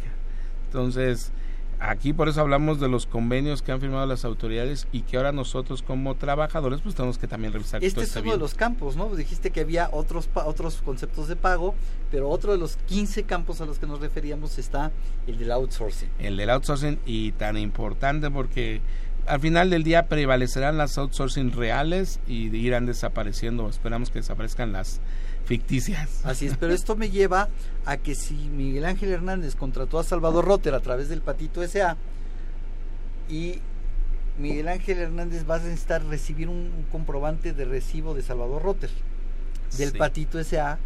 Entonces, 0.66 1.32
aquí 1.80 2.12
por 2.12 2.28
eso 2.28 2.40
hablamos 2.40 2.78
de 2.80 2.88
los 2.88 3.06
convenios 3.06 3.62
que 3.62 3.72
han 3.72 3.80
firmado 3.80 4.06
las 4.06 4.24
autoridades 4.24 4.86
y 4.92 5.00
que 5.02 5.16
ahora 5.16 5.32
nosotros 5.32 5.82
como 5.82 6.14
trabajadores 6.14 6.80
pues 6.82 6.94
tenemos 6.94 7.16
que 7.18 7.26
también 7.26 7.52
revisar 7.52 7.80
que 7.80 7.86
Este 7.86 7.94
todo 7.96 8.04
es 8.04 8.12
uno 8.16 8.20
de 8.22 8.28
bien. 8.30 8.40
los 8.40 8.54
campos, 8.54 8.96
¿no? 8.96 9.14
Dijiste 9.14 9.50
que 9.50 9.60
había 9.60 9.88
otros 9.92 10.28
otros 10.34 10.82
conceptos 10.84 11.28
de 11.28 11.36
pago, 11.36 11.74
pero 12.10 12.28
otro 12.28 12.52
de 12.52 12.58
los 12.58 12.76
15 12.88 13.24
campos 13.24 13.60
a 13.60 13.66
los 13.66 13.78
que 13.78 13.86
nos 13.86 14.00
referíamos 14.00 14.58
está 14.58 14.92
el 15.26 15.38
del 15.38 15.50
outsourcing. 15.52 16.08
el 16.18 16.36
del 16.36 16.50
outsourcing 16.50 16.98
y 17.06 17.32
tan 17.32 17.56
importante 17.56 18.30
porque 18.30 18.80
al 19.26 19.40
final 19.40 19.70
del 19.70 19.82
día 19.82 20.06
prevalecerán 20.08 20.76
las 20.76 20.98
outsourcing 20.98 21.52
reales 21.52 22.20
y 22.26 22.54
irán 22.56 22.86
desapareciendo, 22.86 23.68
esperamos 23.68 24.10
que 24.10 24.18
desaparezcan 24.18 24.72
las 24.72 25.00
ficticias. 25.44 26.24
Así 26.24 26.46
es, 26.46 26.56
pero 26.56 26.72
esto 26.72 26.96
me 26.96 27.10
lleva 27.10 27.48
a 27.84 27.96
que 27.96 28.14
si 28.14 28.34
Miguel 28.34 28.84
Ángel 28.84 29.10
Hernández 29.10 29.54
contrató 29.54 29.98
a 29.98 30.04
Salvador 30.04 30.44
Rotter 30.44 30.74
a 30.74 30.80
través 30.80 31.08
del 31.08 31.20
Patito 31.20 31.66
SA 31.66 31.96
y 33.28 33.60
Miguel 34.38 34.68
Ángel 34.68 34.98
Hernández 34.98 35.48
va 35.48 35.56
a 35.56 35.58
necesitar 35.58 36.04
recibir 36.04 36.48
un, 36.48 36.56
un 36.56 36.84
comprobante 36.90 37.52
de 37.52 37.64
recibo 37.64 38.14
de 38.14 38.22
Salvador 38.22 38.62
Rotter 38.62 38.90
del 39.76 39.90
Sí. 39.92 39.98
Patito 39.98 40.42
SA 40.42 40.78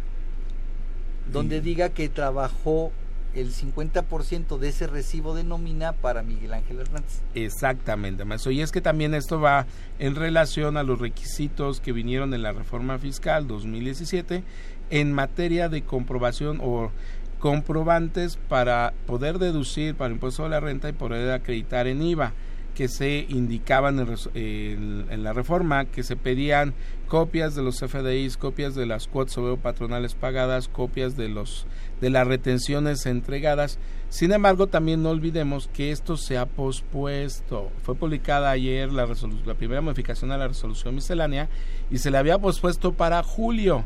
donde 1.31 1.61
diga 1.61 1.89
que 1.89 2.09
trabajó 2.09 2.91
el 3.35 3.53
50% 3.53 4.57
de 4.57 4.69
ese 4.69 4.87
recibo 4.87 5.35
de 5.35 5.43
nómina 5.43 5.93
para 5.93 6.23
Miguel 6.23 6.53
Ángel 6.53 6.79
Hernández. 6.79 7.21
Exactamente, 7.35 8.25
maestro. 8.25 8.51
Y 8.51 8.61
es 8.61 8.71
que 8.71 8.81
también 8.81 9.13
esto 9.13 9.39
va 9.39 9.67
en 9.99 10.15
relación 10.15 10.77
a 10.77 10.83
los 10.83 10.99
requisitos 10.99 11.79
que 11.79 11.91
vinieron 11.91 12.33
en 12.33 12.41
la 12.41 12.51
reforma 12.51 12.97
fiscal 12.97 13.47
2017 13.47 14.43
en 14.89 15.13
materia 15.13 15.69
de 15.69 15.83
comprobación 15.83 16.59
o 16.61 16.91
comprobantes 17.39 18.37
para 18.37 18.93
poder 19.05 19.39
deducir 19.39 19.95
para 19.95 20.07
el 20.07 20.13
impuesto 20.13 20.43
de 20.43 20.49
la 20.49 20.59
renta 20.59 20.89
y 20.89 20.93
poder 20.93 21.31
acreditar 21.31 21.87
en 21.87 22.01
IVA 22.01 22.33
que 22.75 22.87
se 22.87 23.25
indicaban 23.29 23.99
en, 24.33 25.05
en 25.09 25.23
la 25.23 25.33
reforma 25.33 25.85
que 25.85 26.03
se 26.03 26.15
pedían 26.15 26.73
copias 27.07 27.55
de 27.55 27.61
los 27.61 27.79
FDIs, 27.79 28.37
copias 28.37 28.75
de 28.75 28.85
las 28.85 29.07
cuotas 29.07 29.33
sobre 29.33 29.57
patronales 29.57 30.15
pagadas, 30.15 30.69
copias 30.69 31.17
de 31.17 31.27
los 31.27 31.65
de 32.01 32.09
las 32.09 32.27
retenciones 32.27 33.05
entregadas. 33.05 33.79
Sin 34.09 34.31
embargo, 34.31 34.67
también 34.67 35.03
no 35.03 35.09
olvidemos 35.09 35.69
que 35.71 35.91
esto 35.91 36.17
se 36.17 36.37
ha 36.37 36.45
pospuesto. 36.45 37.71
Fue 37.83 37.95
publicada 37.95 38.49
ayer 38.49 38.91
la, 38.91 39.07
la 39.45 39.53
primera 39.53 39.81
modificación 39.81 40.31
a 40.31 40.37
la 40.37 40.47
resolución 40.47 40.95
miscelánea 40.95 41.49
y 41.91 41.99
se 41.99 42.09
le 42.11 42.17
había 42.17 42.39
pospuesto 42.39 42.93
para 42.93 43.21
julio. 43.23 43.85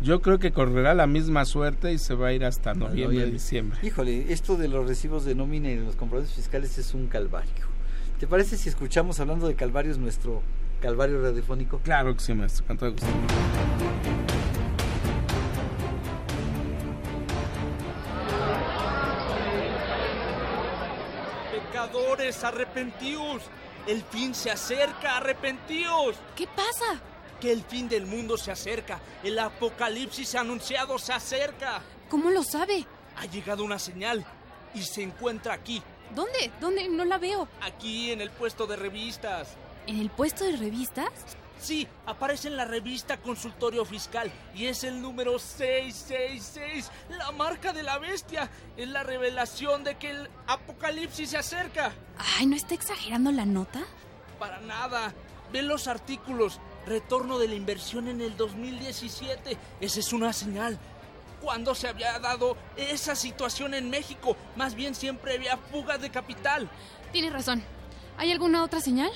Yo 0.00 0.20
creo 0.20 0.40
que 0.40 0.50
correrá 0.50 0.94
la 0.94 1.06
misma 1.06 1.44
suerte 1.44 1.92
y 1.92 1.98
se 1.98 2.14
va 2.14 2.28
a 2.28 2.32
ir 2.32 2.44
hasta 2.44 2.74
noviembre, 2.74 3.22
Oye, 3.22 3.30
diciembre. 3.30 3.78
Híjole, 3.82 4.32
esto 4.32 4.56
de 4.56 4.66
los 4.66 4.88
recibos 4.88 5.24
de 5.24 5.36
nómina 5.36 5.70
y 5.70 5.76
de 5.76 5.84
los 5.84 5.94
comprobantes 5.94 6.34
fiscales 6.34 6.76
es 6.76 6.92
un 6.92 7.06
calvario. 7.06 7.72
¿Te 8.18 8.26
parece 8.26 8.56
si 8.56 8.68
escuchamos 8.68 9.20
hablando 9.20 9.46
de 9.46 9.54
calvarios 9.54 9.98
nuestro 9.98 10.42
calvario 10.80 11.22
radiofónico? 11.22 11.78
Claro 11.78 12.14
que 12.14 12.20
sí, 12.20 12.34
maestro, 12.34 12.66
con 12.66 12.78
todo 12.78 12.92
gusto. 12.92 13.06
Pecadores, 22.32 22.44
arrepentíos. 22.44 23.42
El 23.86 24.02
fin 24.02 24.34
se 24.34 24.50
acerca, 24.50 25.16
arrepentíos. 25.18 26.16
¿Qué 26.36 26.46
pasa? 26.46 27.00
Que 27.40 27.52
el 27.52 27.62
fin 27.62 27.88
del 27.88 28.06
mundo 28.06 28.36
se 28.36 28.52
acerca. 28.52 29.00
El 29.22 29.38
apocalipsis 29.38 30.34
anunciado 30.34 30.98
se 30.98 31.12
acerca. 31.12 31.82
¿Cómo 32.08 32.30
lo 32.30 32.42
sabe? 32.44 32.86
Ha 33.16 33.26
llegado 33.26 33.64
una 33.64 33.78
señal 33.78 34.24
y 34.74 34.82
se 34.82 35.02
encuentra 35.02 35.54
aquí, 35.54 35.82
¿Dónde? 36.14 36.50
¿Dónde? 36.60 36.88
No 36.90 37.06
la 37.06 37.16
veo. 37.16 37.48
aquí 37.62 38.10
en 38.12 38.20
el 38.20 38.30
puesto 38.30 38.66
de 38.66 38.76
revistas. 38.76 39.48
¿En 39.86 39.98
el 39.98 40.10
puesto 40.10 40.44
de 40.44 40.56
revistas? 40.58 41.08
Sí, 41.62 41.86
aparece 42.06 42.48
en 42.48 42.56
la 42.56 42.64
revista 42.64 43.18
Consultorio 43.18 43.84
Fiscal 43.84 44.32
y 44.52 44.66
es 44.66 44.82
el 44.82 45.00
número 45.00 45.38
666, 45.38 46.90
la 47.10 47.30
marca 47.30 47.72
de 47.72 47.84
la 47.84 47.98
bestia. 47.98 48.50
Es 48.76 48.88
la 48.88 49.04
revelación 49.04 49.84
de 49.84 49.94
que 49.94 50.10
el 50.10 50.28
apocalipsis 50.48 51.30
se 51.30 51.38
acerca. 51.38 51.92
Ay, 52.36 52.46
¿no 52.46 52.56
está 52.56 52.74
exagerando 52.74 53.30
la 53.30 53.46
nota? 53.46 53.80
Para 54.40 54.60
nada. 54.60 55.14
Ve 55.52 55.62
los 55.62 55.86
artículos. 55.86 56.58
Retorno 56.84 57.38
de 57.38 57.46
la 57.46 57.54
inversión 57.54 58.08
en 58.08 58.20
el 58.20 58.36
2017. 58.36 59.56
Esa 59.80 60.00
es 60.00 60.12
una 60.12 60.32
señal. 60.32 60.80
¿Cuándo 61.40 61.76
se 61.76 61.86
había 61.86 62.18
dado 62.18 62.56
esa 62.76 63.14
situación 63.14 63.74
en 63.74 63.88
México? 63.88 64.36
Más 64.56 64.74
bien 64.74 64.96
siempre 64.96 65.36
había 65.36 65.56
fugas 65.56 66.00
de 66.00 66.10
capital. 66.10 66.68
Tienes 67.12 67.32
razón. 67.32 67.62
¿Hay 68.18 68.32
alguna 68.32 68.64
otra 68.64 68.80
señal? 68.80 69.12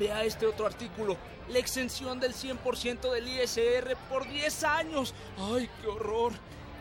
Vea 0.00 0.24
este 0.24 0.46
otro 0.46 0.66
artículo. 0.66 1.16
La 1.48 1.58
exención 1.58 2.18
del 2.18 2.34
100% 2.34 3.12
del 3.12 3.28
ISR 3.28 3.96
por 4.08 4.28
10 4.28 4.64
años. 4.64 5.14
¡Ay, 5.38 5.70
qué 5.80 5.86
horror! 5.86 6.32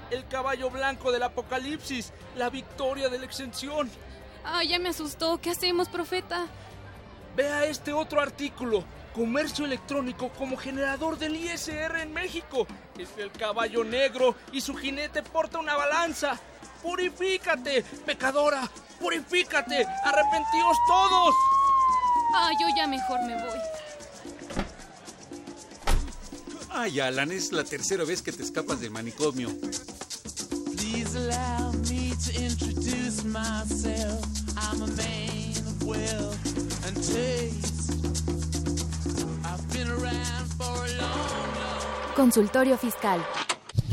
El 0.09 0.27
caballo 0.27 0.69
blanco 0.69 1.11
del 1.11 1.23
apocalipsis. 1.23 2.11
La 2.35 2.49
victoria 2.49 3.09
de 3.09 3.19
la 3.19 3.25
exención. 3.25 3.89
Ay, 4.43 4.69
ya 4.69 4.79
me 4.79 4.89
asustó. 4.89 5.39
¿Qué 5.39 5.51
hacemos, 5.51 5.89
profeta? 5.89 6.47
Vea 7.35 7.65
este 7.65 7.93
otro 7.93 8.21
artículo. 8.21 8.83
Comercio 9.13 9.65
electrónico 9.65 10.29
como 10.29 10.57
generador 10.57 11.17
del 11.17 11.35
ISR 11.35 12.01
en 12.01 12.13
México. 12.13 12.67
Es 12.97 13.09
el 13.17 13.31
caballo 13.31 13.83
negro 13.83 14.35
y 14.51 14.61
su 14.61 14.75
jinete 14.75 15.23
porta 15.23 15.59
una 15.59 15.75
balanza. 15.75 16.39
Purifícate, 16.81 17.83
pecadora. 18.05 18.69
Purifícate. 18.99 19.85
Arrepentíos 20.03 20.77
todos. 20.87 21.35
Ay, 22.35 22.55
yo 22.61 22.67
ya 22.75 22.87
mejor 22.87 23.21
me 23.23 23.35
voy. 23.35 23.59
Ay, 26.77 26.99
Alan, 26.99 27.31
es 27.31 27.53
la 27.53 27.63
tercera 27.63 28.03
vez 28.03 28.21
que 28.21 28.33
te 28.33 28.43
escapas 28.43 28.81
del 28.81 28.91
manicomio. 28.91 29.49
Please 30.75 31.15
allow 31.15 31.71
me 31.89 32.11
to 32.11 32.41
introduce 32.41 32.75
introduce 32.85 33.23
myself. 33.25 34.21
I'm 34.57 34.81
a 34.81 34.87
man 34.87 35.57
of 35.65 35.83
wealth 35.83 36.85
and 36.85 36.95
taste. 36.95 37.93
I've 39.43 39.73
been 39.73 39.89
around 39.89 40.47
for 40.57 40.85
a 40.85 40.97
long, 40.97 41.55
long 41.59 42.15
Consultorio 42.15 42.77
Fiscal. 42.77 43.23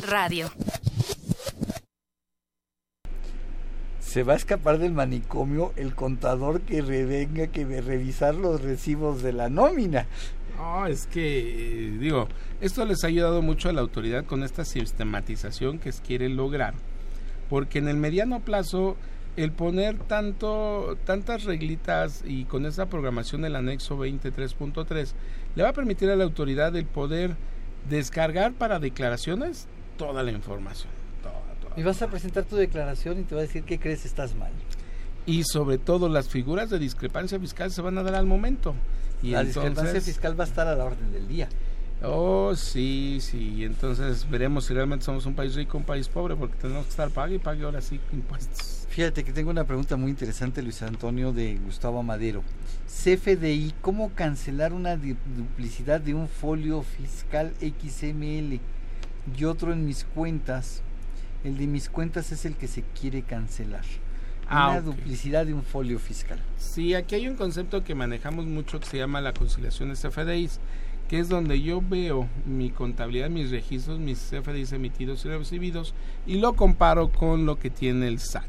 Radio. 0.08 0.50
Se 4.00 4.24
va 4.24 4.34
a 4.34 4.36
escapar 4.36 4.78
del 4.78 4.92
manicomio 4.92 5.72
el 5.76 5.94
contador 5.94 6.60
que 6.60 6.82
revenga 6.82 7.46
que 7.46 7.64
revisar 7.80 8.34
los 8.34 8.60
recibos 8.60 9.22
de 9.22 9.32
la 9.32 9.48
nómina. 9.48 10.06
No, 10.56 10.86
es 10.86 11.06
que, 11.06 11.86
eh, 11.86 11.98
digo, 11.98 12.28
esto 12.60 12.84
les 12.84 13.04
ha 13.04 13.08
ayudado 13.08 13.42
mucho 13.42 13.68
a 13.68 13.72
la 13.72 13.80
autoridad 13.80 14.24
con 14.24 14.42
esta 14.42 14.64
sistematización 14.64 15.78
que 15.78 15.90
quiere 15.92 16.28
lograr. 16.28 16.74
Porque 17.50 17.78
en 17.78 17.88
el 17.88 17.96
mediano 17.96 18.40
plazo, 18.40 18.96
el 19.36 19.52
poner 19.52 19.98
tanto, 19.98 20.96
tantas 21.04 21.44
reglitas 21.44 22.22
y 22.26 22.44
con 22.44 22.66
esa 22.66 22.86
programación 22.86 23.42
del 23.42 23.56
anexo 23.56 23.98
23.3 23.98 25.12
le 25.54 25.62
va 25.62 25.70
a 25.70 25.72
permitir 25.72 26.10
a 26.10 26.16
la 26.16 26.24
autoridad 26.24 26.74
el 26.76 26.86
poder 26.86 27.36
descargar 27.88 28.52
para 28.52 28.78
declaraciones 28.78 29.66
toda 29.96 30.22
la 30.22 30.32
información. 30.32 30.90
Y 31.76 31.82
vas 31.82 32.02
a 32.02 32.08
presentar 32.08 32.44
tu 32.44 32.56
declaración 32.56 33.20
y 33.20 33.22
te 33.22 33.34
va 33.34 33.40
a 33.40 33.44
decir 33.44 33.64
que 33.64 33.78
crees 33.78 34.04
estás 34.04 34.34
mal. 34.34 34.52
Y 35.24 35.42
sobre 35.44 35.78
todo 35.78 36.08
las 36.08 36.28
figuras 36.28 36.68
de 36.68 36.78
discrepancia 36.78 37.38
fiscal 37.38 37.70
se 37.70 37.80
van 37.80 37.96
a 37.96 38.02
dar 38.02 38.14
al 38.14 38.26
momento. 38.26 38.74
Y 39.22 39.30
la 39.30 39.40
entonces, 39.40 39.62
discrepancia 39.62 40.00
fiscal 40.00 40.38
va 40.38 40.44
a 40.44 40.46
estar 40.46 40.66
a 40.66 40.74
la 40.74 40.84
orden 40.84 41.12
del 41.12 41.28
día. 41.28 41.48
Oh, 42.04 42.54
sí, 42.56 43.18
sí. 43.20 43.64
Entonces 43.64 44.28
veremos 44.28 44.64
si 44.64 44.74
realmente 44.74 45.04
somos 45.04 45.24
un 45.26 45.34
país 45.34 45.54
rico 45.54 45.76
o 45.76 45.80
un 45.80 45.86
país 45.86 46.08
pobre, 46.08 46.34
porque 46.34 46.56
tenemos 46.56 46.84
que 46.84 46.90
estar 46.90 47.10
pague 47.10 47.36
y 47.36 47.38
pague 47.38 47.64
ahora 47.64 47.80
sí 47.80 48.00
impuestos. 48.12 48.86
Fíjate 48.88 49.24
que 49.24 49.32
tengo 49.32 49.50
una 49.50 49.64
pregunta 49.64 49.96
muy 49.96 50.10
interesante, 50.10 50.62
Luis 50.62 50.82
Antonio, 50.82 51.32
de 51.32 51.56
Gustavo 51.64 52.02
Madero. 52.02 52.42
CFDI, 52.86 53.72
¿cómo 53.80 54.10
cancelar 54.10 54.72
una 54.72 54.96
duplicidad 54.96 56.00
de 56.00 56.14
un 56.14 56.28
folio 56.28 56.82
fiscal 56.82 57.52
XML 57.60 58.60
y 59.36 59.44
otro 59.44 59.72
en 59.72 59.86
mis 59.86 60.04
cuentas? 60.04 60.82
El 61.44 61.56
de 61.56 61.66
mis 61.66 61.88
cuentas 61.88 62.32
es 62.32 62.44
el 62.44 62.56
que 62.56 62.68
se 62.68 62.82
quiere 63.00 63.22
cancelar. 63.22 63.84
Ah, 64.54 64.68
una 64.72 64.82
duplicidad 64.82 65.46
de 65.46 65.54
un 65.54 65.62
folio 65.62 65.98
fiscal. 65.98 66.38
Sí, 66.58 66.92
aquí 66.92 67.14
hay 67.14 67.26
un 67.26 67.36
concepto 67.36 67.82
que 67.84 67.94
manejamos 67.94 68.44
mucho 68.44 68.78
que 68.80 68.86
se 68.86 68.98
llama 68.98 69.22
la 69.22 69.32
conciliación 69.32 69.88
de 69.88 69.94
CFDIs, 69.94 70.60
que 71.08 71.18
es 71.18 71.30
donde 71.30 71.62
yo 71.62 71.80
veo 71.80 72.28
mi 72.44 72.68
contabilidad, 72.68 73.30
mis 73.30 73.50
registros, 73.50 73.98
mis 73.98 74.18
CFDIs 74.18 74.72
emitidos 74.72 75.24
y 75.24 75.28
recibidos 75.28 75.94
y 76.26 76.36
lo 76.36 76.52
comparo 76.52 77.10
con 77.10 77.46
lo 77.46 77.58
que 77.58 77.70
tiene 77.70 78.08
el 78.08 78.18
SAT. 78.18 78.44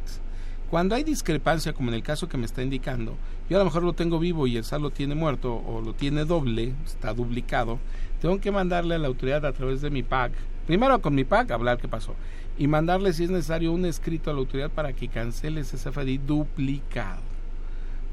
Cuando 0.70 0.96
hay 0.96 1.06
discrepancia, 1.06 1.72
como 1.72 1.88
en 1.88 1.96
el 1.96 2.04
caso 2.04 2.28
que 2.28 2.38
me 2.38 2.46
está 2.46 2.62
indicando, 2.62 3.16
yo 3.50 3.56
a 3.56 3.60
lo 3.60 3.66
mejor 3.66 3.84
lo 3.84 3.94
tengo 3.94 4.20
vivo 4.20 4.46
y 4.46 4.58
el 4.58 4.66
SAT 4.66 4.82
lo 4.82 4.90
tiene 4.90 5.16
muerto 5.16 5.56
o 5.56 5.80
lo 5.80 5.94
tiene 5.94 6.26
doble, 6.26 6.74
está 6.86 7.14
duplicado, 7.14 7.80
tengo 8.20 8.42
que 8.42 8.52
mandarle 8.52 8.96
a 8.96 8.98
la 8.98 9.08
autoridad 9.08 9.46
a 9.46 9.54
través 9.54 9.80
de 9.80 9.90
mi 9.90 10.04
PAC, 10.04 10.34
primero 10.68 11.02
con 11.02 11.16
mi 11.16 11.24
PAC, 11.24 11.52
hablar 11.52 11.78
qué 11.78 11.88
pasó, 11.88 12.16
y 12.58 12.68
mandarle 12.68 13.14
si 13.14 13.24
es 13.24 13.30
necesario 13.30 13.72
un 13.72 13.86
escrito 13.86 14.30
a 14.30 14.34
la 14.34 14.40
autoridad 14.40 14.70
para 14.70 14.94
que 14.94 15.08
cancele 15.08 15.62
ese 15.62 15.78
CFDI 15.78 16.20
duplicado 16.20 17.34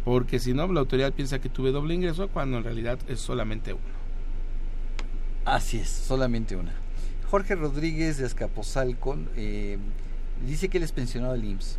porque 0.04 0.38
si 0.38 0.54
no 0.54 0.66
la 0.72 0.80
autoridad 0.80 1.12
piensa 1.12 1.38
que 1.38 1.48
tuve 1.48 1.72
doble 1.72 1.94
ingreso 1.94 2.28
cuando 2.28 2.58
en 2.58 2.64
realidad 2.64 2.98
es 3.08 3.20
solamente 3.20 3.72
uno. 3.72 4.00
Así 5.44 5.78
es, 5.78 5.88
solamente 5.88 6.56
una. 6.56 6.72
Jorge 7.30 7.54
Rodríguez 7.54 8.18
de 8.18 8.26
Escaposalco 8.26 9.16
eh, 9.36 9.78
dice 10.46 10.68
que 10.68 10.78
él 10.78 10.84
es 10.84 10.92
pensionado 10.92 11.34
del 11.34 11.44
IMSS, 11.44 11.78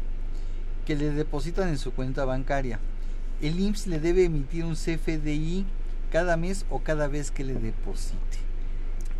que 0.85 0.95
le 0.95 1.11
depositan 1.11 1.69
en 1.69 1.77
su 1.77 1.91
cuenta 1.91 2.25
bancaria. 2.25 2.79
El 3.41 3.59
IMSS 3.59 3.87
le 3.87 3.99
debe 3.99 4.25
emitir 4.25 4.65
un 4.65 4.75
CFDI 4.75 5.65
cada 6.11 6.37
mes 6.37 6.65
o 6.69 6.79
cada 6.79 7.07
vez 7.07 7.31
que 7.31 7.43
le 7.43 7.55
deposite. 7.55 8.50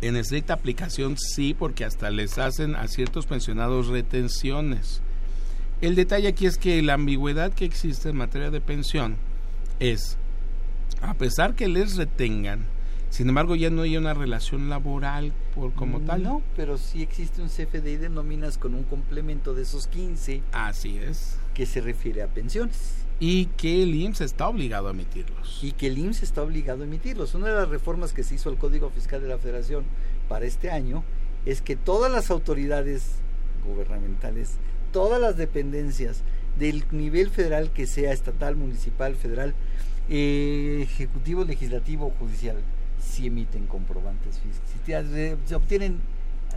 En 0.02 0.16
estricta 0.16 0.54
aplicación 0.54 1.16
sí, 1.16 1.54
porque 1.54 1.84
hasta 1.84 2.10
les 2.10 2.36
hacen 2.36 2.74
a 2.74 2.88
ciertos 2.88 3.26
pensionados 3.26 3.86
retenciones. 3.86 5.00
El 5.80 5.94
detalle 5.94 6.26
aquí 6.26 6.46
es 6.46 6.58
que 6.58 6.82
la 6.82 6.94
ambigüedad 6.94 7.52
que 7.52 7.64
existe 7.64 8.08
en 8.08 8.16
materia 8.16 8.50
de 8.50 8.60
pensión 8.60 9.16
es, 9.78 10.16
a 11.02 11.14
pesar 11.14 11.54
que 11.54 11.68
les 11.68 11.96
retengan, 11.96 12.66
sin 13.10 13.28
embargo 13.28 13.54
ya 13.54 13.70
no 13.70 13.82
hay 13.82 13.96
una 13.96 14.12
relación 14.12 14.68
laboral 14.68 15.32
por 15.54 15.72
como 15.72 16.00
tal. 16.00 16.24
No, 16.24 16.42
pero 16.56 16.78
sí 16.78 17.00
existe 17.02 17.40
un 17.40 17.48
CFDI 17.48 17.96
de 17.96 18.08
nóminas 18.08 18.58
con 18.58 18.74
un 18.74 18.82
complemento 18.82 19.54
de 19.54 19.62
esos 19.62 19.86
15. 19.86 20.42
Así 20.50 20.98
es. 20.98 21.38
Que 21.54 21.64
se 21.64 21.80
refiere 21.80 22.22
a 22.22 22.26
pensiones. 22.26 23.01
Y 23.24 23.46
que 23.56 23.84
el 23.84 23.94
IMSS 23.94 24.22
está 24.22 24.48
obligado 24.48 24.88
a 24.88 24.90
emitirlos. 24.90 25.60
Y 25.62 25.70
que 25.70 25.86
el 25.86 25.96
IMSS 25.96 26.24
está 26.24 26.42
obligado 26.42 26.82
a 26.82 26.86
emitirlos. 26.86 27.36
Una 27.36 27.50
de 27.50 27.54
las 27.54 27.68
reformas 27.68 28.12
que 28.12 28.24
se 28.24 28.34
hizo 28.34 28.50
al 28.50 28.58
Código 28.58 28.90
Fiscal 28.90 29.22
de 29.22 29.28
la 29.28 29.38
Federación 29.38 29.84
para 30.28 30.44
este 30.44 30.72
año 30.72 31.04
es 31.46 31.62
que 31.62 31.76
todas 31.76 32.10
las 32.10 32.32
autoridades 32.32 33.12
gubernamentales, 33.64 34.54
todas 34.92 35.20
las 35.20 35.36
dependencias 35.36 36.22
del 36.58 36.84
nivel 36.90 37.30
federal 37.30 37.70
que 37.70 37.86
sea 37.86 38.12
estatal, 38.12 38.56
municipal, 38.56 39.14
federal, 39.14 39.54
eh, 40.08 40.80
ejecutivo, 40.82 41.44
legislativo 41.44 42.12
judicial, 42.18 42.56
si 43.00 43.28
emiten 43.28 43.68
comprobantes 43.68 44.40
fiscales. 44.40 45.36
Si 45.46 45.54
obtienen, 45.54 46.00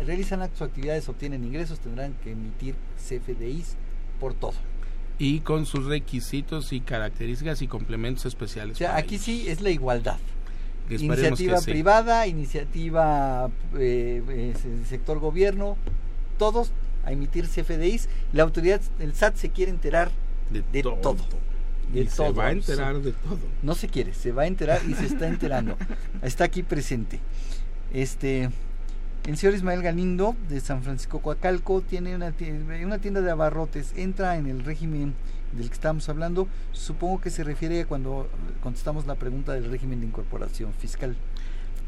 realizan 0.03 0.41
o 0.41 0.63
actividades, 0.63 1.07
obtienen 1.09 1.43
ingresos, 1.43 1.77
tendrán 1.77 2.15
que 2.23 2.31
emitir 2.31 2.73
CFDIs 2.97 3.75
por 4.19 4.33
todo. 4.33 4.55
Y 5.17 5.39
con 5.39 5.65
sus 5.65 5.85
requisitos 5.85 6.73
y 6.73 6.81
características 6.81 7.61
y 7.61 7.67
complementos 7.67 8.25
especiales. 8.25 8.75
O 8.75 8.77
sea, 8.77 8.95
aquí 8.97 9.15
ellos. 9.15 9.25
sí 9.25 9.47
es 9.47 9.61
la 9.61 9.69
igualdad. 9.69 10.17
Iniciativa 10.89 11.57
sí. 11.57 11.71
privada, 11.71 12.27
iniciativa 12.27 13.49
eh, 13.77 14.21
eh, 14.29 14.53
se- 14.61 14.85
sector 14.85 15.19
gobierno, 15.19 15.77
todos 16.37 16.71
a 17.05 17.11
emitir 17.11 17.47
CFDIs. 17.47 18.07
La 18.33 18.43
autoridad, 18.43 18.81
el 18.99 19.13
SAT 19.13 19.35
se 19.35 19.49
quiere 19.49 19.71
enterar 19.71 20.11
de, 20.51 20.61
todo. 20.83 21.17
De 21.91 22.01
Y 22.01 22.07
se 22.07 22.17
todo, 22.17 22.35
va 22.35 22.47
a 22.47 22.51
enterar 22.51 22.99
de 23.01 23.13
todo. 23.13 23.39
No 23.63 23.73
se 23.73 23.87
quiere, 23.87 24.13
se 24.13 24.31
va 24.31 24.43
a 24.43 24.47
enterar 24.47 24.81
y 24.87 24.93
se 24.93 25.05
está 25.05 25.27
enterando. 25.27 25.77
Está 26.21 26.43
aquí 26.43 26.61
presente. 26.61 27.19
Este, 27.93 28.49
el 29.27 29.37
señor 29.37 29.55
Ismael 29.55 29.81
Galindo 29.81 30.35
de 30.49 30.59
San 30.59 30.83
Francisco 30.83 31.19
Coacalco 31.19 31.81
tiene 31.81 32.15
una 32.15 32.31
tienda, 32.31 32.75
una 32.85 32.99
tienda 32.99 33.21
de 33.21 33.31
abarrotes. 33.31 33.93
Entra 33.95 34.37
en 34.37 34.45
el 34.45 34.63
régimen 34.63 35.15
del 35.53 35.67
que 35.67 35.73
estamos 35.73 36.07
hablando. 36.09 36.47
Supongo 36.71 37.21
que 37.21 37.31
se 37.31 37.43
refiere 37.43 37.81
a 37.81 37.85
cuando 37.87 38.29
contestamos 38.61 39.07
la 39.07 39.15
pregunta 39.15 39.53
del 39.53 39.69
régimen 39.71 39.99
de 39.99 40.05
incorporación 40.05 40.73
fiscal. 40.73 41.15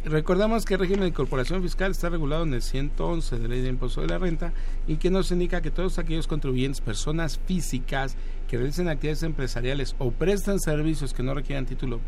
Recordamos 0.04 0.66
que 0.66 0.76
el 0.76 0.80
régimen 0.80 1.02
de 1.02 1.08
incorporación 1.10 1.62
fiscal 1.62 1.92
está 1.92 2.10
regulado 2.10 2.44
en 2.44 2.54
el 2.54 2.62
111 2.62 3.38
de 3.38 3.48
Ley 3.48 3.62
de 3.62 3.70
Impuesto 3.70 4.02
de 4.02 4.08
la 4.08 4.18
Renta 4.18 4.54
y 4.88 4.96
que 4.96 5.12
nos 5.12 5.32
indica 5.32 5.62
que 5.62 5.70
todos 5.70 6.00
aquellos 6.00 6.28
contribuyentes, 6.28 6.82
personas 6.82 7.40
físicas 7.46 8.16
que 8.48 8.58
realicen 8.58 8.88
actividades 8.88 9.24
empresariales 9.24 9.96
o 10.00 10.12
presten 10.12 10.60
servicios 10.60 11.14
que 11.14 11.24
no 11.24 11.34
requieran 11.34 11.66
título 11.66 12.00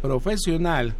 profesional 0.00 0.94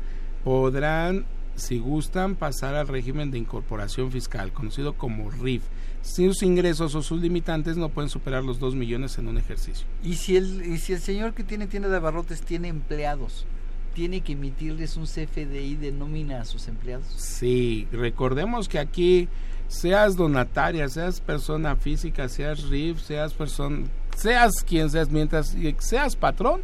podrán, 0.45 1.25
si 1.57 1.79
gustan, 1.79 2.35
pasar 2.35 2.75
al 2.75 2.89
régimen 2.89 3.31
de 3.31 3.39
incorporación 3.39 4.11
fiscal, 4.11 4.53
conocido 4.53 4.95
como 4.95 5.31
RIF. 5.31 5.63
Si 6.03 6.27
sus 6.27 6.43
ingresos 6.43 6.95
o 6.95 7.03
sus 7.03 7.21
limitantes 7.21 7.77
no 7.77 7.89
pueden 7.89 8.11
superar 8.11 8.45
los 8.45 8.59
2 8.59 8.75
millones 8.75 9.17
en 9.19 9.29
un 9.29 9.39
ejercicio. 9.39 9.87
Y 10.03 10.15
si 10.15 10.37
el, 10.37 10.67
y 10.67 10.79
si 10.79 10.93
el 10.93 11.01
señor 11.01 11.33
que 11.33 11.45
tiene 11.45 11.67
tienda 11.67 11.89
de 11.89 11.97
abarrotes 11.97 12.43
tiene 12.43 12.69
empleados, 12.69 13.47
tiene 13.95 14.21
que 14.21 14.33
emitirles 14.33 14.97
un 14.97 15.07
CFDI 15.07 15.77
de 15.77 15.93
nómina 15.93 16.41
a 16.41 16.45
sus 16.45 16.69
empleados. 16.69 17.07
Sí, 17.17 17.89
recordemos 17.93 18.69
que 18.69 18.79
aquí 18.79 19.29
seas 19.69 20.17
donataria, 20.17 20.89
seas 20.89 21.21
persona 21.21 21.77
física, 21.77 22.29
seas 22.29 22.69
RIF, 22.69 23.01
seas 23.01 23.33
persona, 23.33 23.87
seas 24.17 24.53
quien 24.67 24.91
seas, 24.91 25.11
mientras 25.11 25.57
seas 25.79 26.17
patrón, 26.17 26.63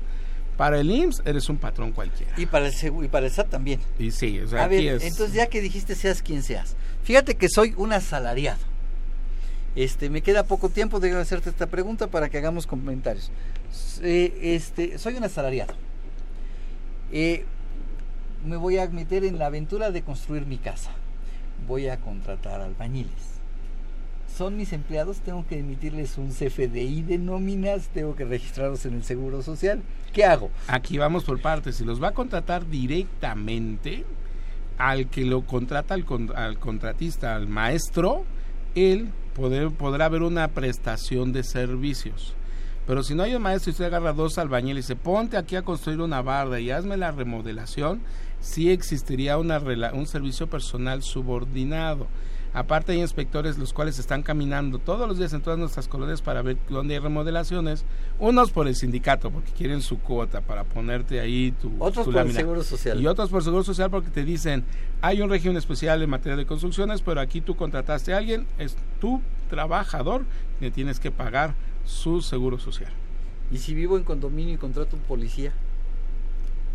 para 0.61 0.79
el 0.79 0.91
IMSS 0.91 1.23
eres 1.25 1.49
un 1.49 1.57
patrón 1.57 1.91
cualquiera. 1.93 2.35
Y 2.37 2.45
para 2.45 2.69
el, 2.69 2.75
y 3.03 3.09
para 3.09 3.25
el 3.25 3.33
SAT 3.33 3.49
también. 3.49 3.81
Y 3.99 4.11
sí, 4.11 4.41
o 4.41 4.47
sea, 4.47 4.61
a 4.61 4.65
aquí 4.67 4.85
ver, 4.85 4.97
es... 4.97 5.05
entonces 5.05 5.35
ya 5.35 5.47
que 5.47 5.63
dijiste 5.63 5.95
seas 5.95 6.21
quien 6.21 6.43
seas, 6.43 6.77
fíjate 7.03 7.35
que 7.37 7.49
soy 7.49 7.73
un 7.79 7.95
asalariado. 7.95 8.61
Este, 9.75 10.11
me 10.11 10.21
queda 10.21 10.43
poco 10.43 10.69
tiempo 10.69 11.01
de 11.01 11.19
hacerte 11.19 11.49
esta 11.49 11.67
pregunta 11.67 12.09
para 12.09 12.29
que 12.29 12.37
hagamos 12.37 12.67
comentarios. 12.67 13.31
Eh, 14.03 14.39
este, 14.55 14.99
soy 14.99 15.15
un 15.15 15.25
asalariado. 15.25 15.73
Eh, 17.11 17.47
me 18.45 18.59
voy 18.59 18.77
a 18.77 18.87
meter 18.91 19.25
en 19.25 19.39
la 19.39 19.47
aventura 19.47 19.91
de 19.91 20.03
construir 20.03 20.45
mi 20.45 20.59
casa. 20.59 20.91
Voy 21.67 21.89
a 21.89 21.97
contratar 21.97 22.61
albañiles. 22.61 23.40
Son 24.37 24.57
mis 24.57 24.73
empleados, 24.73 25.19
tengo 25.19 25.47
que 25.47 25.59
emitirles 25.59 26.17
un 26.19 26.31
CFDI 26.31 27.03
de 27.03 27.19
nóminas, 27.19 27.89
tengo 27.89 28.15
que 28.15 28.25
registrarlos 28.25 28.87
en 28.87 28.95
el 28.95 29.05
Seguro 29.05 29.43
Social. 29.43 29.83
¿Qué 30.13 30.25
hago? 30.25 30.51
Aquí 30.67 30.99
vamos 30.99 31.25
por 31.25 31.41
partes. 31.41 31.77
Si 31.77 31.85
los 31.85 32.03
va 32.03 32.09
a 32.09 32.13
contratar 32.13 32.69
directamente 32.69 34.05
al 34.79 35.09
que 35.09 35.25
lo 35.25 35.43
contrata, 35.43 35.95
al, 35.95 36.05
al 36.35 36.59
contratista, 36.59 37.37
al 37.37 37.49
maestro, 37.49 38.25
él 38.75 39.11
podrá 39.79 40.07
haber 40.07 40.23
una 40.23 40.49
prestación 40.49 41.33
de 41.33 41.43
servicios. 41.43 42.35
Pero 42.87 43.03
si 43.03 43.15
no 43.15 43.23
hay 43.23 43.35
un 43.35 43.43
maestro 43.43 43.71
y 43.71 43.73
usted 43.73 43.85
agarra 43.85 44.13
dos 44.13 44.39
albañiles 44.39 44.87
y 44.87 44.89
dice, 44.89 44.97
ponte 44.97 45.37
aquí 45.37 45.55
a 45.57 45.63
construir 45.63 46.01
una 46.01 46.23
barda 46.23 46.59
y 46.61 46.71
hazme 46.71 46.97
la 46.97 47.13
remodelación, 47.13 48.01
sí 48.41 48.71
existiría 48.71 49.39
una 49.39 49.59
un 49.93 50.07
servicio 50.07 50.49
personal 50.49 51.03
subordinado. 51.03 52.07
Aparte 52.53 52.93
hay 52.93 53.01
inspectores 53.01 53.59
los 53.59 53.73
cuales 53.73 53.99
están 53.99 54.23
caminando 54.23 54.79
todos 54.79 55.07
los 55.07 55.19
días 55.19 55.33
en 55.33 55.41
todas 55.41 55.59
nuestras 55.59 55.87
colonias 55.87 56.21
para 56.21 56.43
ver 56.43 56.57
dónde 56.69 56.95
hay 56.95 57.01
remodelaciones. 57.01 57.85
Unos 58.19 58.51
por 58.51 58.67
el 58.67 58.75
sindicato 58.75 59.31
porque 59.31 59.53
quieren 59.53 59.83
su 59.83 60.01
cuota 60.01 60.41
para 60.41 60.65
ponerte 60.65 61.21
ahí 61.21 61.53
tu 61.53 61.73
Otros 61.79 62.07
tu 62.07 62.13
por 62.13 62.27
el 62.27 62.33
seguro 62.33 62.63
social. 62.65 63.01
Y 63.01 63.07
otros 63.07 63.31
por 63.31 63.45
seguro 63.45 63.63
social 63.63 63.89
porque 63.89 64.11
te 64.11 64.25
dicen, 64.25 64.65
hay 65.01 65.23
un 65.23 65.31
régimen 65.31 65.57
especial 65.57 66.03
en 66.03 66.11
materia 66.11 66.37
de 66.37 66.45
construcciones, 66.45 67.03
pero 67.03 67.21
aquí 67.21 67.41
tú 67.41 67.55
contrataste 67.55 68.15
a 68.15 68.19
alguien, 68.19 68.47
es 68.59 68.77
tu 69.01 69.21
trabajador, 69.49 70.25
le 70.61 70.73
tienes 70.73 70.99
que 70.99 71.13
pagar 71.13 71.55
su 71.85 72.21
seguro 72.21 72.59
social. 72.59 72.93
¿Y 73.53 73.59
si 73.59 73.75
vivo 73.75 73.97
en 73.97 74.05
condominio 74.05 74.55
y 74.55 74.59
contrato 74.59 74.97
un 74.97 75.03
policía? 75.03 75.53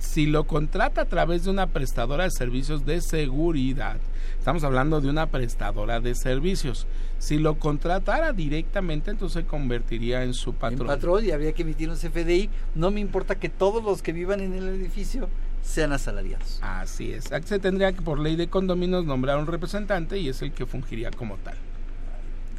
Si 0.06 0.28
lo 0.28 0.46
contrata 0.46 1.02
a 1.02 1.06
través 1.06 1.44
de 1.44 1.50
una 1.50 1.68
prestadora 1.68 2.24
de 2.24 2.32
servicios 2.32 2.86
de 2.86 3.02
seguridad, 3.02 3.98
estamos 4.38 4.64
hablando 4.64 5.02
de 5.02 5.10
una 5.10 5.26
prestadora 5.28 6.00
de 6.00 6.16
servicios. 6.16 6.88
Si 7.20 7.38
lo 7.38 7.60
contratara 7.60 8.32
directamente, 8.32 9.12
entonces 9.12 9.44
se 9.44 9.48
convertiría 9.48 10.24
en 10.24 10.34
su 10.34 10.54
patrón. 10.54 10.82
En 10.82 10.88
patrón 10.88 11.26
y 11.26 11.32
habría 11.32 11.52
que 11.52 11.64
emitir 11.64 11.90
un 11.90 11.98
CFDI. 11.98 12.50
No 12.76 12.92
me 12.92 13.02
importa 13.02 13.36
que 13.36 13.50
todos 13.50 13.84
los 13.84 14.02
que 14.02 14.14
vivan 14.14 14.40
en 14.40 14.54
el 14.54 14.70
edificio 14.70 15.28
sean 15.62 15.92
asalariados. 15.92 16.60
Así 16.62 17.12
es. 17.12 17.26
Se 17.44 17.60
tendría 17.60 17.92
que, 17.92 18.02
por 18.02 18.20
ley 18.20 18.38
de 18.38 18.48
condominios, 18.48 19.04
nombrar 19.04 19.38
un 19.38 19.48
representante 19.48 20.18
y 20.18 20.30
es 20.30 20.42
el 20.42 20.54
que 20.54 20.66
fungiría 20.66 21.12
como 21.12 21.36
tal. 21.38 21.56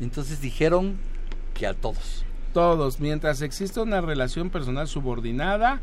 Entonces 0.00 0.42
dijeron 0.42 0.96
que 1.54 1.66
a 1.66 1.72
todos. 1.72 2.24
Todos. 2.52 3.00
Mientras 3.00 3.40
exista 3.40 3.80
una 3.80 4.02
relación 4.02 4.50
personal 4.50 4.88
subordinada, 4.88 5.80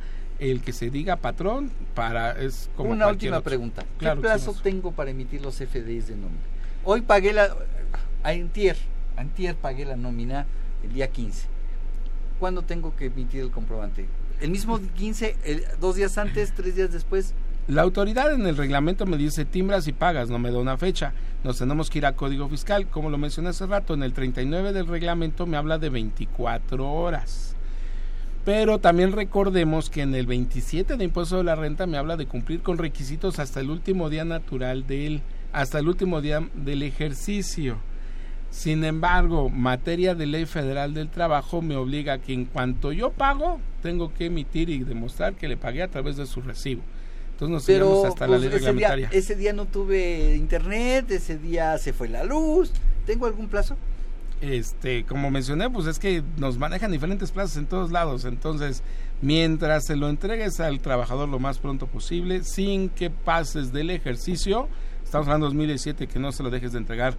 el 0.51 0.61
que 0.61 0.73
se 0.73 0.89
diga 0.89 1.15
patrón 1.15 1.71
para 1.95 2.31
es 2.31 2.69
como 2.75 2.91
una 2.91 3.07
última 3.07 3.41
pregunta 3.41 3.83
¿qué 3.99 4.09
plazo 4.15 4.55
tengo 4.61 4.91
para 4.91 5.11
emitir 5.11 5.41
los 5.41 5.55
FDIs 5.55 6.07
de 6.07 6.15
nómina? 6.15 6.41
hoy 6.83 7.01
pagué 7.01 7.33
la 7.33 7.55
antier 8.23 8.77
antier 9.15 9.55
pagué 9.55 9.85
la 9.85 9.95
nómina 9.95 10.45
el 10.83 10.93
día 10.93 11.07
15 11.07 11.47
¿cuándo 12.39 12.61
tengo 12.61 12.95
que 12.95 13.05
emitir 13.05 13.41
el 13.41 13.51
comprobante? 13.51 14.05
el 14.41 14.49
mismo 14.49 14.79
15 14.95 15.35
dos 15.79 15.95
días 15.95 16.17
antes 16.17 16.53
tres 16.55 16.75
días 16.75 16.91
después 16.91 17.33
la 17.67 17.81
autoridad 17.81 18.33
en 18.33 18.45
el 18.45 18.57
reglamento 18.57 19.05
me 19.05 19.15
dice 19.15 19.45
timbras 19.45 19.87
y 19.87 19.93
pagas, 19.93 20.29
no 20.29 20.37
me 20.37 20.51
da 20.51 20.59
una 20.59 20.77
fecha. 20.77 21.13
Nos 21.45 21.59
tenemos 21.59 21.89
que 21.89 21.99
ir 21.99 22.05
a 22.05 22.13
código 22.13 22.49
fiscal. 22.49 22.87
Como 22.87 23.09
lo 23.09 23.17
mencioné 23.17 23.49
hace 23.49 23.65
rato, 23.65 23.93
en 23.93 24.03
el 24.03 24.11
39 24.11 24.73
del 24.73 24.85
reglamento 24.85 25.45
me 25.45 25.55
habla 25.55 25.77
de 25.77 25.89
24 25.89 26.91
horas. 26.91 27.52
Pero 28.45 28.79
también 28.79 29.13
recordemos 29.13 29.89
que 29.89 30.01
en 30.01 30.15
el 30.15 30.25
27 30.25 30.97
de 30.97 31.03
impuesto 31.03 31.37
de 31.37 31.43
la 31.43 31.55
renta 31.55 31.87
me 31.87 31.97
habla 31.97 32.17
de 32.17 32.25
cumplir 32.25 32.61
con 32.61 32.77
requisitos 32.77 33.39
hasta 33.39 33.61
el 33.61 33.69
último 33.69 34.09
día 34.09 34.25
natural 34.25 34.85
del 34.85 35.21
hasta 35.53 35.79
el 35.79 35.87
último 35.87 36.19
día 36.19 36.45
del 36.53 36.83
ejercicio. 36.83 37.77
Sin 38.49 38.83
embargo, 38.83 39.49
materia 39.49 40.13
de 40.13 40.25
ley 40.25 40.45
federal 40.45 40.93
del 40.93 41.09
trabajo 41.09 41.61
me 41.61 41.75
obliga 41.75 42.13
a 42.13 42.17
que 42.19 42.33
en 42.33 42.45
cuanto 42.45 42.91
yo 42.91 43.11
pago, 43.11 43.59
tengo 43.81 44.13
que 44.13 44.25
emitir 44.25 44.69
y 44.69 44.83
demostrar 44.83 45.35
que 45.35 45.47
le 45.47 45.57
pagué 45.57 45.81
a 45.81 45.87
través 45.87 46.17
de 46.17 46.25
su 46.25 46.41
recibo. 46.41 46.81
Entonces 47.31 47.51
nos 47.51 47.65
Pero, 47.65 48.05
hasta 48.05 48.27
la 48.27 48.37
pues, 48.37 48.41
ley 48.41 48.49
reglamentaria. 48.49 49.09
ese 49.11 49.35
día 49.35 49.53
no 49.53 49.65
tuve 49.65 50.35
internet, 50.35 51.09
ese 51.11 51.37
día 51.37 51.77
se 51.77 51.93
fue 51.93 52.09
la 52.09 52.23
luz. 52.23 52.71
¿Tengo 53.05 53.25
algún 53.25 53.47
plazo? 53.47 53.75
Este, 54.43 55.05
como 55.05 55.31
mencioné, 55.31 55.69
pues 55.69 55.87
es 55.87 55.99
que 55.99 56.21
nos 56.35 56.57
manejan 56.57 56.91
diferentes 56.91 57.31
plazas 57.31 57.55
en 57.55 57.65
todos 57.65 57.91
lados. 57.91 58.25
Entonces, 58.25 58.83
mientras 59.21 59.85
se 59.85 59.95
lo 59.95 60.09
entregues 60.09 60.59
al 60.59 60.81
trabajador 60.81 61.29
lo 61.29 61.39
más 61.39 61.59
pronto 61.59 61.87
posible, 61.87 62.43
sin 62.43 62.89
que 62.89 63.09
pases 63.09 63.71
del 63.71 63.89
ejercicio, 63.89 64.67
estamos 65.01 65.27
hablando 65.27 65.45
de 65.45 65.51
2017, 65.51 66.07
que 66.07 66.19
no 66.19 66.33
se 66.33 66.43
lo 66.43 66.49
dejes 66.49 66.73
de 66.73 66.79
entregar 66.79 67.15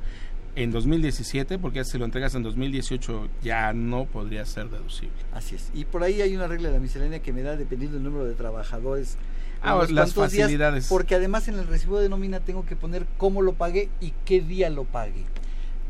en 0.54 0.70
2017, 0.70 1.58
porque 1.58 1.82
si 1.84 1.96
lo 1.96 2.04
entregas 2.04 2.34
en 2.34 2.42
2018 2.42 3.28
ya 3.42 3.72
no 3.72 4.04
podría 4.04 4.44
ser 4.44 4.68
deducible. 4.68 5.16
Así 5.32 5.54
es. 5.54 5.70
Y 5.72 5.86
por 5.86 6.02
ahí 6.02 6.20
hay 6.20 6.36
una 6.36 6.46
regla 6.46 6.68
de 6.68 6.74
la 6.74 6.80
miscelánea 6.80 7.22
que 7.22 7.32
me 7.32 7.40
da 7.40 7.56
dependiendo 7.56 7.96
del 7.96 8.04
número 8.04 8.26
de 8.26 8.34
trabajadores. 8.34 9.16
Ah, 9.62 9.82
las 9.88 10.12
facilidades. 10.12 10.88
porque 10.90 11.14
además 11.14 11.48
en 11.48 11.54
el 11.54 11.66
recibo 11.66 11.98
de 11.98 12.10
nómina 12.10 12.40
tengo 12.40 12.66
que 12.66 12.76
poner 12.76 13.06
cómo 13.16 13.40
lo 13.40 13.54
pagué 13.54 13.88
y 13.98 14.12
qué 14.26 14.42
día 14.42 14.68
lo 14.68 14.84
pagué. 14.84 15.24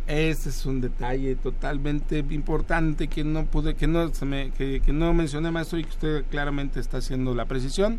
Ese 0.07 0.50
es 0.50 0.66
un 0.66 0.82
detalle 0.82 1.34
totalmente 1.36 2.24
importante 2.30 3.09
que 3.09 3.24
no 3.24 3.46
pude, 3.46 3.74
que 3.74 3.86
no 3.86 4.12
se 4.12 4.26
me, 4.26 4.50
que, 4.50 4.80
que 4.80 4.92
no 4.92 5.14
mencioné 5.14 5.50
más 5.50 5.72
hoy 5.72 5.84
que 5.84 5.90
usted 5.90 6.24
claramente 6.30 6.78
está 6.78 6.98
haciendo 6.98 7.34
la 7.34 7.46
precisión. 7.46 7.98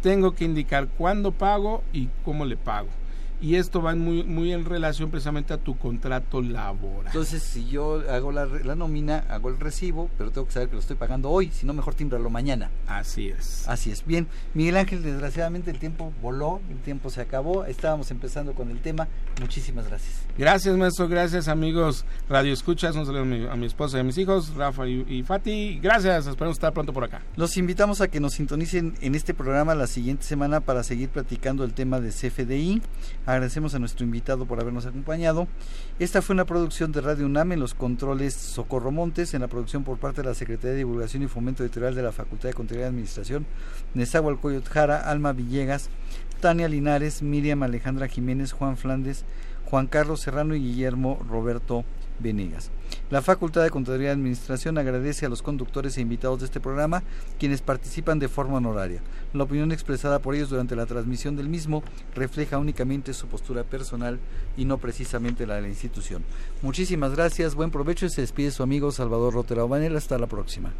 Tengo 0.00 0.34
que 0.34 0.44
indicar 0.44 0.88
cuándo 0.88 1.32
pago 1.32 1.82
y 1.92 2.08
cómo 2.24 2.44
le 2.44 2.56
pago 2.56 2.88
y 3.40 3.56
esto 3.56 3.80
va 3.80 3.94
muy, 3.94 4.22
muy 4.24 4.52
en 4.52 4.64
relación 4.64 5.10
precisamente 5.10 5.52
a 5.54 5.58
tu 5.58 5.76
contrato 5.78 6.42
laboral. 6.42 7.06
Entonces, 7.06 7.42
si 7.42 7.68
yo 7.68 8.02
hago 8.10 8.32
la, 8.32 8.46
la, 8.46 8.74
nómina, 8.74 9.24
hago 9.30 9.48
el 9.48 9.58
recibo, 9.58 10.10
pero 10.18 10.30
tengo 10.30 10.46
que 10.46 10.52
saber 10.52 10.68
que 10.68 10.74
lo 10.74 10.80
estoy 10.80 10.96
pagando 10.96 11.30
hoy, 11.30 11.50
si 11.50 11.66
no, 11.66 11.72
mejor 11.72 11.94
timbrarlo 11.94 12.30
mañana. 12.30 12.70
Así 12.86 13.28
es. 13.28 13.66
Así 13.68 13.90
es. 13.90 14.04
Bien, 14.04 14.28
Miguel 14.54 14.76
Ángel, 14.76 15.02
desgraciadamente 15.02 15.70
el 15.70 15.78
tiempo 15.78 16.12
voló, 16.20 16.60
el 16.70 16.78
tiempo 16.78 17.10
se 17.10 17.20
acabó, 17.20 17.64
estábamos 17.64 18.10
empezando 18.10 18.54
con 18.54 18.70
el 18.70 18.80
tema. 18.80 19.08
Muchísimas 19.40 19.88
gracias. 19.88 20.22
Gracias, 20.36 20.76
maestro, 20.76 21.08
gracias, 21.08 21.48
amigos 21.48 22.04
Radio 22.28 22.52
Escuchas, 22.52 22.94
un 22.96 23.06
saludo 23.06 23.22
a 23.22 23.24
mi, 23.24 23.46
a 23.46 23.56
mi 23.56 23.66
esposa 23.66 23.96
y 23.96 24.00
a 24.00 24.04
mis 24.04 24.18
hijos, 24.18 24.54
Rafa 24.54 24.86
y, 24.86 25.04
y 25.08 25.22
Fati. 25.22 25.78
Gracias, 25.82 26.26
esperamos 26.26 26.56
estar 26.56 26.72
pronto 26.72 26.92
por 26.92 27.04
acá. 27.04 27.22
Los 27.36 27.56
invitamos 27.56 28.00
a 28.00 28.08
que 28.08 28.20
nos 28.20 28.34
sintonicen 28.34 28.94
en 29.00 29.14
este 29.14 29.34
programa 29.34 29.74
la 29.74 29.86
siguiente 29.86 30.24
semana 30.24 30.60
para 30.60 30.82
seguir 30.82 31.08
platicando 31.08 31.64
el 31.64 31.72
tema 31.72 32.00
de 32.00 32.10
CFDI 32.10 32.82
Agradecemos 33.30 33.76
a 33.76 33.78
nuestro 33.78 34.04
invitado 34.04 34.44
por 34.44 34.60
habernos 34.60 34.86
acompañado. 34.86 35.46
Esta 36.00 36.20
fue 36.20 36.34
una 36.34 36.46
producción 36.46 36.90
de 36.90 37.00
Radio 37.00 37.26
UNAM 37.26 37.52
en 37.52 37.60
los 37.60 37.74
controles 37.74 38.34
Socorro 38.34 38.90
Montes, 38.90 39.34
en 39.34 39.42
la 39.42 39.46
producción 39.46 39.84
por 39.84 39.98
parte 39.98 40.22
de 40.22 40.28
la 40.28 40.34
Secretaría 40.34 40.72
de 40.72 40.78
Divulgación 40.78 41.22
y 41.22 41.28
Fomento 41.28 41.62
Editorial 41.62 41.94
de 41.94 42.02
la 42.02 42.10
Facultad 42.10 42.48
de 42.48 42.54
Contaduría 42.54 42.86
y 42.86 42.88
Administración, 42.88 43.46
Nezahualcóyotl 43.94 44.68
Jara, 44.68 45.08
Alma 45.08 45.32
Villegas, 45.32 45.90
Tania 46.40 46.68
Linares, 46.68 47.22
Miriam 47.22 47.62
Alejandra 47.62 48.08
Jiménez, 48.08 48.50
Juan 48.50 48.76
Flandes, 48.76 49.24
Juan 49.64 49.86
Carlos 49.86 50.22
Serrano 50.22 50.56
y 50.56 50.60
Guillermo 50.60 51.24
Roberto 51.28 51.84
Venegas. 52.20 52.70
La 53.10 53.22
Facultad 53.22 53.62
de 53.62 53.70
Contaduría 53.70 54.08
y 54.08 54.12
Administración 54.12 54.78
agradece 54.78 55.26
a 55.26 55.28
los 55.28 55.42
conductores 55.42 55.96
e 55.96 56.00
invitados 56.00 56.40
de 56.40 56.46
este 56.46 56.60
programa, 56.60 57.02
quienes 57.38 57.60
participan 57.60 58.18
de 58.18 58.28
forma 58.28 58.58
honoraria. 58.58 59.02
La 59.32 59.44
opinión 59.44 59.72
expresada 59.72 60.20
por 60.20 60.34
ellos 60.34 60.50
durante 60.50 60.76
la 60.76 60.86
transmisión 60.86 61.36
del 61.36 61.48
mismo 61.48 61.82
refleja 62.14 62.58
únicamente 62.58 63.14
su 63.14 63.26
postura 63.26 63.64
personal 63.64 64.18
y 64.56 64.64
no 64.64 64.78
precisamente 64.78 65.46
la 65.46 65.56
de 65.56 65.62
la 65.62 65.68
institución. 65.68 66.24
Muchísimas 66.62 67.14
gracias, 67.14 67.54
buen 67.54 67.70
provecho 67.70 68.06
y 68.06 68.10
se 68.10 68.20
despide 68.20 68.50
su 68.50 68.62
amigo 68.62 68.92
Salvador 68.92 69.34
Rotera 69.34 69.64
Obanel. 69.64 69.96
Hasta 69.96 70.18
la 70.18 70.26
próxima. 70.26 70.72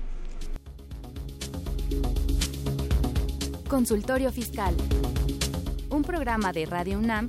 Consultorio 3.68 4.32
Fiscal. 4.32 4.74
Un 5.90 6.02
programa 6.02 6.52
de 6.52 6.66
Radio 6.66 6.98
UNAM 6.98 7.28